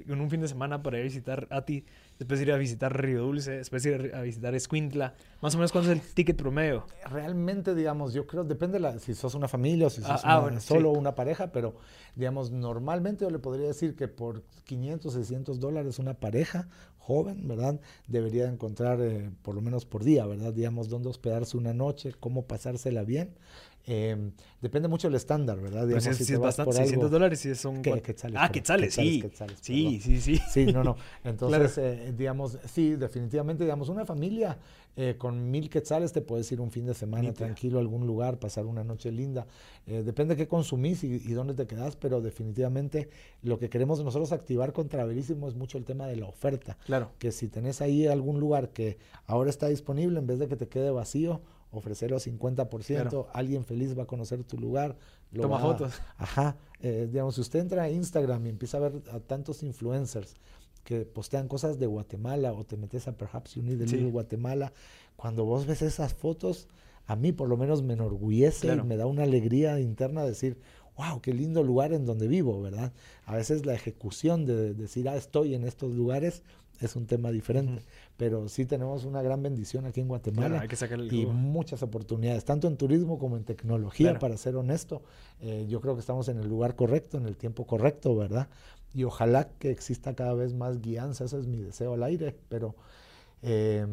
en 0.06 0.20
un 0.20 0.28
fin 0.28 0.42
de 0.42 0.48
semana 0.48 0.82
para 0.82 0.98
ir 0.98 1.02
a 1.02 1.04
visitar 1.04 1.46
Ati, 1.50 1.86
después 2.18 2.40
ir 2.40 2.52
a 2.52 2.56
visitar 2.56 2.96
Río 3.00 3.22
Dulce, 3.22 3.52
después 3.52 3.84
ir 3.86 4.12
a 4.14 4.22
visitar 4.22 4.54
Escuintla? 4.54 5.14
Más 5.40 5.54
o 5.54 5.58
menos, 5.58 5.72
¿cuánto 5.72 5.90
es 5.92 5.98
el 6.00 6.14
ticket 6.14 6.36
promedio? 6.36 6.86
Realmente, 7.10 7.74
digamos, 7.74 8.12
yo 8.14 8.26
creo, 8.26 8.44
depende 8.44 8.78
la, 8.80 8.98
si 8.98 9.14
sos 9.14 9.34
una 9.34 9.48
familia 9.48 9.86
o 9.88 9.90
si 9.90 10.00
sos 10.02 10.10
Ah, 10.10 10.20
ah, 10.24 10.32
una- 10.34 10.40
bueno, 10.42 10.60
sí. 10.60 10.68
solo 10.68 10.90
una 10.92 11.14
pareja, 11.14 11.52
pero 11.52 11.76
digamos, 12.14 12.50
normalmente 12.50 13.24
yo 13.24 13.30
le 13.30 13.38
podría 13.38 13.66
decir 13.66 13.94
que 13.96 14.08
por 14.08 14.42
500, 14.64 15.12
600 15.14 15.60
dólares 15.60 15.98
una 15.98 16.14
pareja 16.14 16.68
joven, 16.98 17.46
¿verdad? 17.46 17.80
Debería 18.06 18.46
encontrar 18.48 18.98
eh, 19.02 19.30
por 19.42 19.54
lo 19.54 19.60
menos 19.60 19.84
por 19.84 20.04
día, 20.04 20.24
¿verdad? 20.26 20.54
Digamos, 20.54 20.88
dónde 20.88 21.10
hospedarse 21.10 21.56
una 21.58 21.74
noche, 21.74 22.14
cómo 22.18 22.46
pasársela 22.46 23.04
bien. 23.04 23.34
Eh, 23.86 24.30
depende 24.62 24.88
mucho 24.88 25.08
del 25.08 25.16
estándar, 25.16 25.60
¿verdad? 25.60 25.82
Digamos, 25.86 26.04
si 26.04 26.10
es, 26.10 26.16
si 26.16 26.24
si 26.24 26.32
es 26.32 26.38
bastante, 26.38 26.66
por 26.68 26.74
600 26.74 27.04
algo- 27.06 27.12
dólares 27.12 27.38
sí 27.40 27.54
son... 27.54 27.82
Que- 27.82 28.00
quetzales, 28.00 28.38
ah, 28.40 28.50
quetzales, 28.50 28.94
sí. 28.94 29.20
quetzales, 29.20 29.58
sí, 29.60 30.00
sí, 30.02 30.20
sí. 30.20 30.40
Sí, 30.48 30.66
no, 30.72 30.82
no. 30.82 30.96
Entonces, 31.24 31.76
eh, 31.78 32.14
digamos, 32.16 32.58
sí, 32.72 32.96
definitivamente, 32.96 33.64
digamos, 33.64 33.90
una 33.90 34.06
familia 34.06 34.56
eh, 34.96 35.16
con 35.18 35.50
mil 35.50 35.68
quetzales 35.68 36.12
te 36.12 36.22
puedes 36.22 36.50
ir 36.52 36.60
un 36.62 36.70
fin 36.70 36.86
de 36.86 36.94
semana 36.94 37.34
tranquilo 37.34 37.76
a 37.78 37.80
algún 37.82 38.06
lugar, 38.06 38.38
pasar 38.38 38.64
una 38.64 38.84
noche 38.84 39.12
linda. 39.12 39.46
Eh, 39.86 40.02
depende 40.02 40.34
de 40.34 40.44
qué 40.44 40.48
consumís 40.48 41.04
y, 41.04 41.16
y 41.16 41.32
dónde 41.32 41.52
te 41.52 41.66
quedás, 41.66 41.96
pero 41.96 42.22
definitivamente 42.22 43.10
lo 43.42 43.58
que 43.58 43.68
queremos 43.68 44.02
nosotros 44.02 44.32
activar 44.32 44.72
con 44.72 44.88
Travelísimo 44.88 45.46
es 45.48 45.54
mucho 45.56 45.76
el 45.76 45.84
tema 45.84 46.06
de 46.06 46.16
la 46.16 46.26
oferta. 46.26 46.78
Claro. 46.86 47.10
Que 47.18 47.32
si 47.32 47.48
tenés 47.48 47.82
ahí 47.82 48.06
algún 48.06 48.40
lugar 48.40 48.70
que 48.70 48.96
ahora 49.26 49.50
está 49.50 49.68
disponible, 49.68 50.18
en 50.20 50.26
vez 50.26 50.38
de 50.38 50.48
que 50.48 50.56
te 50.56 50.68
quede 50.68 50.90
vacío, 50.90 51.42
ofrecerlo 51.78 52.18
50%, 52.18 53.08
Claro. 53.10 53.28
alguien 53.32 53.64
feliz 53.64 53.96
va 53.98 54.04
a 54.04 54.06
conocer 54.06 54.42
tu 54.44 54.58
lugar. 54.58 54.96
lo 55.32 55.42
Toma 55.42 55.56
va 55.56 55.62
fotos. 55.62 55.94
Ajá, 56.16 56.56
eh, 56.80 57.08
digamos, 57.10 57.34
si 57.34 57.40
usted 57.40 57.58
entra 57.58 57.82
a 57.82 57.90
Instagram 57.90 58.46
y 58.46 58.50
empieza 58.50 58.76
a 58.76 58.80
ver 58.80 59.02
a 59.12 59.18
tantos 59.20 59.62
influencers 59.64 60.34
que 60.84 61.04
postean 61.06 61.48
cosas 61.48 61.78
de 61.78 61.86
Guatemala 61.86 62.52
o 62.52 62.64
te 62.64 62.76
metes 62.76 63.08
a 63.08 63.16
Perhaps 63.16 63.54
You 63.54 63.62
Need 63.62 63.82
a 63.82 63.86
Sí. 63.88 63.96
Little 63.96 64.10
Guatemala, 64.12 64.72
cuando 65.16 65.44
vos 65.44 65.66
ves 65.66 65.82
esas 65.82 66.14
fotos, 66.14 66.68
a 67.06 67.16
mí 67.16 67.32
por 67.32 67.48
lo 67.48 67.56
menos 67.56 67.82
me 67.82 67.94
enorgullece 67.94 68.66
Claro. 68.68 68.84
y 68.84 68.86
me 68.86 68.96
da 68.96 69.06
una 69.06 69.24
alegría 69.24 69.80
interna 69.80 70.24
decir, 70.24 70.58
wow, 70.96 71.20
qué 71.20 71.32
lindo 71.34 71.62
lugar 71.64 71.92
en 71.92 72.06
donde 72.06 72.28
vivo, 72.28 72.62
¿verdad? 72.62 72.92
A 73.26 73.34
veces 73.34 73.66
la 73.66 73.74
ejecución 73.74 74.44
de 74.46 74.74
decir, 74.74 75.08
ah, 75.08 75.16
estoy 75.16 75.54
en 75.54 75.64
estos 75.64 75.92
lugares 75.92 76.42
es 76.80 76.96
un 76.96 77.06
tema 77.06 77.30
diferente, 77.30 77.74
Ujú. 77.74 77.82
pero 78.16 78.48
sí 78.48 78.66
tenemos 78.66 79.04
una 79.04 79.22
gran 79.22 79.42
bendición 79.42 79.86
aquí 79.86 80.00
en 80.00 80.08
Guatemala 80.08 80.48
Claro, 80.48 80.62
hay 80.62 80.68
que 80.68 80.76
sacarle 80.76 81.06
el 81.06 81.12
y 81.14 81.26
muchas 81.26 81.82
oportunidades, 81.82 82.44
tanto 82.44 82.66
en 82.68 82.76
turismo 82.76 83.18
como 83.18 83.36
en 83.36 83.44
tecnología, 83.44 84.06
Claro. 84.08 84.18
para 84.20 84.36
ser 84.36 84.56
honesto. 84.56 85.02
Eh, 85.40 85.66
yo 85.68 85.80
creo 85.80 85.94
que 85.94 86.00
estamos 86.00 86.28
en 86.28 86.38
el 86.38 86.48
lugar 86.48 86.74
correcto, 86.76 87.16
en 87.18 87.26
el 87.26 87.36
tiempo 87.36 87.66
correcto, 87.66 88.16
¿verdad? 88.16 88.48
Y 88.92 89.04
ojalá 89.04 89.48
que 89.58 89.70
exista 89.70 90.14
cada 90.14 90.34
vez 90.34 90.52
más 90.54 90.80
guianza, 90.80 91.24
ese 91.24 91.38
es 91.38 91.46
mi 91.46 91.58
deseo 91.60 91.94
al 91.94 92.02
aire, 92.02 92.36
pero 92.48 92.74
eh, 93.42 93.86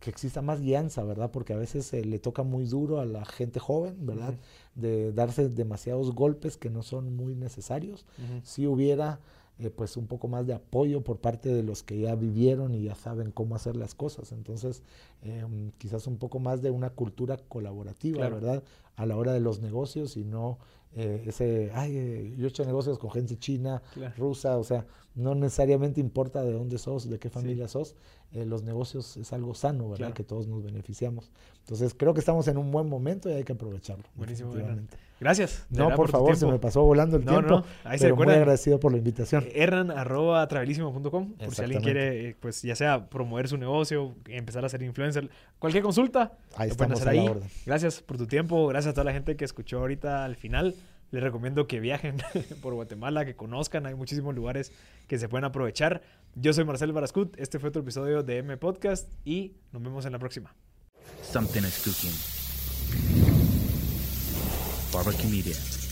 que 0.00 0.10
exista 0.10 0.42
más 0.42 0.60
guianza, 0.60 1.04
¿verdad? 1.04 1.30
Porque 1.30 1.52
a 1.52 1.56
veces 1.56 1.92
eh, 1.94 2.04
le 2.04 2.18
toca 2.18 2.42
muy 2.42 2.64
duro 2.66 3.00
a 3.00 3.04
la 3.04 3.24
gente 3.24 3.60
joven, 3.60 4.04
¿verdad? 4.04 4.30
Ujú. 4.30 4.80
De 4.80 5.12
darse 5.12 5.48
demasiados 5.48 6.12
golpes 6.12 6.56
que 6.56 6.70
no 6.70 6.82
son 6.82 7.14
muy 7.14 7.34
necesarios. 7.36 8.04
Ujú. 8.18 8.40
Si 8.42 8.66
hubiera 8.66 9.20
eh, 9.58 9.70
pues 9.70 9.96
un 9.96 10.06
poco 10.06 10.28
más 10.28 10.46
de 10.46 10.54
apoyo 10.54 11.02
por 11.02 11.18
parte 11.18 11.48
de 11.52 11.62
los 11.62 11.82
que 11.82 12.00
ya 12.00 12.14
vivieron 12.14 12.74
y 12.74 12.82
ya 12.84 12.94
saben 12.94 13.30
cómo 13.30 13.54
hacer 13.54 13.76
las 13.76 13.94
cosas. 13.94 14.32
Entonces, 14.32 14.82
eh, 15.22 15.44
um, 15.44 15.70
quizás 15.78 16.06
un 16.06 16.16
poco 16.16 16.38
más 16.40 16.62
de 16.62 16.70
una 16.70 16.90
cultura 16.90 17.36
colaborativa, 17.36 18.18
Claro. 18.18 18.34
¿verdad? 18.36 18.62
A 18.96 19.06
la 19.06 19.16
hora 19.16 19.32
de 19.32 19.40
los 19.40 19.60
negocios 19.60 20.16
y 20.16 20.24
no 20.24 20.58
eh, 20.94 21.24
ese, 21.26 21.70
ay, 21.72 21.96
eh, 21.96 22.34
yo 22.36 22.44
he 22.44 22.48
hecho 22.50 22.66
negocios 22.66 22.98
con 22.98 23.10
gente 23.10 23.38
china, 23.38 23.80
Claro. 23.94 24.14
rusa, 24.18 24.58
o 24.58 24.62
sea, 24.64 24.84
no 25.14 25.34
necesariamente 25.34 26.00
importa 26.02 26.42
de 26.42 26.52
dónde 26.52 26.76
sos, 26.76 27.08
de 27.08 27.18
qué 27.18 27.30
Sí. 27.30 27.34
familia 27.34 27.66
sos, 27.66 27.96
eh, 28.32 28.44
los 28.44 28.62
negocios 28.62 29.16
es 29.16 29.32
algo 29.32 29.54
sano, 29.54 29.84
¿verdad? 29.84 29.96
Claro. 29.96 30.14
Que 30.14 30.22
todos 30.22 30.48
nos 30.48 30.62
beneficiamos. 30.62 31.30
Entonces, 31.60 31.94
creo 31.94 32.12
que 32.12 32.20
estamos 32.20 32.46
en 32.48 32.58
un 32.58 32.70
buen 32.70 32.90
momento 32.90 33.30
y 33.30 33.32
hay 33.32 33.44
que 33.44 33.54
aprovecharlo. 33.54 34.04
Buenísimo, 34.16 34.50
definitivamente. 34.50 34.98
Gracias. 35.22 35.66
No, 35.70 35.94
por 35.94 36.10
favor, 36.10 36.36
se 36.36 36.46
me 36.46 36.58
pasó 36.58 36.82
volando 36.82 37.16
el 37.16 37.24
No, 37.24 37.30
tiempo, 37.32 37.48
no, 37.48 37.64
ahí 37.84 37.96
se 37.98 38.06
pero 38.06 38.16
muy 38.16 38.26
agradecido 38.26 38.80
por 38.80 38.90
la 38.90 38.98
invitación. 38.98 39.46
Erran 39.54 39.92
arroba 39.92 40.46
travelísimo.com 40.48 41.34
por 41.34 41.54
si 41.54 41.62
alguien 41.62 41.80
quiere, 41.80 42.30
eh, 42.30 42.36
pues 42.40 42.62
ya 42.62 42.74
sea 42.74 43.08
promover 43.08 43.46
su 43.46 43.56
negocio, 43.56 44.16
empezar 44.26 44.64
a 44.64 44.68
ser 44.68 44.82
influencer, 44.82 45.30
cualquier 45.60 45.84
consulta, 45.84 46.32
Ahí 46.56 46.70
lo 46.70 46.74
pueden 46.76 46.92
estamos 46.94 47.00
hacer 47.00 47.08
a 47.08 47.12
la 47.14 47.20
ahí. 47.22 47.28
orden. 47.28 47.48
Gracias 47.64 48.02
por 48.02 48.18
tu 48.18 48.26
tiempo, 48.26 48.66
gracias 48.66 48.90
a 48.90 48.94
toda 48.94 49.04
la 49.04 49.12
gente 49.12 49.36
que 49.36 49.44
escuchó 49.44 49.78
ahorita 49.78 50.24
al 50.24 50.34
final. 50.34 50.74
Les 51.12 51.22
recomiendo 51.22 51.66
que 51.66 51.78
viajen 51.78 52.16
por 52.62 52.74
Guatemala, 52.74 53.24
que 53.24 53.36
conozcan, 53.36 53.86
hay 53.86 53.94
muchísimos 53.94 54.34
lugares 54.34 54.72
que 55.06 55.18
se 55.18 55.28
pueden 55.28 55.44
aprovechar. 55.44 56.02
Yo 56.34 56.52
soy 56.52 56.64
Marcel 56.64 56.90
Barascut, 56.92 57.38
este 57.38 57.58
fue 57.58 57.68
otro 57.68 57.82
episodio 57.82 58.22
de 58.22 58.38
M 58.38 58.56
Podcast 58.56 59.08
y 59.24 59.54
nos 59.72 59.82
vemos 59.82 60.04
en 60.06 60.12
la 60.12 60.18
próxima. 60.18 60.54
Something 61.22 61.60
is 61.62 61.82
cooking. 61.84 63.41
Barbecue 64.92 65.28
Media. 65.28 65.91